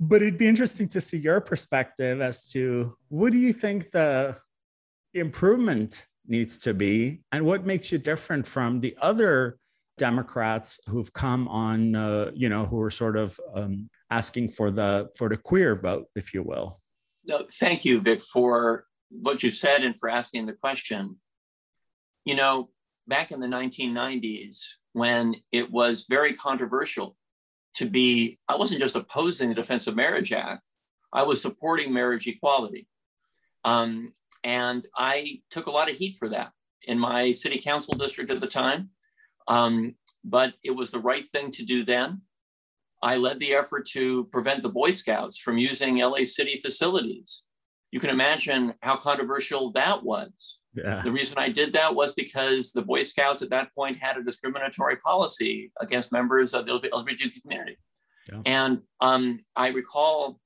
but 0.00 0.22
it'd 0.22 0.38
be 0.38 0.46
interesting 0.46 0.88
to 0.88 1.00
see 1.00 1.18
your 1.18 1.40
perspective 1.40 2.20
as 2.20 2.48
to 2.50 2.96
what 3.08 3.32
do 3.32 3.38
you 3.38 3.52
think 3.52 3.90
the 3.90 4.36
improvement 5.14 6.06
needs 6.26 6.58
to 6.58 6.74
be 6.74 7.20
and 7.32 7.44
what 7.44 7.66
makes 7.66 7.90
you 7.90 7.98
different 7.98 8.46
from 8.46 8.80
the 8.80 8.96
other 9.00 9.58
democrats 9.98 10.80
who've 10.88 11.12
come 11.12 11.46
on 11.48 11.94
uh, 11.94 12.30
you 12.34 12.48
know 12.48 12.64
who 12.64 12.80
are 12.80 12.90
sort 12.90 13.16
of 13.16 13.38
um, 13.54 13.88
asking 14.10 14.48
for 14.48 14.70
the 14.70 15.08
for 15.16 15.28
the 15.28 15.36
queer 15.36 15.74
vote 15.74 16.06
if 16.14 16.32
you 16.32 16.42
will 16.42 16.78
no, 17.26 17.44
thank 17.60 17.84
you 17.84 18.00
vic 18.00 18.20
for 18.22 18.84
what 19.10 19.42
you've 19.42 19.54
said 19.54 19.82
and 19.82 19.98
for 19.98 20.08
asking 20.08 20.46
the 20.46 20.52
question 20.52 21.16
you 22.24 22.34
know 22.34 22.68
back 23.06 23.30
in 23.30 23.40
the 23.40 23.46
1990s 23.46 24.60
when 24.92 25.36
it 25.52 25.70
was 25.70 26.06
very 26.08 26.34
controversial 26.34 27.16
to 27.74 27.86
be, 27.86 28.36
I 28.48 28.56
wasn't 28.56 28.80
just 28.80 28.96
opposing 28.96 29.48
the 29.48 29.54
Defense 29.54 29.86
of 29.86 29.94
Marriage 29.94 30.32
Act, 30.32 30.62
I 31.12 31.22
was 31.22 31.40
supporting 31.40 31.92
marriage 31.92 32.26
equality. 32.26 32.88
Um, 33.64 34.12
and 34.44 34.86
I 34.96 35.40
took 35.50 35.66
a 35.66 35.70
lot 35.70 35.90
of 35.90 35.96
heat 35.96 36.16
for 36.18 36.28
that 36.30 36.50
in 36.82 36.98
my 36.98 37.32
city 37.32 37.60
council 37.60 37.94
district 37.94 38.30
at 38.30 38.40
the 38.40 38.46
time. 38.46 38.90
Um, 39.48 39.94
but 40.24 40.54
it 40.62 40.72
was 40.72 40.90
the 40.90 40.98
right 40.98 41.26
thing 41.26 41.50
to 41.52 41.64
do 41.64 41.84
then. 41.84 42.22
I 43.02 43.16
led 43.16 43.38
the 43.38 43.54
effort 43.54 43.86
to 43.90 44.24
prevent 44.26 44.62
the 44.62 44.68
Boy 44.68 44.90
Scouts 44.90 45.38
from 45.38 45.56
using 45.56 45.98
LA 45.98 46.24
City 46.24 46.58
facilities 46.58 47.42
You 47.92 48.00
can 48.00 48.10
imagine 48.10 48.74
how 48.82 48.96
controversial 48.96 49.70
that 49.72 50.02
was. 50.02 50.58
Yeah. 50.74 51.00
The 51.02 51.12
reason 51.12 51.38
I 51.38 51.48
did 51.48 51.72
that 51.72 51.94
was 51.94 52.12
because 52.12 52.72
the 52.72 52.82
Boy 52.82 53.02
Scouts 53.02 53.40
at 53.42 53.50
that 53.50 53.74
point 53.74 53.96
had 53.96 54.16
a 54.16 54.22
discriminatory 54.22 54.96
policy 54.96 55.72
against 55.80 56.12
members 56.12 56.54
of 56.54 56.66
the 56.66 56.72
LGBTQ 56.72 57.42
community. 57.42 57.78
Yeah. 58.30 58.42
And 58.44 58.82
um, 59.00 59.40
I 59.56 59.68
recall 59.68 60.38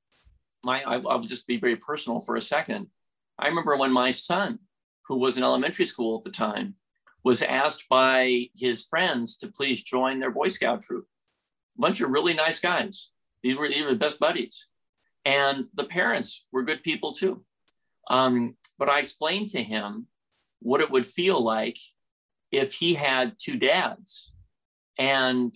my, 0.65 0.83
I, 0.83 0.95
I 0.97 1.17
will 1.17 1.27
just 1.27 1.47
be 1.47 1.59
very 1.59 1.77
personal 1.77 2.21
for 2.21 2.37
a 2.37 2.43
second. 2.43 2.87
I 3.39 3.49
remember 3.49 3.77
when 3.77 3.93
my 3.93 4.13
son, 4.13 4.61
who 5.09 5.19
was 5.19 5.37
in 5.37 5.43
elementary 5.43 5.87
school 5.87 6.19
at 6.19 6.23
the 6.23 6.31
time, 6.31 6.77
was 7.25 7.43
asked 7.43 7.89
by 7.89 8.49
his 8.57 8.85
friends 8.85 9.37
to 9.39 9.49
please 9.49 9.83
join 9.83 10.19
their 10.19 10.31
Boy 10.31 10.49
Scout 10.49 10.83
troop. 10.83 11.07
A 11.79 11.81
bunch 11.81 12.01
of 12.01 12.11
really 12.11 12.35
nice 12.35 12.61
guys. 12.61 13.11
These 13.43 13.57
were, 13.57 13.69
these 13.69 13.85
were 13.85 13.91
the 13.91 13.97
best 13.97 14.19
buddies. 14.19 14.67
And 15.25 15.67
the 15.75 15.85
parents 15.85 16.45
were 16.53 16.65
good 16.65 16.83
people 16.83 17.13
too. 17.13 17.45
Um, 18.11 18.57
but 18.79 18.89
I 18.89 18.99
explained 18.99 19.51
to 19.51 19.63
him 19.63 20.07
what 20.61 20.81
it 20.81 20.91
would 20.91 21.07
feel 21.07 21.41
like 21.41 21.79
if 22.51 22.73
he 22.75 22.95
had 22.95 23.37
two 23.39 23.57
dads 23.57 24.33
and 24.99 25.55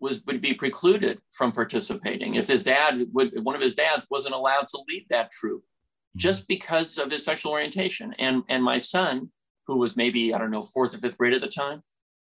was 0.00 0.22
would 0.26 0.40
be 0.40 0.54
precluded 0.54 1.18
from 1.30 1.52
participating 1.52 2.34
if 2.34 2.46
his 2.46 2.62
dad 2.62 3.00
would 3.12 3.32
one 3.44 3.56
of 3.56 3.62
his 3.62 3.74
dads 3.74 4.06
wasn't 4.10 4.34
allowed 4.34 4.66
to 4.68 4.78
lead 4.88 5.06
that 5.08 5.30
troop 5.30 5.60
mm-hmm. 5.60 6.18
just 6.18 6.46
because 6.48 6.98
of 6.98 7.10
his 7.10 7.24
sexual 7.24 7.52
orientation 7.52 8.14
and 8.18 8.42
and 8.48 8.62
my 8.62 8.78
son 8.78 9.30
who 9.66 9.78
was 9.78 9.96
maybe 9.96 10.34
i 10.34 10.38
don't 10.38 10.50
know 10.50 10.62
fourth 10.62 10.94
or 10.94 10.98
fifth 10.98 11.18
grade 11.18 11.34
at 11.34 11.40
the 11.40 11.48
time 11.48 11.82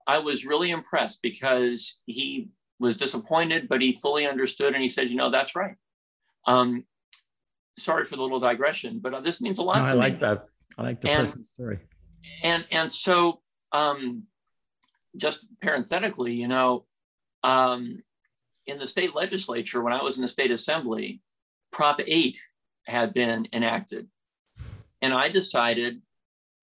i 0.07 0.19
was 0.19 0.47
really 0.47 0.71
impressed 0.71 1.21
because 1.23 1.99
he 2.07 2.49
was 2.79 2.97
disappointed 2.97 3.69
but 3.69 3.81
he 3.81 3.95
fully 3.95 4.27
understood 4.27 4.75
and 4.75 4.83
he 4.83 4.89
said 4.89 5.09
you 5.09 5.17
know 5.17 5.31
that's 5.31 5.57
right 5.57 5.77
um 6.47 6.85
sorry 7.79 8.05
for 8.05 8.17
the 8.17 8.23
little 8.23 8.41
digression 8.41 8.99
but 9.01 9.15
uh, 9.15 9.21
this 9.21 9.41
means 9.41 9.59
a 9.59 9.63
lot 9.63 9.79
no, 9.79 9.85
to 9.85 9.91
i 9.91 9.95
me. 9.95 10.01
I 10.01 10.03
like 10.05 10.21
that 10.21 10.47
i 10.79 10.83
like 10.83 11.01
the 11.01 11.11
and, 11.11 11.21
person's 11.21 11.51
story 11.51 11.81
and 12.43 12.65
and 12.71 12.91
so 12.91 13.41
um 13.73 14.25
just 15.17 15.47
parenthetically 15.61 16.35
you 16.35 16.49
know 16.49 16.85
um, 17.47 18.03
in 18.67 18.79
the 18.79 18.87
state 18.87 19.15
legislature, 19.15 19.81
when 19.83 19.93
I 19.93 20.03
was 20.03 20.17
in 20.17 20.23
the 20.23 20.29
state 20.29 20.51
assembly, 20.51 21.23
Prop 21.71 22.01
8 22.05 22.37
had 22.87 23.15
been 23.15 23.47
enacted. 23.53 24.09
And 25.01 25.15
I 25.15 25.29
decided 25.29 26.03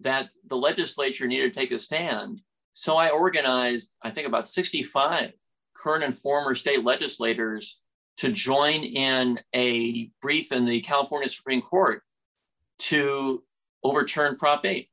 that 0.04 0.30
the 0.47 0.58
legislature 0.58 1.28
needed 1.28 1.54
to 1.54 1.60
take 1.60 1.72
a 1.72 1.78
stand. 1.78 2.41
So 2.74 2.95
I 2.95 3.10
organized, 3.10 3.95
I 4.01 4.10
think, 4.10 4.28
about 4.28 4.47
65 4.47 5.32
current 5.76 6.04
and 6.04 6.16
former 6.16 6.56
state 6.56 6.84
legislators 6.84 7.80
to 8.18 8.32
join 8.32 8.84
in 8.84 9.39
a 9.56 10.12
brief 10.22 10.51
in 10.51 10.66
the 10.66 10.82
California 10.82 11.28
Supreme 11.28 11.62
Court 11.62 12.04
to 12.80 13.43
overturn 13.84 14.36
Prop 14.36 14.66
8. 14.66 14.89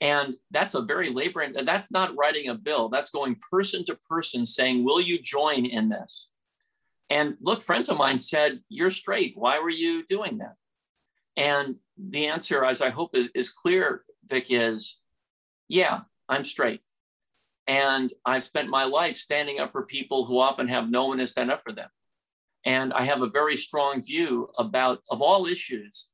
And 0.00 0.34
that's 0.50 0.74
a 0.74 0.82
very 0.82 1.10
labor, 1.10 1.46
that's 1.62 1.90
not 1.90 2.16
writing 2.16 2.48
a 2.48 2.54
bill. 2.54 2.88
That's 2.88 3.10
going 3.10 3.36
person 3.50 3.84
to 3.86 3.98
person 4.08 4.44
saying, 4.44 4.84
Will 4.84 5.00
you 5.00 5.18
join 5.20 5.64
in 5.64 5.88
this? 5.88 6.28
And 7.10 7.36
look, 7.40 7.62
friends 7.62 7.88
of 7.88 7.96
mine 7.96 8.18
said, 8.18 8.60
You're 8.68 8.90
straight. 8.90 9.34
Why 9.36 9.60
were 9.60 9.70
you 9.70 10.04
doing 10.06 10.38
that? 10.38 10.56
And 11.36 11.76
the 11.96 12.26
answer, 12.26 12.64
as 12.64 12.82
I 12.82 12.90
hope 12.90 13.16
is, 13.16 13.28
is 13.34 13.50
clear, 13.50 14.04
Vic, 14.28 14.46
is 14.50 14.96
yeah, 15.68 16.00
I'm 16.28 16.44
straight. 16.44 16.80
And 17.66 18.12
I've 18.26 18.42
spent 18.42 18.68
my 18.68 18.84
life 18.84 19.16
standing 19.16 19.58
up 19.58 19.70
for 19.70 19.86
people 19.86 20.24
who 20.24 20.38
often 20.38 20.68
have 20.68 20.90
no 20.90 21.06
one 21.06 21.18
to 21.18 21.26
stand 21.26 21.50
up 21.50 21.62
for 21.62 21.72
them. 21.72 21.88
And 22.66 22.92
I 22.92 23.02
have 23.02 23.22
a 23.22 23.28
very 23.28 23.56
strong 23.56 24.02
view 24.02 24.48
about, 24.58 25.00
of 25.10 25.22
all 25.22 25.46
issues, 25.46 26.08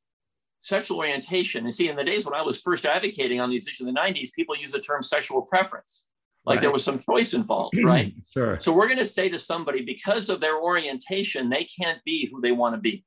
sexual 0.61 0.99
orientation. 0.99 1.65
And 1.65 1.75
see, 1.75 1.89
in 1.89 1.97
the 1.97 2.05
days 2.05 2.25
when 2.25 2.35
I 2.35 2.43
was 2.43 2.61
first 2.61 2.85
advocating 2.87 3.41
on 3.41 3.51
these 3.51 3.67
issues 3.67 3.87
in 3.87 3.93
the 3.93 4.01
90s, 4.01 4.33
people 4.33 4.57
use 4.57 4.73
the 4.73 4.81
term 4.81 5.03
sexual 5.03 5.43
preference. 5.43 6.05
Like 6.45 6.57
right. 6.57 6.63
there 6.63 6.73
was 6.73 6.85
some 6.85 6.99
choice 6.99 7.35
involved, 7.35 7.77
right? 7.85 8.15
sure. 8.33 8.59
So 8.59 8.73
we're 8.73 8.87
going 8.87 8.99
to 8.99 9.07
say 9.07 9.29
to 9.29 9.39
somebody, 9.39 9.83
because 9.83 10.29
of 10.29 10.41
their 10.41 10.61
orientation, 10.61 11.51
they 11.51 11.65
can't 11.65 12.03
be 12.05 12.29
who 12.31 12.41
they 12.41 12.53
want 12.53 12.75
to 12.75 12.81
be. 12.81 13.05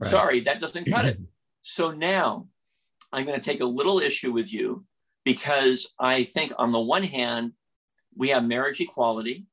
Right. 0.00 0.10
Sorry, 0.10 0.40
that 0.40 0.60
doesn't 0.60 0.86
cut 0.86 1.04
it. 1.04 1.18
So 1.64 1.92
now 1.92 2.48
I'm 3.12 3.26
going 3.26 3.38
to 3.38 3.44
take 3.44 3.60
a 3.60 3.66
little 3.66 3.98
issue 3.98 4.32
with 4.32 4.52
you 4.52 4.84
because 5.24 5.92
I 5.98 6.24
think 6.24 6.52
on 6.58 6.72
the 6.72 6.80
one 6.80 7.02
hand, 7.02 7.52
we 8.16 8.30
have 8.30 8.44
marriage 8.44 8.80
equality. 8.80 9.46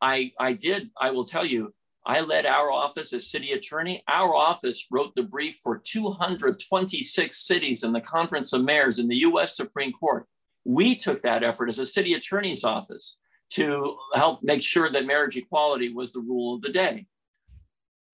I, 0.00 0.32
I 0.38 0.52
did, 0.52 0.90
I 1.00 1.10
will 1.10 1.24
tell 1.24 1.44
you, 1.44 1.74
I 2.06 2.20
led 2.20 2.46
our 2.46 2.70
office 2.70 3.12
as 3.12 3.30
city 3.30 3.52
attorney. 3.52 4.02
Our 4.08 4.34
office 4.34 4.86
wrote 4.90 5.14
the 5.14 5.24
brief 5.24 5.56
for 5.56 5.78
226 5.78 7.46
cities 7.46 7.82
in 7.82 7.92
the 7.92 8.00
Conference 8.00 8.52
of 8.52 8.64
Mayors 8.64 8.98
in 8.98 9.08
the 9.08 9.16
US 9.16 9.56
Supreme 9.56 9.92
Court. 9.92 10.26
We 10.64 10.96
took 10.96 11.20
that 11.22 11.42
effort 11.42 11.68
as 11.68 11.78
a 11.78 11.86
city 11.86 12.14
attorney's 12.14 12.64
office 12.64 13.16
to 13.50 13.96
help 14.14 14.42
make 14.42 14.62
sure 14.62 14.90
that 14.90 15.06
marriage 15.06 15.36
equality 15.36 15.92
was 15.92 16.12
the 16.12 16.20
rule 16.20 16.54
of 16.54 16.62
the 16.62 16.70
day. 16.70 17.06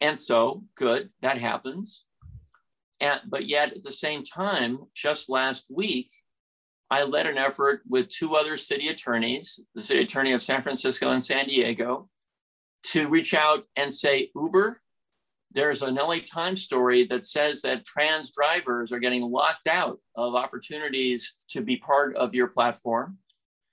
And 0.01 0.19
so, 0.19 0.65
good, 0.77 1.11
that 1.23 1.39
happens. 1.39 2.04
And, 3.01 3.21
but 3.29 3.47
yet, 3.47 3.73
at 3.73 3.83
the 3.83 3.93
same 3.93 4.25
time, 4.25 4.79
just 4.95 5.29
last 5.29 5.67
week, 5.71 6.11
I 6.91 7.03
led 7.05 7.27
an 7.27 7.39
effort 7.39 7.83
with 7.89 8.09
two 8.09 8.37
other 8.37 8.57
city 8.57 8.89
attorneys, 8.89 9.59
the 9.75 9.83
city 9.83 10.03
attorney 10.03 10.33
of 10.33 10.43
San 10.43 10.63
Francisco 10.63 11.11
and 11.11 11.23
San 11.23 11.47
Diego, 11.47 12.09
to 12.85 13.09
reach 13.09 13.35
out 13.35 13.65
and 13.77 13.93
say, 13.93 14.31
Uber, 14.37 14.81
there's 15.53 15.83
an 15.83 15.95
LA 15.95 16.19
Times 16.19 16.63
story 16.63 17.05
that 17.05 17.25
says 17.25 17.63
that 17.63 17.85
trans 17.85 18.31
drivers 18.31 18.93
are 18.93 18.99
getting 18.99 19.23
locked 19.23 19.67
out 19.67 19.99
of 20.17 20.35
opportunities 20.35 21.35
to 21.51 21.63
be 21.63 21.77
part 21.77 22.17
of 22.17 22.35
your 22.35 22.49
platform 22.49 23.19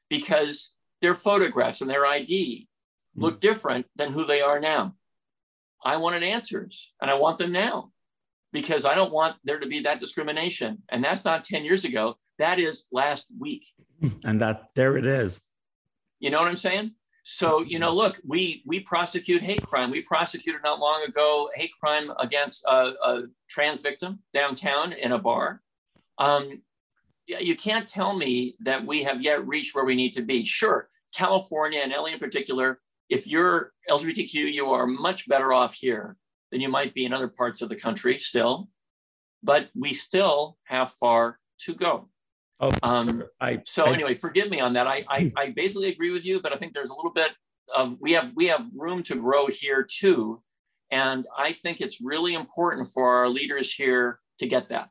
because 0.09 0.73
their 1.01 1.15
photographs 1.15 1.81
and 1.81 1.89
their 1.89 2.05
ID 2.05 2.67
hmm. 3.15 3.21
look 3.21 3.39
different 3.41 3.87
than 3.95 4.13
who 4.13 4.25
they 4.25 4.41
are 4.41 4.59
now. 4.59 4.95
I 5.83 5.97
wanted 5.97 6.23
answers 6.23 6.93
and 7.01 7.09
I 7.09 7.15
want 7.15 7.39
them 7.39 7.51
now 7.51 7.90
because 8.51 8.85
I 8.85 8.95
don't 8.95 9.11
want 9.11 9.35
there 9.43 9.59
to 9.59 9.67
be 9.67 9.79
that 9.81 9.99
discrimination. 9.99 10.81
And 10.89 11.03
that's 11.03 11.25
not 11.25 11.43
10 11.43 11.63
years 11.63 11.85
ago, 11.85 12.17
that 12.39 12.59
is 12.59 12.87
last 12.91 13.31
week. 13.39 13.67
And 14.23 14.41
that 14.41 14.69
there 14.75 14.97
it 14.97 15.05
is. 15.05 15.41
You 16.19 16.31
know 16.31 16.39
what 16.39 16.47
I'm 16.47 16.55
saying? 16.55 16.91
So 17.23 17.61
you 17.61 17.77
know, 17.77 17.93
look, 17.93 18.19
we 18.25 18.63
we 18.65 18.79
prosecute 18.79 19.43
hate 19.43 19.61
crime. 19.61 19.91
We 19.91 20.01
prosecuted 20.01 20.61
not 20.63 20.79
long 20.79 21.03
ago 21.03 21.49
hate 21.53 21.71
crime 21.79 22.11
against 22.19 22.65
a, 22.65 22.93
a 23.03 23.23
trans 23.47 23.81
victim 23.81 24.19
downtown 24.33 24.93
in 24.93 25.11
a 25.11 25.19
bar. 25.19 25.61
Um, 26.17 26.63
you 27.27 27.55
can't 27.55 27.87
tell 27.87 28.15
me 28.15 28.55
that 28.61 28.85
we 28.85 29.03
have 29.03 29.21
yet 29.21 29.47
reached 29.47 29.75
where 29.75 29.85
we 29.85 29.95
need 29.95 30.13
to 30.13 30.23
be. 30.23 30.43
Sure, 30.43 30.89
California 31.13 31.79
and 31.83 31.91
LA 31.91 32.05
in 32.05 32.19
particular, 32.19 32.79
if 33.09 33.27
you're 33.27 33.71
LGBTQ, 33.89 34.33
you 34.33 34.71
are 34.71 34.87
much 34.87 35.27
better 35.27 35.53
off 35.53 35.75
here 35.75 36.17
than 36.51 36.61
you 36.61 36.69
might 36.69 36.93
be 36.93 37.05
in 37.05 37.13
other 37.13 37.27
parts 37.27 37.61
of 37.61 37.69
the 37.69 37.75
country 37.75 38.17
still. 38.17 38.69
But 39.43 39.69
we 39.75 39.93
still 39.93 40.57
have 40.65 40.91
far 40.91 41.39
to 41.61 41.73
go. 41.73 42.09
Oh, 42.59 42.71
um, 42.83 43.23
I, 43.39 43.59
so 43.65 43.85
I, 43.85 43.93
anyway, 43.93 44.13
forgive 44.13 44.51
me 44.51 44.59
on 44.59 44.73
that. 44.73 44.85
I, 44.85 45.03
I, 45.09 45.31
I 45.35 45.49
basically 45.49 45.89
agree 45.89 46.11
with 46.11 46.25
you, 46.25 46.39
but 46.41 46.53
I 46.53 46.57
think 46.57 46.73
there's 46.73 46.91
a 46.91 46.95
little 46.95 47.11
bit 47.11 47.31
of 47.75 47.97
we 47.99 48.11
have 48.11 48.31
we 48.35 48.45
have 48.47 48.67
room 48.75 49.01
to 49.03 49.15
grow 49.15 49.47
here 49.47 49.83
too, 49.83 50.43
and 50.91 51.25
I 51.35 51.53
think 51.53 51.81
it's 51.81 51.99
really 52.01 52.35
important 52.35 52.87
for 52.87 53.15
our 53.15 53.29
leaders 53.29 53.73
here 53.73 54.19
to 54.37 54.45
get 54.45 54.69
that. 54.69 54.89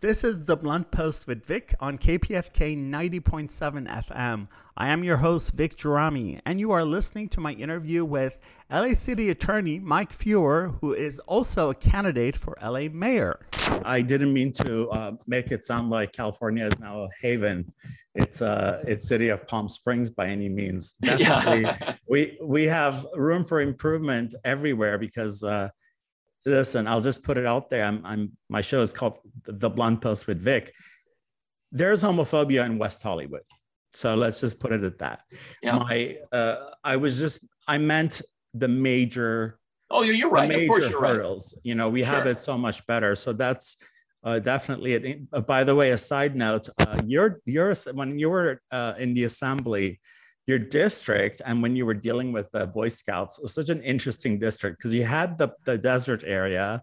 This 0.00 0.24
is 0.24 0.44
the 0.44 0.56
Blunt 0.56 0.90
Post 0.90 1.26
with 1.26 1.44
Vic 1.46 1.74
on 1.80 1.98
KPFK 1.98 2.76
90.7 2.76 4.06
FM. 4.06 4.48
I 4.76 4.88
am 4.88 5.04
your 5.04 5.18
host, 5.18 5.52
Vic 5.52 5.76
Gerami, 5.76 6.40
and 6.46 6.58
you 6.58 6.70
are 6.72 6.82
listening 6.82 7.28
to 7.30 7.40
my 7.40 7.52
interview 7.52 8.06
with 8.06 8.38
LA 8.70 8.94
City 8.94 9.28
Attorney 9.28 9.78
Mike 9.78 10.10
Feuer, 10.10 10.78
who 10.80 10.94
is 10.94 11.18
also 11.20 11.68
a 11.68 11.74
candidate 11.74 12.36
for 12.36 12.56
LA 12.62 12.88
Mayor. 12.90 13.44
I 13.84 14.00
didn't 14.00 14.32
mean 14.32 14.50
to 14.52 14.88
uh, 14.88 15.12
make 15.26 15.52
it 15.52 15.66
sound 15.66 15.90
like 15.90 16.12
California 16.12 16.64
is 16.64 16.78
now 16.78 17.02
a 17.02 17.08
haven. 17.20 17.70
It's 18.14 18.40
uh, 18.40 18.82
it's 18.86 19.06
city 19.06 19.28
of 19.28 19.46
Palm 19.46 19.68
Springs 19.68 20.08
by 20.08 20.28
any 20.28 20.48
means. 20.48 20.94
Definitely, 21.02 21.62
yeah. 21.62 21.94
we 22.08 22.38
we 22.42 22.64
have 22.64 23.06
room 23.14 23.44
for 23.44 23.60
improvement 23.60 24.34
everywhere 24.44 24.98
because. 24.98 25.44
Uh, 25.44 25.68
listen, 26.44 26.88
I'll 26.88 27.00
just 27.00 27.22
put 27.22 27.36
it 27.38 27.46
out 27.46 27.70
there. 27.70 27.84
I'm, 27.84 28.04
I'm 28.04 28.32
my 28.48 28.62
show 28.62 28.80
is 28.82 28.92
called 28.92 29.20
The 29.44 29.70
Blunt 29.70 30.00
Post 30.00 30.26
with 30.26 30.40
Vic. 30.40 30.72
There's 31.70 32.02
homophobia 32.02 32.66
in 32.66 32.78
West 32.78 33.00
Hollywood. 33.00 33.42
So 33.92 34.14
let's 34.14 34.40
just 34.40 34.58
put 34.58 34.72
it 34.72 34.82
at 34.82 34.98
that. 34.98 35.22
Yeah. 35.62 35.78
My, 35.78 36.16
uh, 36.32 36.70
I 36.82 36.96
was 36.96 37.20
just, 37.20 37.44
I 37.68 37.78
meant 37.78 38.22
the 38.54 38.68
major. 38.68 39.58
Oh, 39.90 40.02
you're, 40.02 40.30
right. 40.30 40.50
Of 40.50 40.66
course, 40.66 40.88
you're 40.88 41.00
hurdles. 41.00 41.54
Right. 41.54 41.66
You 41.66 41.74
know, 41.74 41.90
we 41.90 42.02
sure. 42.02 42.14
have 42.14 42.26
it 42.26 42.40
so 42.40 42.56
much 42.56 42.86
better. 42.86 43.14
So 43.14 43.32
that's 43.32 43.76
uh, 44.24 44.38
definitely 44.38 44.94
it. 44.94 45.20
Uh, 45.32 45.40
by 45.40 45.64
the 45.64 45.74
way, 45.74 45.90
a 45.90 45.96
side 45.96 46.36
note: 46.36 46.68
uh, 46.78 47.00
you're 47.06 47.40
you're 47.44 47.74
when 47.92 48.18
you 48.18 48.30
were 48.30 48.60
uh, 48.70 48.94
in 48.98 49.14
the 49.14 49.24
assembly, 49.24 50.00
your 50.46 50.58
district, 50.58 51.42
and 51.44 51.62
when 51.62 51.76
you 51.76 51.84
were 51.86 51.94
dealing 51.94 52.32
with 52.32 52.50
the 52.52 52.66
Boy 52.66 52.88
Scouts, 52.88 53.40
was 53.40 53.54
such 53.54 53.68
an 53.68 53.82
interesting 53.82 54.38
district 54.38 54.78
because 54.78 54.94
you 54.94 55.04
had 55.04 55.36
the 55.38 55.48
the 55.64 55.76
desert 55.76 56.24
area, 56.24 56.82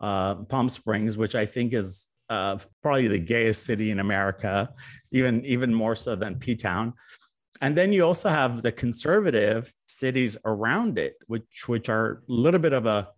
uh, 0.00 0.36
Palm 0.36 0.68
Springs, 0.68 1.18
which 1.18 1.34
I 1.34 1.44
think 1.44 1.72
is 1.72 2.08
uh, 2.28 2.58
probably 2.82 3.08
the 3.08 3.18
gayest 3.18 3.64
city 3.64 3.90
in 3.90 4.00
America, 4.00 4.70
even 5.10 5.44
even 5.44 5.72
more 5.72 5.94
so 5.94 6.16
than 6.16 6.38
P 6.38 6.54
Town. 6.54 6.94
And 7.60 7.76
then 7.76 7.92
you 7.92 8.04
also 8.04 8.28
have 8.28 8.62
the 8.62 8.72
conservative 8.72 9.72
cities 9.86 10.36
around 10.44 10.98
it, 10.98 11.14
which 11.26 11.64
which 11.66 11.88
are 11.88 12.22
a 12.28 12.32
little 12.32 12.60
bit 12.60 12.72
of 12.72 12.86
a 12.86 13.08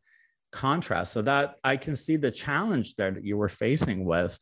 contrast. 0.52 1.12
So 1.12 1.22
that 1.22 1.56
I 1.64 1.76
can 1.76 1.96
see 1.96 2.16
the 2.16 2.30
challenge 2.30 2.94
that 2.96 3.24
you 3.24 3.36
were 3.36 3.48
facing 3.48 4.04
with, 4.04 4.38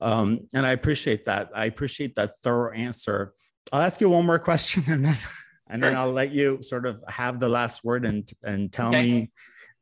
um, 0.00 0.40
and 0.54 0.66
I 0.66 0.70
appreciate 0.70 1.24
that. 1.26 1.50
I 1.54 1.66
appreciate 1.66 2.14
that 2.14 2.30
thorough 2.42 2.72
answer. 2.72 3.32
I'll 3.72 3.82
ask 3.82 4.00
you 4.00 4.08
one 4.08 4.26
more 4.26 4.38
question, 4.38 4.84
and 4.88 5.04
then 5.04 5.16
and 5.68 5.82
then 5.82 5.96
I'll 5.96 6.12
let 6.12 6.30
you 6.30 6.62
sort 6.62 6.86
of 6.86 7.02
have 7.08 7.38
the 7.38 7.48
last 7.48 7.84
word 7.84 8.06
and 8.06 8.28
and 8.42 8.72
tell 8.72 8.88
okay. 8.88 9.02
me 9.02 9.32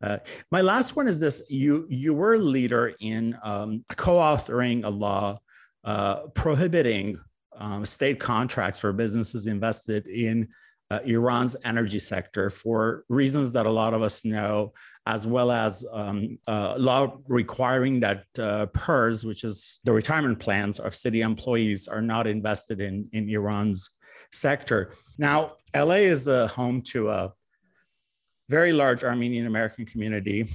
uh, 0.02 0.18
my 0.50 0.60
last 0.60 0.96
one 0.96 1.06
is 1.06 1.20
this: 1.20 1.42
you 1.48 1.86
you 1.88 2.14
were 2.14 2.34
a 2.34 2.38
leader 2.38 2.94
in 3.00 3.36
um, 3.42 3.84
co-authoring 3.88 4.84
a 4.84 4.90
law 4.90 5.38
uh, 5.84 6.26
prohibiting 6.34 7.16
um, 7.56 7.84
state 7.84 8.18
contracts 8.18 8.80
for 8.80 8.92
businesses 8.92 9.46
invested 9.46 10.06
in 10.06 10.48
uh, 10.90 10.98
Iran's 11.04 11.56
energy 11.64 11.98
sector 11.98 12.50
for 12.50 13.04
reasons 13.08 13.52
that 13.52 13.66
a 13.66 13.70
lot 13.70 13.94
of 13.94 14.02
us 14.02 14.24
know, 14.24 14.72
as 15.06 15.26
well 15.26 15.50
as 15.50 15.86
um, 15.92 16.38
law 16.46 17.16
requiring 17.28 18.00
that 18.00 18.24
uh, 18.38 18.66
PERS, 18.66 19.24
which 19.24 19.44
is 19.44 19.80
the 19.84 19.92
retirement 19.92 20.38
plans 20.38 20.78
of 20.78 20.94
city 20.94 21.22
employees, 21.22 21.88
are 21.88 22.02
not 22.02 22.26
invested 22.26 22.80
in 22.80 23.08
in 23.12 23.28
Iran's 23.30 23.90
sector. 24.32 24.92
Now, 25.18 25.52
LA 25.74 26.02
is 26.10 26.28
a 26.28 26.48
home 26.48 26.82
to 26.92 27.10
a 27.10 27.32
very 28.52 28.72
large 28.74 29.02
Armenian 29.02 29.46
American 29.46 29.86
community. 29.86 30.46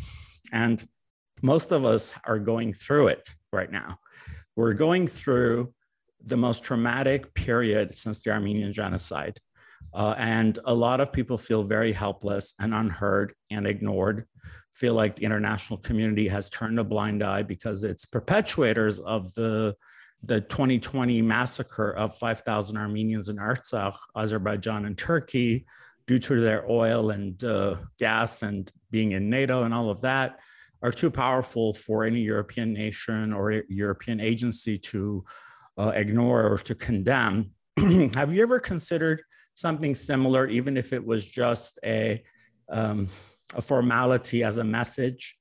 And 0.52 0.78
most 1.41 1.72
of 1.72 1.84
us 1.84 2.14
are 2.26 2.38
going 2.38 2.72
through 2.72 3.08
it 3.08 3.28
right 3.52 3.72
now. 3.72 3.98
We're 4.56 4.76
going 4.76 5.08
through 5.08 5.74
the 6.24 6.38
most 6.38 6.64
traumatic 6.64 7.34
period 7.34 7.95
since 7.95 8.20
the 8.20 8.30
Armenian 8.30 8.72
genocide. 8.72 9.39
Uh, 9.95 10.14
and 10.20 10.60
a 10.66 10.74
lot 10.74 11.02
of 11.02 11.12
people 11.12 11.39
feel 11.39 11.64
very 11.64 11.91
helpless 11.91 12.54
and 12.60 12.72
unheard 12.72 13.34
and 13.50 13.66
ignored, 13.66 14.26
feel 14.72 14.93
like 14.93 15.16
the 15.16 15.26
international 15.26 15.80
community 15.80 16.28
has 16.28 16.52
turned 16.52 16.78
a 16.80 16.84
blind 16.84 17.24
eye 17.24 17.41
because 17.41 17.84
it's 17.84 18.06
perpetuators 18.06 19.00
of 19.00 19.34
the, 19.34 19.76
the 20.24 20.41
2020 20.41 21.24
massacre 21.24 21.91
of 21.93 22.16
5,000 22.16 22.78
Armenians 22.78 23.30
in 23.30 23.38
Artsakh, 23.38 23.98
Azerbaijan, 24.16 24.86
and 24.86 24.98
Turkey, 24.98 25.66
due 26.08 26.20
to 26.20 26.39
their 26.39 26.70
oil 26.70 27.12
and 27.12 27.43
uh, 27.43 27.76
gas 27.99 28.41
and 28.41 28.72
being 28.89 29.12
in 29.12 29.30
NATO 29.30 29.64
and 29.64 29.74
all 29.74 29.89
of 29.89 30.01
that, 30.01 30.39
are 30.82 30.91
too 30.91 31.12
powerful 31.12 31.74
for 31.74 32.05
any 32.05 32.22
European 32.22 32.74
nation 32.74 33.34
or 33.34 33.64
European 33.68 34.20
agency 34.20 34.78
to 34.78 35.24
uh, 35.78 35.91
ignore 35.95 36.51
or 36.51 36.58
to 36.60 36.76
condemn. 36.76 37.51
Have 38.14 38.32
you 38.32 38.41
ever 38.41 38.60
considered 38.60 39.22
something 39.55 39.95
similar, 39.95 40.47
even 40.47 40.78
if 40.78 40.93
it 40.93 41.03
was 41.03 41.26
just 41.26 41.80
a, 41.84 42.24
um, 42.70 43.08
a 43.55 43.62
formality 43.62 44.43
as 44.43 44.58
a 44.58 44.64
message, 44.64 45.38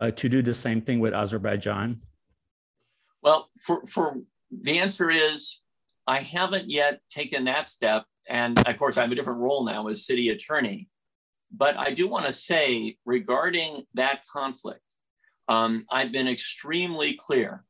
uh, 0.00 0.10
to 0.12 0.28
do 0.28 0.42
the 0.42 0.54
same 0.54 0.80
thing 0.80 1.00
with 1.00 1.14
Azerbaijan? 1.14 2.00
Well, 3.22 3.50
for, 3.60 3.84
for 3.86 4.18
the 4.50 4.78
answer 4.78 5.10
is 5.10 5.60
I 6.06 6.20
haven't 6.20 6.70
yet 6.70 7.00
taken 7.08 7.44
that 7.46 7.66
step 7.66 8.04
and 8.28 8.58
of 8.66 8.76
course, 8.76 8.96
I 8.96 9.02
have 9.02 9.12
a 9.12 9.14
different 9.14 9.40
role 9.40 9.64
now 9.64 9.86
as 9.88 10.06
city 10.06 10.30
attorney. 10.30 10.88
But 11.52 11.76
I 11.76 11.92
do 11.92 12.08
want 12.08 12.26
to 12.26 12.32
say 12.32 12.96
regarding 13.04 13.82
that 13.94 14.22
conflict, 14.30 14.80
um, 15.48 15.86
I've 15.90 16.12
been 16.12 16.28
extremely 16.28 17.14
clear 17.14 17.64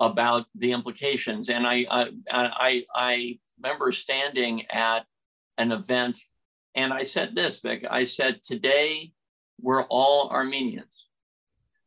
about 0.00 0.46
the 0.54 0.72
implications. 0.72 1.48
And 1.48 1.66
I, 1.66 1.86
I, 1.90 2.10
I, 2.30 2.84
I 2.94 3.38
remember 3.62 3.92
standing 3.92 4.66
at 4.70 5.06
an 5.56 5.72
event 5.72 6.18
and 6.74 6.92
I 6.92 7.04
said 7.04 7.34
this, 7.34 7.60
Vic, 7.60 7.86
I 7.88 8.02
said, 8.02 8.42
today 8.42 9.12
we're 9.60 9.84
all 9.84 10.28
Armenians 10.28 11.06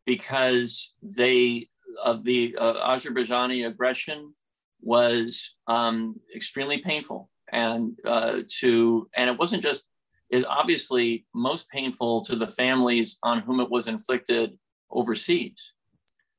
because 0.05 0.93
they, 1.03 1.67
of 2.03 2.23
the 2.23 2.55
uh, 2.57 2.73
Azerbaijani 2.87 3.67
aggression 3.67 4.33
was 4.81 5.55
um, 5.67 6.11
extremely 6.35 6.79
painful 6.79 7.29
and 7.51 7.97
uh, 8.05 8.41
to 8.59 9.09
and 9.15 9.29
it 9.29 9.37
wasn't 9.37 9.63
just 9.63 9.83
is 10.29 10.45
obviously 10.45 11.25
most 11.33 11.69
painful 11.69 12.21
to 12.21 12.35
the 12.35 12.47
families 12.47 13.17
on 13.23 13.39
whom 13.41 13.59
it 13.59 13.69
was 13.69 13.87
inflicted 13.87 14.57
overseas. 14.91 15.73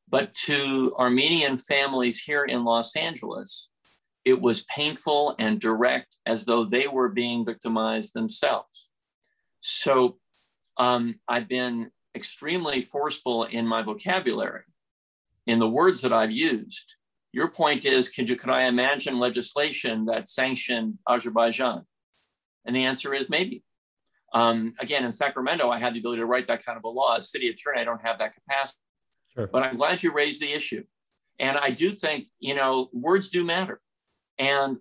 But 0.08 0.32
to 0.46 0.94
armenian 0.98 1.58
families 1.58 2.20
here 2.20 2.44
in 2.44 2.64
los 2.64 2.96
angeles 2.96 3.68
it 4.24 4.40
was 4.40 4.64
painful 4.64 5.34
and 5.38 5.60
direct 5.60 6.18
as 6.26 6.44
though 6.44 6.64
they 6.64 6.86
were 6.86 7.08
being 7.08 7.44
victimized 7.44 8.12
themselves. 8.12 8.88
So 9.60 10.18
um, 10.80 11.20
i've 11.28 11.48
been 11.48 11.90
extremely 12.16 12.80
forceful 12.80 13.44
in 13.44 13.66
my 13.66 13.82
vocabulary 13.82 14.64
in 15.46 15.58
the 15.58 15.68
words 15.68 16.02
that 16.02 16.12
i've 16.12 16.32
used 16.32 16.96
your 17.32 17.50
point 17.50 17.84
is, 17.84 18.08
could, 18.08 18.28
you, 18.28 18.36
could 18.36 18.50
I 18.50 18.62
imagine 18.64 19.18
legislation 19.18 20.06
that 20.06 20.28
sanctioned 20.28 20.98
Azerbaijan? 21.08 21.84
And 22.64 22.74
the 22.74 22.84
answer 22.84 23.14
is 23.14 23.30
maybe. 23.30 23.62
Um, 24.32 24.74
again, 24.78 25.04
in 25.04 25.12
Sacramento, 25.12 25.70
I 25.70 25.78
have 25.78 25.94
the 25.94 26.00
ability 26.00 26.20
to 26.20 26.26
write 26.26 26.46
that 26.48 26.64
kind 26.64 26.76
of 26.76 26.84
a 26.84 26.88
law. 26.88 27.16
As 27.16 27.30
city 27.30 27.48
attorney, 27.48 27.80
I 27.80 27.84
don't 27.84 28.04
have 28.04 28.18
that 28.18 28.34
capacity. 28.34 28.80
Sure. 29.34 29.46
But 29.46 29.62
I'm 29.62 29.76
glad 29.76 30.02
you 30.02 30.12
raised 30.12 30.40
the 30.42 30.52
issue. 30.52 30.84
And 31.38 31.56
I 31.56 31.70
do 31.70 31.90
think, 31.90 32.26
you 32.38 32.54
know, 32.54 32.90
words 32.92 33.30
do 33.30 33.44
matter. 33.44 33.80
And 34.38 34.78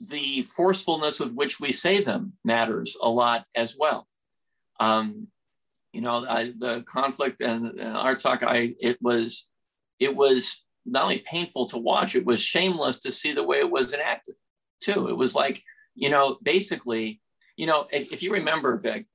the 0.00 0.42
forcefulness 0.42 1.20
with 1.20 1.32
which 1.34 1.58
we 1.60 1.72
say 1.72 2.00
them 2.02 2.34
matters 2.44 2.96
a 3.00 3.08
lot 3.08 3.44
as 3.54 3.76
well. 3.78 4.06
Um, 4.78 5.28
you 5.92 6.02
know, 6.02 6.26
I, 6.26 6.52
the 6.56 6.82
conflict 6.82 7.40
and 7.40 7.80
uh, 7.80 8.04
Artsakh, 8.04 8.42
I 8.42 8.74
it 8.78 8.98
was, 9.00 9.48
it 9.98 10.14
was 10.14 10.62
not 10.86 11.04
only 11.04 11.18
painful 11.18 11.66
to 11.66 11.78
watch, 11.78 12.14
it 12.14 12.24
was 12.24 12.40
shameless 12.40 12.98
to 13.00 13.12
see 13.12 13.32
the 13.32 13.42
way 13.42 13.58
it 13.58 13.70
was 13.70 13.92
enacted 13.92 14.36
too. 14.80 15.08
It 15.08 15.16
was 15.16 15.34
like, 15.34 15.62
you 15.94 16.08
know, 16.08 16.38
basically, 16.42 17.20
you 17.56 17.66
know, 17.66 17.86
if, 17.92 18.12
if 18.12 18.22
you 18.22 18.32
remember, 18.32 18.78
Vic, 18.78 19.06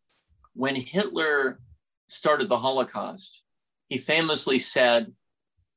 when 0.53 0.75
Hitler 0.75 1.59
started 2.07 2.49
the 2.49 2.57
Holocaust, 2.57 3.43
he 3.87 3.97
famously 3.97 4.59
said, 4.59 5.13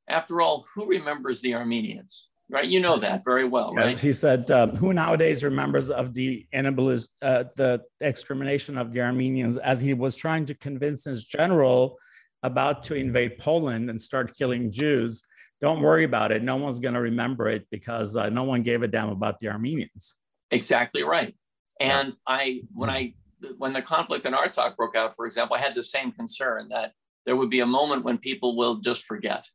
after 0.09 0.41
all, 0.41 0.67
who 0.75 0.89
remembers 0.89 1.41
the 1.41 1.55
Armenians? 1.55 2.29
Right, 2.51 2.67
you 2.67 2.79
know 2.79 2.99
that 2.99 3.25
very 3.25 3.45
well, 3.45 3.73
yes, 3.75 3.85
right? 3.85 3.99
He 3.99 4.13
said, 4.13 4.51
um, 4.51 4.77
"Who 4.77 4.93
nowadays 4.93 5.43
remembers 5.43 5.91
of 5.91 6.13
the 6.13 6.47
annibalism, 6.55 7.09
uh, 7.23 7.45
the 7.57 7.83
extermination 8.03 8.77
of 8.77 8.93
the 8.93 9.01
Armenians?" 9.01 9.57
As 9.57 9.81
he 9.81 9.95
was 9.95 10.15
trying 10.15 10.45
to 10.45 10.55
convince 10.55 11.05
his 11.05 11.25
general 11.25 11.97
about 12.43 12.85
to 12.85 12.95
invade 12.95 13.39
Poland 13.39 13.89
and 13.89 14.01
start 14.01 14.37
killing 14.37 14.71
Jews, 14.71 15.23
don't 15.65 15.81
worry 15.81 16.05
about 16.05 16.31
it. 16.31 16.43
No 16.43 16.57
one's 16.57 16.79
going 16.79 16.93
to 16.93 17.01
remember 17.01 17.49
it 17.49 17.67
because 17.71 18.19
uh, 18.19 18.29
no 18.29 18.45
one 18.45 18.61
gave 18.61 18.83
a 18.83 18.87
damn 18.87 19.09
about 19.09 19.39
the 19.39 19.49
Armenians. 19.49 20.17
Exactly 20.51 21.03
right. 21.05 21.35
And 21.81 22.09
yeah. 22.09 22.15
I, 22.27 22.61
when 22.75 22.91
I, 22.91 23.15
when 23.57 23.73
the 23.73 23.81
conflict 23.81 24.27
in 24.27 24.35
Artsakh 24.35 24.77
broke 24.77 24.95
out, 24.95 25.17
for 25.17 25.25
example, 25.25 25.57
I 25.57 25.61
had 25.61 25.75
the 25.75 25.83
same 25.83 26.13
concern 26.13 26.69
that 26.69 26.93
there 27.25 27.35
would 27.35 27.49
be 27.49 27.61
a 27.61 27.67
moment 27.67 28.05
when 28.05 28.19
people 28.19 28.59
will 28.59 28.77
just 28.77 29.07
forget. 29.07 29.47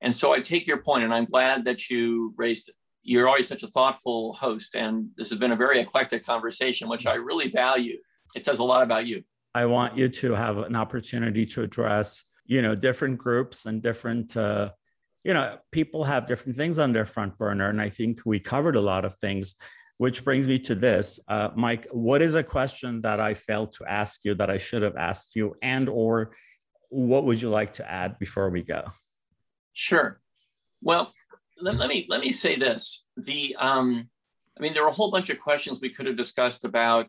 And 0.00 0.14
so 0.14 0.32
I 0.32 0.40
take 0.40 0.66
your 0.66 0.78
point, 0.78 1.04
and 1.04 1.12
I'm 1.12 1.26
glad 1.26 1.66
that 1.66 1.90
you 1.90 2.32
raised 2.38 2.70
it. 2.70 2.74
You're 3.02 3.28
always 3.28 3.46
such 3.46 3.62
a 3.62 3.68
thoughtful 3.68 4.32
host, 4.32 4.74
and 4.74 5.10
this 5.18 5.28
has 5.28 5.38
been 5.38 5.52
a 5.52 5.56
very 5.56 5.78
eclectic 5.78 6.24
conversation, 6.24 6.88
which 6.88 7.06
I 7.06 7.16
really 7.16 7.50
value. 7.50 7.98
It 8.34 8.44
says 8.46 8.60
a 8.60 8.64
lot 8.64 8.82
about 8.82 9.06
you. 9.06 9.22
I 9.54 9.66
want 9.66 9.94
you 9.94 10.08
to 10.08 10.32
have 10.32 10.56
an 10.56 10.74
opportunity 10.74 11.44
to 11.46 11.60
address, 11.60 12.24
you 12.46 12.62
know, 12.62 12.74
different 12.74 13.18
groups 13.18 13.66
and 13.66 13.82
different 13.82 14.34
uh, 14.38 14.70
you 15.24 15.32
know, 15.32 15.58
people 15.72 16.04
have 16.04 16.26
different 16.26 16.56
things 16.56 16.78
on 16.78 16.92
their 16.92 17.06
front 17.06 17.36
burner. 17.38 17.70
And 17.70 17.80
I 17.80 17.88
think 17.88 18.20
we 18.26 18.38
covered 18.38 18.76
a 18.76 18.80
lot 18.80 19.04
of 19.06 19.14
things, 19.14 19.54
which 19.96 20.22
brings 20.22 20.46
me 20.46 20.58
to 20.60 20.74
this. 20.74 21.18
Uh, 21.26 21.48
Mike, 21.56 21.88
what 21.90 22.20
is 22.20 22.34
a 22.34 22.42
question 22.42 23.00
that 23.00 23.20
I 23.20 23.32
failed 23.32 23.72
to 23.74 23.86
ask 23.86 24.24
you 24.24 24.34
that 24.34 24.50
I 24.50 24.58
should 24.58 24.82
have 24.82 24.96
asked 24.96 25.34
you? 25.34 25.56
And 25.62 25.88
or 25.88 26.36
what 26.90 27.24
would 27.24 27.40
you 27.40 27.48
like 27.48 27.72
to 27.74 27.90
add 27.90 28.18
before 28.18 28.50
we 28.50 28.62
go? 28.62 28.84
Sure. 29.72 30.20
Well, 30.82 31.10
let, 31.60 31.76
let 31.76 31.88
me 31.88 32.06
let 32.08 32.20
me 32.20 32.30
say 32.30 32.56
this. 32.56 33.06
The 33.16 33.56
um, 33.58 34.08
I 34.58 34.62
mean, 34.62 34.74
there 34.74 34.84
are 34.84 34.88
a 34.88 34.92
whole 34.92 35.10
bunch 35.10 35.30
of 35.30 35.40
questions 35.40 35.80
we 35.80 35.90
could 35.90 36.06
have 36.06 36.16
discussed 36.16 36.64
about 36.64 37.08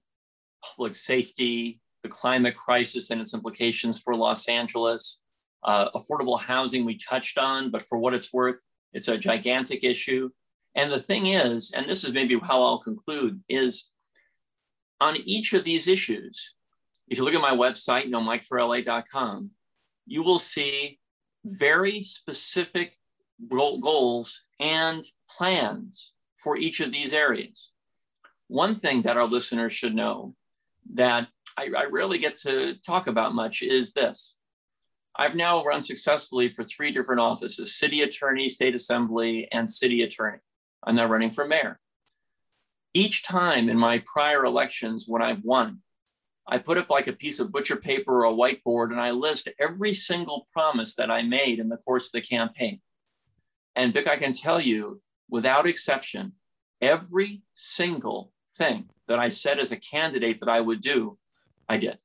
public 0.64 0.96
safety, 0.96 1.82
the 2.02 2.10
climate 2.10 2.56
crisis 2.56 3.12
and 3.12 3.20
its 3.20 3.34
implications 3.34 4.02
for 4.02 4.16
Los 4.16 4.48
Angeles, 4.48 5.20
uh, 5.66 5.90
affordable 5.92 6.40
housing 6.40 6.86
we 6.86 6.98
touched 6.98 7.38
on, 7.38 7.72
but 7.72 7.82
for 7.82 7.98
what 7.98 8.14
it's 8.14 8.32
worth, 8.32 8.64
it's 8.94 9.08
a 9.08 9.18
gigantic 9.18 9.84
issue. 9.84 10.30
And 10.76 10.92
the 10.92 11.00
thing 11.00 11.26
is, 11.26 11.72
and 11.76 11.88
this 11.88 12.04
is 12.04 12.14
maybe 12.14 12.40
how 12.42 12.64
I'll 12.64 12.80
conclude, 12.80 13.42
is 13.50 13.86
on 15.02 15.18
each 15.26 15.54
of 15.54 15.64
these 15.64 15.88
issues, 15.88 16.54
if 17.08 17.18
you 17.18 17.24
look 17.24 17.34
at 17.34 17.42
my 17.42 17.56
website, 17.56 18.06
you 18.06 18.12
know, 18.12 18.22
mikeforla.com, 18.22 19.52
you 20.06 20.24
will 20.24 20.40
see 20.40 21.00
very 21.44 22.02
specific 22.02 22.96
goals 23.50 24.42
and 24.60 25.04
plans 25.38 26.14
for 26.38 26.58
each 26.58 26.80
of 26.80 26.92
these 26.92 27.14
areas. 27.14 27.72
One 28.48 28.76
thing 28.76 29.02
that 29.02 29.18
our 29.18 29.26
listeners 29.26 29.74
should 29.74 29.96
know 29.96 30.36
that 30.94 31.28
I, 31.58 31.70
I 31.76 31.86
rarely 31.86 32.18
get 32.18 32.36
to 32.38 32.76
talk 32.86 33.08
about 33.08 33.34
much 33.34 33.62
is 33.62 33.94
this. 33.94 34.35
I've 35.18 35.36
now 35.36 35.64
run 35.64 35.82
successfully 35.82 36.50
for 36.50 36.64
three 36.64 36.92
different 36.92 37.22
offices 37.22 37.76
city 37.76 38.02
attorney, 38.02 38.50
state 38.50 38.76
assembly, 38.76 39.48
and 39.52 39.70
city 39.70 40.02
attorney. 40.02 40.40
I'm 40.84 40.96
now 40.96 41.06
running 41.06 41.32
for 41.32 41.46
mayor. 41.48 41.80
Each 42.94 43.24
time 43.24 43.70
in 43.70 43.78
my 43.78 44.04
prior 44.06 44.46
elections, 44.46 45.06
when 45.08 45.22
I've 45.22 45.44
won, 45.44 45.80
I 46.48 46.60
put 46.60 46.78
up 46.78 46.90
like 46.90 47.08
a 47.08 47.14
piece 47.14 47.40
of 47.40 47.52
butcher 47.52 47.76
paper 47.76 48.24
or 48.24 48.26
a 48.26 48.34
whiteboard 48.34 48.92
and 48.92 49.00
I 49.00 49.12
list 49.12 49.50
every 49.60 49.94
single 49.94 50.46
promise 50.54 50.96
that 50.96 51.10
I 51.10 51.24
made 51.24 51.60
in 51.60 51.70
the 51.70 51.78
course 51.78 52.08
of 52.08 52.12
the 52.12 52.22
campaign. 52.22 52.82
And 53.76 53.94
Vic, 53.94 54.08
I 54.08 54.18
can 54.18 54.32
tell 54.32 54.62
you 54.62 55.02
without 55.30 55.66
exception, 55.66 56.34
every 56.82 57.42
single 57.54 58.32
thing 58.54 58.90
that 59.08 59.20
I 59.20 59.30
said 59.30 59.60
as 59.60 59.72
a 59.72 59.78
candidate 59.78 60.40
that 60.40 60.50
I 60.50 60.62
would 60.62 60.82
do, 60.82 61.18
I 61.68 61.78
did. 61.78 61.98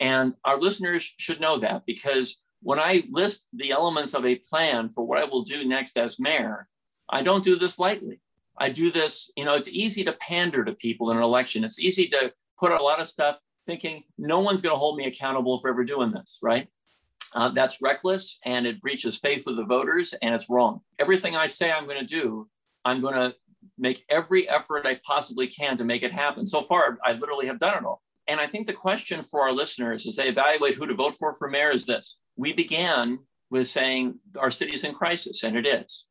And 0.00 0.34
our 0.44 0.58
listeners 0.58 1.12
should 1.18 1.40
know 1.40 1.58
that 1.58 1.84
because 1.86 2.38
when 2.62 2.78
I 2.78 3.04
list 3.10 3.46
the 3.52 3.70
elements 3.70 4.14
of 4.14 4.24
a 4.24 4.36
plan 4.36 4.88
for 4.88 5.04
what 5.04 5.18
I 5.18 5.24
will 5.24 5.42
do 5.42 5.64
next 5.64 5.96
as 5.96 6.18
mayor, 6.18 6.68
I 7.08 7.22
don't 7.22 7.44
do 7.44 7.56
this 7.56 7.78
lightly. 7.78 8.20
I 8.58 8.70
do 8.70 8.90
this, 8.90 9.30
you 9.36 9.44
know, 9.44 9.54
it's 9.54 9.68
easy 9.68 10.04
to 10.04 10.12
pander 10.12 10.64
to 10.64 10.72
people 10.72 11.10
in 11.10 11.16
an 11.16 11.22
election. 11.22 11.64
It's 11.64 11.78
easy 11.78 12.06
to 12.08 12.32
put 12.58 12.72
a 12.72 12.82
lot 12.82 13.00
of 13.00 13.08
stuff 13.08 13.38
thinking 13.66 14.04
no 14.18 14.40
one's 14.40 14.62
going 14.62 14.74
to 14.74 14.78
hold 14.78 14.96
me 14.96 15.06
accountable 15.06 15.58
for 15.58 15.70
ever 15.70 15.84
doing 15.84 16.10
this, 16.10 16.38
right? 16.42 16.68
Uh, 17.32 17.48
that's 17.50 17.80
reckless 17.80 18.38
and 18.44 18.66
it 18.66 18.80
breaches 18.80 19.18
faith 19.18 19.44
with 19.46 19.56
the 19.56 19.64
voters 19.64 20.14
and 20.20 20.34
it's 20.34 20.50
wrong. 20.50 20.80
Everything 20.98 21.36
I 21.36 21.46
say 21.46 21.70
I'm 21.70 21.86
going 21.86 22.00
to 22.00 22.06
do, 22.06 22.48
I'm 22.84 23.00
going 23.00 23.14
to 23.14 23.34
make 23.78 24.04
every 24.10 24.48
effort 24.48 24.86
I 24.86 25.00
possibly 25.04 25.46
can 25.46 25.76
to 25.78 25.84
make 25.84 26.02
it 26.02 26.12
happen. 26.12 26.44
So 26.44 26.62
far, 26.62 26.98
I 27.04 27.12
literally 27.12 27.46
have 27.46 27.58
done 27.58 27.78
it 27.78 27.84
all. 27.84 28.02
And 28.30 28.40
I 28.40 28.46
think 28.46 28.68
the 28.68 28.72
question 28.72 29.24
for 29.24 29.40
our 29.40 29.50
listeners 29.50 30.06
as 30.06 30.14
they 30.14 30.28
evaluate 30.28 30.76
who 30.76 30.86
to 30.86 30.94
vote 30.94 31.14
for 31.14 31.34
for 31.34 31.50
mayor 31.50 31.72
is 31.72 31.84
this. 31.84 32.14
We 32.36 32.52
began 32.52 33.18
with 33.50 33.66
saying 33.66 34.20
our 34.38 34.52
city 34.52 34.72
is 34.72 34.84
in 34.84 34.94
crisis, 34.94 35.42
and 35.42 35.56
it 35.56 35.66
is. 35.66 36.04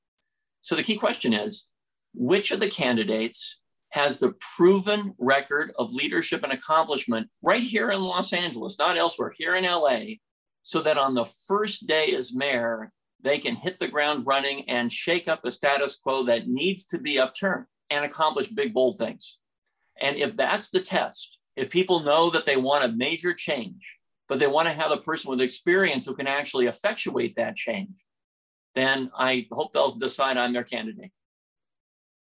So 0.60 0.76
the 0.76 0.84
key 0.84 0.98
question 0.98 1.32
is 1.32 1.66
which 2.14 2.52
of 2.52 2.60
the 2.60 2.70
candidates 2.70 3.60
has 3.92 4.20
the 4.20 4.34
proven 4.58 5.14
record 5.18 5.72
of 5.80 5.94
leadership 5.94 6.44
and 6.44 6.52
accomplishment 6.52 7.30
right 7.42 7.64
here 7.64 7.90
in 7.90 8.04
Los 8.04 8.34
Angeles, 8.34 8.78
not 8.78 8.98
elsewhere, 8.98 9.34
here 9.38 9.56
in 9.56 9.64
LA, 9.64 10.16
so 10.62 10.82
that 10.82 10.98
on 10.98 11.14
the 11.14 11.32
first 11.48 11.88
day 11.88 12.14
as 12.18 12.34
mayor, 12.34 12.92
they 13.24 13.40
can 13.40 13.56
hit 13.56 13.80
the 13.80 13.88
ground 13.88 14.28
running 14.28 14.70
and 14.70 14.92
shake 14.92 15.30
up 15.30 15.46
a 15.46 15.52
status 15.54 15.96
quo 15.96 16.24
that 16.24 16.50
needs 16.50 16.86
to 16.88 17.00
be 17.00 17.18
upturned 17.18 17.68
and 17.90 18.04
accomplish 18.04 18.50
big, 18.50 18.74
bold 18.74 18.98
things. 18.98 19.38
And 20.02 20.18
if 20.18 20.36
that's 20.36 20.70
the 20.70 20.82
test, 20.82 21.39
if 21.60 21.70
people 21.70 22.00
know 22.02 22.30
that 22.30 22.46
they 22.46 22.58
want 22.58 22.86
a 22.86 22.88
major 22.88 23.34
change, 23.34 23.98
but 24.28 24.40
they 24.40 24.48
want 24.48 24.68
to 24.68 24.74
have 24.74 24.92
a 24.92 24.98
person 24.98 25.30
with 25.30 25.42
experience 25.42 26.06
who 26.06 26.16
can 26.16 26.28
actually 26.28 26.68
effectuate 26.68 27.36
that 27.36 27.56
change, 27.56 27.90
then 28.76 29.12
I 29.18 29.48
hope 29.52 29.74
they'll 29.74 29.92
decide 29.92 30.38
I'm 30.38 30.54
their 30.54 30.64
candidate. 30.64 31.12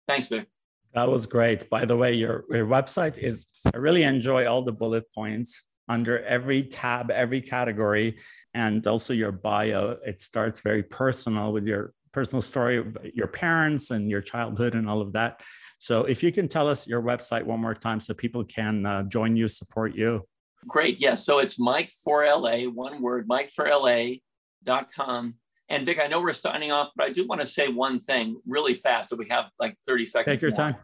Thanks, 0.09 0.28
Vic. 0.28 0.49
That 0.95 1.09
was 1.09 1.26
great. 1.26 1.70
By 1.70 1.85
the 1.85 1.97
way, 1.97 2.12
your, 2.14 2.45
your 2.51 2.66
website 2.66 3.18
is, 3.18 3.47
I 3.72 3.76
really 3.76 4.03
enjoy 4.03 4.47
all 4.47 4.62
the 4.62 4.72
bullet 4.72 5.05
points 5.14 5.64
under 5.89 6.24
every 6.24 6.64
tab, 6.64 7.11
every 7.11 7.41
category, 7.41 8.18
and 8.55 8.85
also 8.87 9.12
your 9.12 9.31
bio. 9.31 9.97
It 10.05 10.20
starts 10.20 10.61
very 10.61 10.83
personal 10.83 11.53
with 11.53 11.64
your 11.66 11.93
personal 12.12 12.43
story, 12.43 12.85
your 13.14 13.28
parents 13.28 13.93
and 13.93 14.11
your 14.11 14.20
childhood 14.20 14.74
and 14.74 14.91
all 14.91 15.01
of 15.01 15.12
that. 15.12 15.43
So 15.81 16.05
if 16.05 16.22
you 16.22 16.31
can 16.31 16.47
tell 16.47 16.68
us 16.68 16.87
your 16.87 17.01
website 17.01 17.43
one 17.43 17.59
more 17.59 17.74
time 17.74 18.01
so 18.01 18.12
people 18.12 18.45
can 18.45 18.85
uh, 18.85 19.03
join 19.05 19.35
you, 19.35 19.49
support 19.49 19.95
you. 19.95 20.22
Great. 20.68 21.01
Yes. 21.01 21.24
So 21.24 21.39
it's 21.39 21.59
Mike 21.59 21.91
for 22.05 22.26
LA, 22.26 22.64
one 22.64 23.01
word, 23.01 23.26
Mike 23.26 23.49
for 23.49 23.64
mikeforla.com. 23.64 25.35
And 25.70 25.87
Vic, 25.87 25.99
I 25.99 26.07
know 26.07 26.20
we're 26.20 26.35
signing 26.35 26.70
off, 26.70 26.91
but 26.95 27.07
I 27.07 27.11
do 27.11 27.26
want 27.26 27.41
to 27.41 27.47
say 27.47 27.68
one 27.68 27.99
thing 27.99 28.39
really 28.47 28.74
fast. 28.74 29.09
So 29.09 29.16
we 29.16 29.26
have 29.31 29.47
like 29.59 29.74
30 29.87 30.05
seconds. 30.05 30.35
Take 30.35 30.43
your 30.43 30.51
more. 30.51 30.72
time. 30.72 30.76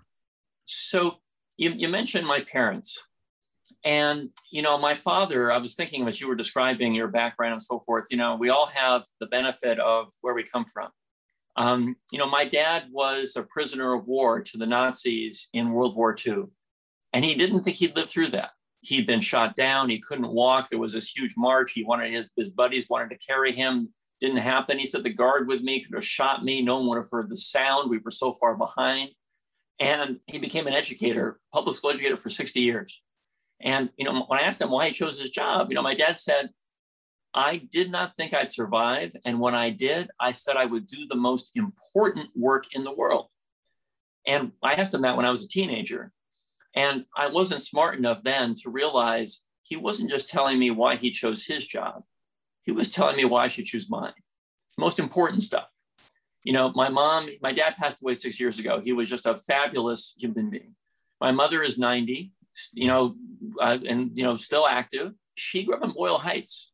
So 0.65 1.17
you, 1.59 1.75
you 1.77 1.89
mentioned 1.89 2.27
my 2.27 2.41
parents. 2.41 2.99
And, 3.85 4.31
you 4.51 4.63
know, 4.63 4.79
my 4.79 4.95
father, 4.95 5.53
I 5.53 5.59
was 5.59 5.75
thinking 5.75 6.09
as 6.09 6.23
you 6.23 6.29
were 6.29 6.37
describing 6.37 6.95
your 6.95 7.09
background 7.09 7.53
and 7.53 7.63
so 7.63 7.81
forth, 7.81 8.07
you 8.11 8.17
know, 8.17 8.37
we 8.37 8.49
all 8.49 8.67
have 8.67 9.03
the 9.21 9.27
benefit 9.27 9.79
of 9.79 10.07
where 10.23 10.35
we 10.35 10.43
come 10.43 10.65
from. 10.65 10.89
Um, 11.57 11.97
you 12.13 12.19
know, 12.19 12.29
my 12.29 12.45
dad 12.45 12.89
was 12.91 13.37
a 13.37 13.43
prisoner 13.43 13.95
of 13.95 14.07
war 14.07 14.43
to 14.43 14.59
the 14.59 14.67
Nazis 14.67 15.49
in 15.53 15.73
World 15.73 15.97
War 15.97 16.15
II, 16.15 16.45
and 17.13 17.25
he 17.25 17.35
didn't 17.35 17.63
think 17.63 17.77
he'd 17.77 17.97
live 17.97 18.11
through 18.11 18.29
that. 18.29 18.51
He'd 18.83 19.07
been 19.07 19.21
shot 19.21 19.57
down. 19.57 19.89
He 19.89 19.99
couldn't 19.99 20.29
walk. 20.29 20.69
There 20.69 20.79
was 20.79 20.93
this 20.93 21.11
huge 21.11 21.35
march. 21.37 21.73
He 21.73 21.83
wanted 21.83 22.13
his, 22.13 22.31
his 22.37 22.51
buddies 22.51 22.89
wanted 22.89 23.11
to 23.11 23.27
carry 23.27 23.55
him 23.57 23.89
didn't 24.21 24.39
happen. 24.39 24.79
He 24.79 24.87
said 24.87 25.03
the 25.03 25.13
guard 25.13 25.47
with 25.47 25.63
me 25.63 25.81
could 25.81 25.95
have 25.95 26.05
shot 26.05 26.45
me. 26.45 26.63
No 26.63 26.79
one 26.79 26.89
would 26.89 26.97
have 26.97 27.11
heard 27.11 27.29
the 27.29 27.37
sound. 27.37 27.91
We 27.91 27.99
were 27.99 28.11
so 28.11 28.33
far 28.33 28.55
behind. 28.55 29.11
And 29.79 30.21
he 30.27 30.39
became 30.39 30.67
an 30.67 30.73
educator, 30.73 31.39
public 31.53 31.77
school 31.77 31.91
educator 31.91 32.17
for 32.17 32.31
60 32.31 32.61
years. 32.61 33.03
And, 33.61 33.91
you 33.97 34.05
know, 34.05 34.25
when 34.27 34.41
I 34.41 34.43
asked 34.43 34.61
him 34.61 34.71
why 34.71 34.89
he 34.89 34.93
chose 34.93 35.21
his 35.21 35.31
job, 35.31 35.71
you 35.71 35.75
know, 35.75 35.83
my 35.83 35.95
dad 35.95 36.17
said, 36.17 36.51
I 37.37 37.59
did 37.59 37.91
not 37.91 38.15
think 38.15 38.35
I'd 38.35 38.51
survive. 38.51 39.13
And 39.25 39.39
when 39.39 39.55
I 39.55 39.71
did, 39.71 40.11
I 40.19 40.33
said 40.33 40.57
I 40.57 40.67
would 40.67 40.87
do 40.87 41.07
the 41.09 41.17
most 41.17 41.53
important 41.55 42.31
work 42.35 42.75
in 42.75 42.83
the 42.83 42.93
world. 42.93 43.29
And 44.27 44.53
I 44.63 44.75
asked 44.75 44.95
him 44.95 45.03
that 45.03 45.17
when 45.17 45.27
I 45.27 45.31
was 45.31 45.45
a 45.45 45.49
teenager. 45.49 46.13
And 46.75 47.05
I 47.17 47.29
wasn't 47.29 47.63
smart 47.63 47.97
enough 47.97 48.23
then 48.23 48.55
to 48.63 48.71
realize 48.71 49.41
he 49.63 49.77
wasn't 49.77 50.11
just 50.11 50.29
telling 50.29 50.59
me 50.59 50.71
why 50.71 50.97
he 50.97 51.11
chose 51.11 51.45
his 51.47 51.67
job 51.67 52.03
he 52.67 52.73
was 52.73 52.89
telling 52.89 53.17
me 53.17 53.25
why 53.25 53.45
I 53.45 53.49
should 53.49 53.65
choose 53.65 53.89
mine. 53.89 54.13
Most 54.77 54.99
important 54.99 55.43
stuff. 55.43 55.69
You 56.45 56.53
know, 56.53 56.73
my 56.75 56.89
mom, 56.91 57.29
my 57.41 57.53
dad 57.53 57.77
passed 57.77 58.03
away 58.03 58.15
six 58.15 58.39
years 58.39 58.59
ago. 58.59 58.81
He 58.81 58.93
was 58.93 59.09
just 59.09 59.25
a 59.25 59.37
fabulous 59.37 60.15
human 60.19 60.51
being. 60.51 60.75
My 61.21 61.33
mother 61.33 61.63
is 61.63 61.79
90, 61.79 62.33
you 62.73 62.89
know, 62.89 63.15
uh, 63.61 63.79
and, 63.87 64.11
you 64.15 64.25
know, 64.25 64.37
still 64.37 64.67
active. 64.67 65.13
She 65.37 65.65
grew 65.65 65.77
up 65.77 65.85
in 65.85 65.93
Boyle 65.93 66.19
Heights. 66.19 66.73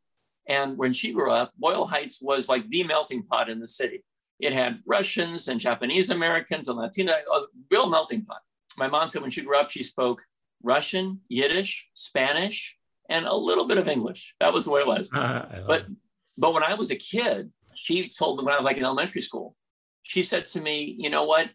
And 0.49 0.77
when 0.77 0.93
she 0.93 1.13
grew 1.13 1.31
up, 1.31 1.53
Boyle 1.57 1.87
Heights 1.87 2.21
was 2.21 2.49
like 2.49 2.69
the 2.69 2.85
melting 2.85 3.23
pot 3.23 3.49
in 3.49 3.61
the 3.61 3.67
city. 3.67 4.03
It 4.41 4.53
had 4.53 4.81
Russians 4.87 5.49
and 5.49 5.61
Japanese 5.61 6.11
Americans 6.11 6.69
and 6.69 6.77
Latino, 6.79 7.13
a 7.13 7.43
real 7.71 7.89
melting 7.89 8.25
pot. 8.25 8.41
My 8.77 8.89
mom 8.89 9.09
said 9.09 9.23
when 9.23 9.31
she 9.31 9.43
grew 9.43 9.57
up, 9.57 9.71
she 9.71 9.83
spoke 9.83 10.23
Russian, 10.63 11.21
Yiddish, 11.29 11.89
Spanish, 11.95 12.77
and 13.09 13.27
a 13.27 13.35
little 13.35 13.67
bit 13.67 13.79
of 13.79 13.89
English. 13.89 14.35
That 14.41 14.53
was 14.53 14.65
the 14.65 14.73
way 14.73 14.81
it 14.81 14.87
was. 14.87 15.11
but 15.13 15.87
but 16.39 16.55
when 16.55 16.63
I 16.63 16.75
was 16.75 16.91
a 16.91 16.97
kid, 16.97 17.53
she 17.77 18.09
told 18.09 18.39
me 18.39 18.45
when 18.45 18.55
I 18.55 18.57
was 18.57 18.65
like 18.65 18.79
in 18.79 18.85
elementary 18.85 19.21
school, 19.21 19.55
she 20.03 20.23
said 20.23 20.47
to 20.49 20.61
me, 20.61 20.97
you 20.99 21.11
know 21.11 21.25
what? 21.25 21.51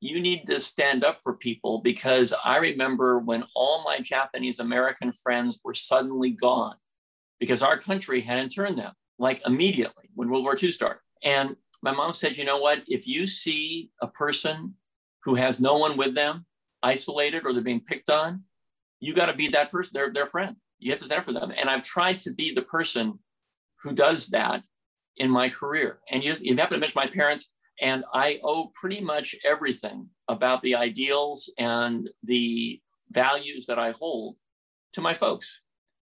You 0.00 0.20
need 0.20 0.46
to 0.48 0.60
stand 0.60 1.04
up 1.04 1.18
for 1.22 1.36
people 1.36 1.80
because 1.80 2.34
I 2.44 2.56
remember 2.56 3.20
when 3.20 3.44
all 3.54 3.84
my 3.84 4.00
Japanese 4.00 4.58
American 4.58 5.12
friends 5.12 5.60
were 5.64 5.74
suddenly 5.74 6.30
gone 6.30 6.76
because 7.40 7.62
our 7.62 7.78
country 7.78 8.20
had 8.20 8.38
interned 8.38 8.78
them 8.78 8.92
like 9.18 9.42
immediately 9.46 10.10
when 10.14 10.28
World 10.28 10.44
War 10.44 10.56
II 10.60 10.70
started. 10.70 11.00
And 11.22 11.56
my 11.82 11.92
mom 11.92 12.12
said, 12.12 12.36
you 12.36 12.44
know 12.44 12.58
what? 12.58 12.82
If 12.86 13.06
you 13.06 13.26
see 13.26 13.90
a 14.00 14.08
person 14.08 14.74
who 15.24 15.34
has 15.34 15.60
no 15.60 15.76
one 15.76 15.96
with 15.96 16.14
them, 16.14 16.46
isolated, 16.82 17.44
or 17.44 17.52
they're 17.52 17.62
being 17.62 17.80
picked 17.80 18.10
on, 18.10 18.42
you 19.00 19.14
got 19.14 19.26
to 19.26 19.34
be 19.34 19.48
that 19.48 19.70
person, 19.70 19.92
their, 19.94 20.12
their 20.12 20.26
friend 20.26 20.56
you 20.84 20.90
have 20.90 21.00
to 21.00 21.06
stand 21.06 21.24
for 21.24 21.32
them. 21.32 21.50
And 21.56 21.70
I've 21.70 21.82
tried 21.82 22.20
to 22.20 22.32
be 22.32 22.52
the 22.52 22.62
person 22.62 23.18
who 23.82 23.94
does 23.94 24.28
that 24.28 24.62
in 25.16 25.30
my 25.30 25.48
career. 25.48 26.00
And 26.10 26.22
you, 26.22 26.34
you 26.40 26.56
happen 26.56 26.74
to 26.74 26.80
mention 26.80 27.00
my 27.00 27.06
parents, 27.06 27.50
and 27.80 28.04
I 28.12 28.38
owe 28.44 28.70
pretty 28.74 29.00
much 29.00 29.34
everything 29.46 30.08
about 30.28 30.62
the 30.62 30.74
ideals 30.74 31.50
and 31.58 32.10
the 32.22 32.80
values 33.10 33.64
that 33.66 33.78
I 33.78 33.92
hold 33.92 34.36
to 34.92 35.00
my 35.00 35.14
folks. 35.14 35.60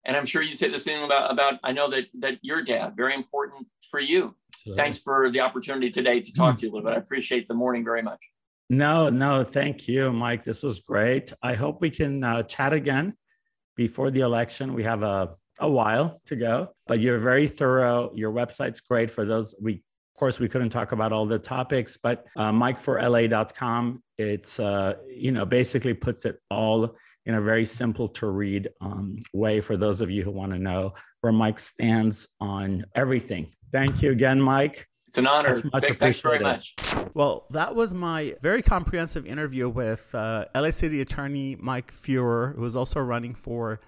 And 0.05 0.15
I'm 0.15 0.25
sure 0.25 0.41
you 0.41 0.55
say 0.55 0.69
the 0.69 0.79
same 0.79 1.03
about, 1.03 1.31
about 1.31 1.59
I 1.63 1.71
know 1.71 1.89
that 1.89 2.05
that 2.19 2.37
your 2.41 2.61
dad, 2.61 2.95
very 2.95 3.15
important 3.15 3.67
for 3.89 3.99
you. 3.99 4.35
Thanks 4.75 4.99
for 4.99 5.29
the 5.29 5.41
opportunity 5.41 5.89
today 5.89 6.21
to 6.21 6.33
talk 6.33 6.55
mm. 6.55 6.59
to 6.59 6.65
you 6.65 6.71
a 6.71 6.73
little 6.73 6.89
bit. 6.89 6.95
I 6.95 6.99
appreciate 6.99 7.47
the 7.47 7.53
morning 7.53 7.83
very 7.83 8.01
much. 8.01 8.19
No, 8.69 9.09
no, 9.09 9.43
thank 9.43 9.87
you, 9.87 10.11
Mike. 10.11 10.43
This 10.43 10.63
was 10.63 10.79
great. 10.79 11.31
I 11.43 11.53
hope 11.53 11.81
we 11.81 11.89
can 11.89 12.23
uh, 12.23 12.43
chat 12.43 12.73
again 12.73 13.13
before 13.75 14.09
the 14.09 14.21
election. 14.21 14.73
We 14.73 14.83
have 14.83 15.03
a, 15.03 15.35
a 15.59 15.69
while 15.69 16.21
to 16.25 16.35
go, 16.35 16.69
but 16.87 16.99
you're 16.99 17.19
very 17.19 17.47
thorough. 17.47 18.11
Your 18.15 18.31
website's 18.31 18.81
great 18.81 19.11
for 19.11 19.25
those. 19.25 19.55
We 19.61 19.73
Of 19.73 20.19
course, 20.19 20.39
we 20.39 20.47
couldn't 20.47 20.69
talk 20.69 20.93
about 20.93 21.11
all 21.11 21.27
the 21.27 21.37
topics, 21.37 21.97
but 21.97 22.25
uh, 22.37 22.51
MikeForLA.com, 22.51 24.01
it's, 24.17 24.59
uh, 24.59 24.93
you 25.09 25.31
know, 25.31 25.45
basically 25.45 25.93
puts 25.93 26.25
it 26.25 26.39
all 26.49 26.95
in 27.25 27.35
a 27.35 27.41
very 27.41 27.65
simple 27.65 28.07
to 28.07 28.27
read 28.27 28.69
um, 28.81 29.19
way 29.33 29.59
for 29.59 29.77
those 29.77 30.01
of 30.01 30.11
you 30.11 30.23
who 30.23 30.31
want 30.31 30.51
to 30.51 30.59
know 30.59 30.93
where 31.21 31.33
Mike 31.33 31.59
stands 31.59 32.27
on 32.39 32.85
everything. 32.93 33.47
Thank 33.71 34.01
you 34.01 34.11
again, 34.11 34.39
Mike. 34.39 34.87
It's 35.07 35.17
an 35.17 35.27
honor. 35.27 35.55
Much, 35.55 35.63
much 35.73 35.87
Vic, 35.87 35.99
thanks 35.99 36.21
very 36.21 36.37
appreciated. 36.37 36.97
much. 36.97 37.09
Well, 37.13 37.45
that 37.51 37.73
was 37.73 37.93
my 37.93 38.35
very 38.41 38.61
comprehensive 38.61 39.25
interview 39.25 39.69
with 39.69 40.13
uh, 40.13 40.45
LA 40.53 40.69
City 40.71 41.01
Attorney 41.01 41.55
Mike 41.59 41.91
Feuer, 41.91 42.53
who 42.55 42.65
is 42.65 42.75
also 42.75 42.99
running 42.99 43.33
for 43.33 43.79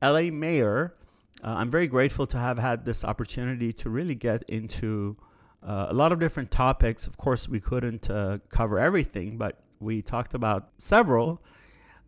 LA 0.00 0.30
Mayor. 0.30 0.94
Uh, 1.42 1.54
I'm 1.58 1.70
very 1.70 1.88
grateful 1.88 2.26
to 2.28 2.38
have 2.38 2.58
had 2.58 2.84
this 2.84 3.04
opportunity 3.04 3.72
to 3.74 3.90
really 3.90 4.14
get 4.14 4.42
into 4.48 5.16
uh, 5.62 5.86
a 5.88 5.94
lot 5.94 6.12
of 6.12 6.20
different 6.20 6.50
topics. 6.50 7.06
Of 7.06 7.16
course, 7.16 7.48
we 7.48 7.60
couldn't 7.60 8.08
uh, 8.08 8.38
cover 8.48 8.78
everything, 8.78 9.36
but 9.36 9.60
we 9.80 10.02
talked 10.02 10.34
about 10.34 10.70
several. 10.78 11.42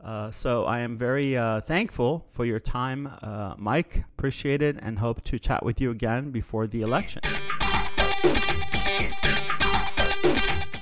Uh, 0.02 0.30
so 0.30 0.64
I 0.64 0.80
am 0.80 0.96
very 0.96 1.36
uh, 1.36 1.60
thankful 1.60 2.24
for 2.30 2.44
your 2.44 2.60
time, 2.60 3.10
uh, 3.22 3.54
Mike. 3.58 4.04
Appreciate 4.16 4.62
it 4.62 4.76
and 4.80 4.98
hope 4.98 5.24
to 5.24 5.38
chat 5.38 5.64
with 5.64 5.80
you 5.80 5.90
again 5.90 6.30
before 6.30 6.66
the 6.66 6.82
election. 6.82 7.22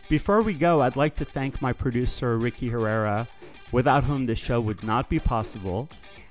Before 0.08 0.42
we 0.42 0.54
go, 0.54 0.82
I'd 0.82 0.96
like 0.96 1.16
to 1.16 1.24
thank 1.24 1.60
my 1.60 1.72
producer, 1.72 2.38
Ricky 2.38 2.68
Herrera, 2.68 3.26
without 3.72 4.04
whom 4.04 4.24
this 4.24 4.38
show 4.38 4.60
would 4.60 4.84
not 4.84 5.08
be 5.08 5.18
possible, 5.18 5.88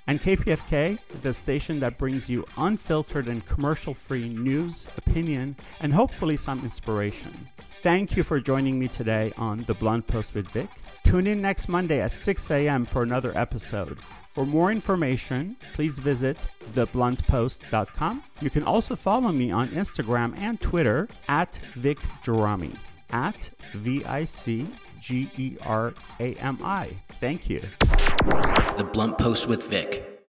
and 0.08 0.22
KPFK, 0.22 1.00
the 1.24 1.34
station 1.34 1.80
that 1.80 1.98
brings 1.98 2.30
you 2.30 2.46
unfiltered 2.58 3.28
and 3.28 3.46
commercial 3.46 3.94
free 3.94 4.30
news, 4.30 4.88
opinion, 4.98 5.58
and 5.82 5.92
hopefully 5.92 6.38
some 6.38 6.60
inspiration. 6.62 7.50
Thank 7.82 8.16
you 8.16 8.24
for 8.24 8.40
joining 8.40 8.80
me 8.80 8.88
today 8.88 9.34
on 9.38 9.64
The 9.66 9.74
Blunt 9.74 10.08
Post 10.08 10.36
with 10.36 10.48
Vic. 10.50 10.70
Tune 11.06 11.28
in 11.28 11.42
next 11.42 11.70
Monday 11.70 12.02
at 12.02 12.12
6 12.12 12.52
a.m. 12.52 12.84
for 12.84 13.04
another 13.04 13.32
episode. 13.38 14.00
For 14.32 14.46
more 14.46 14.72
information, 14.72 15.56
please 15.74 16.00
visit 16.00 16.48
thebluntpost.com. 16.74 18.24
You 18.42 18.50
can 18.50 18.64
also 18.64 18.96
follow 18.96 19.32
me 19.32 19.52
on 19.52 19.70
Instagram 19.70 20.38
and 20.38 20.60
Twitter 20.60 21.08
at 21.30 21.58
Vic 21.76 22.00
Gerami, 22.24 22.76
at 23.12 23.50
V 23.74 24.04
I 24.04 24.26
C 24.26 24.68
G 25.00 25.30
E 25.38 25.56
R 25.62 25.94
A 26.20 26.34
M 26.36 26.60
I. 26.64 26.98
Thank 27.22 27.50
you. 27.50 27.62
The 28.78 28.90
Blunt 28.92 29.18
Post 29.18 29.48
with 29.48 29.64
Vic. 29.64 30.15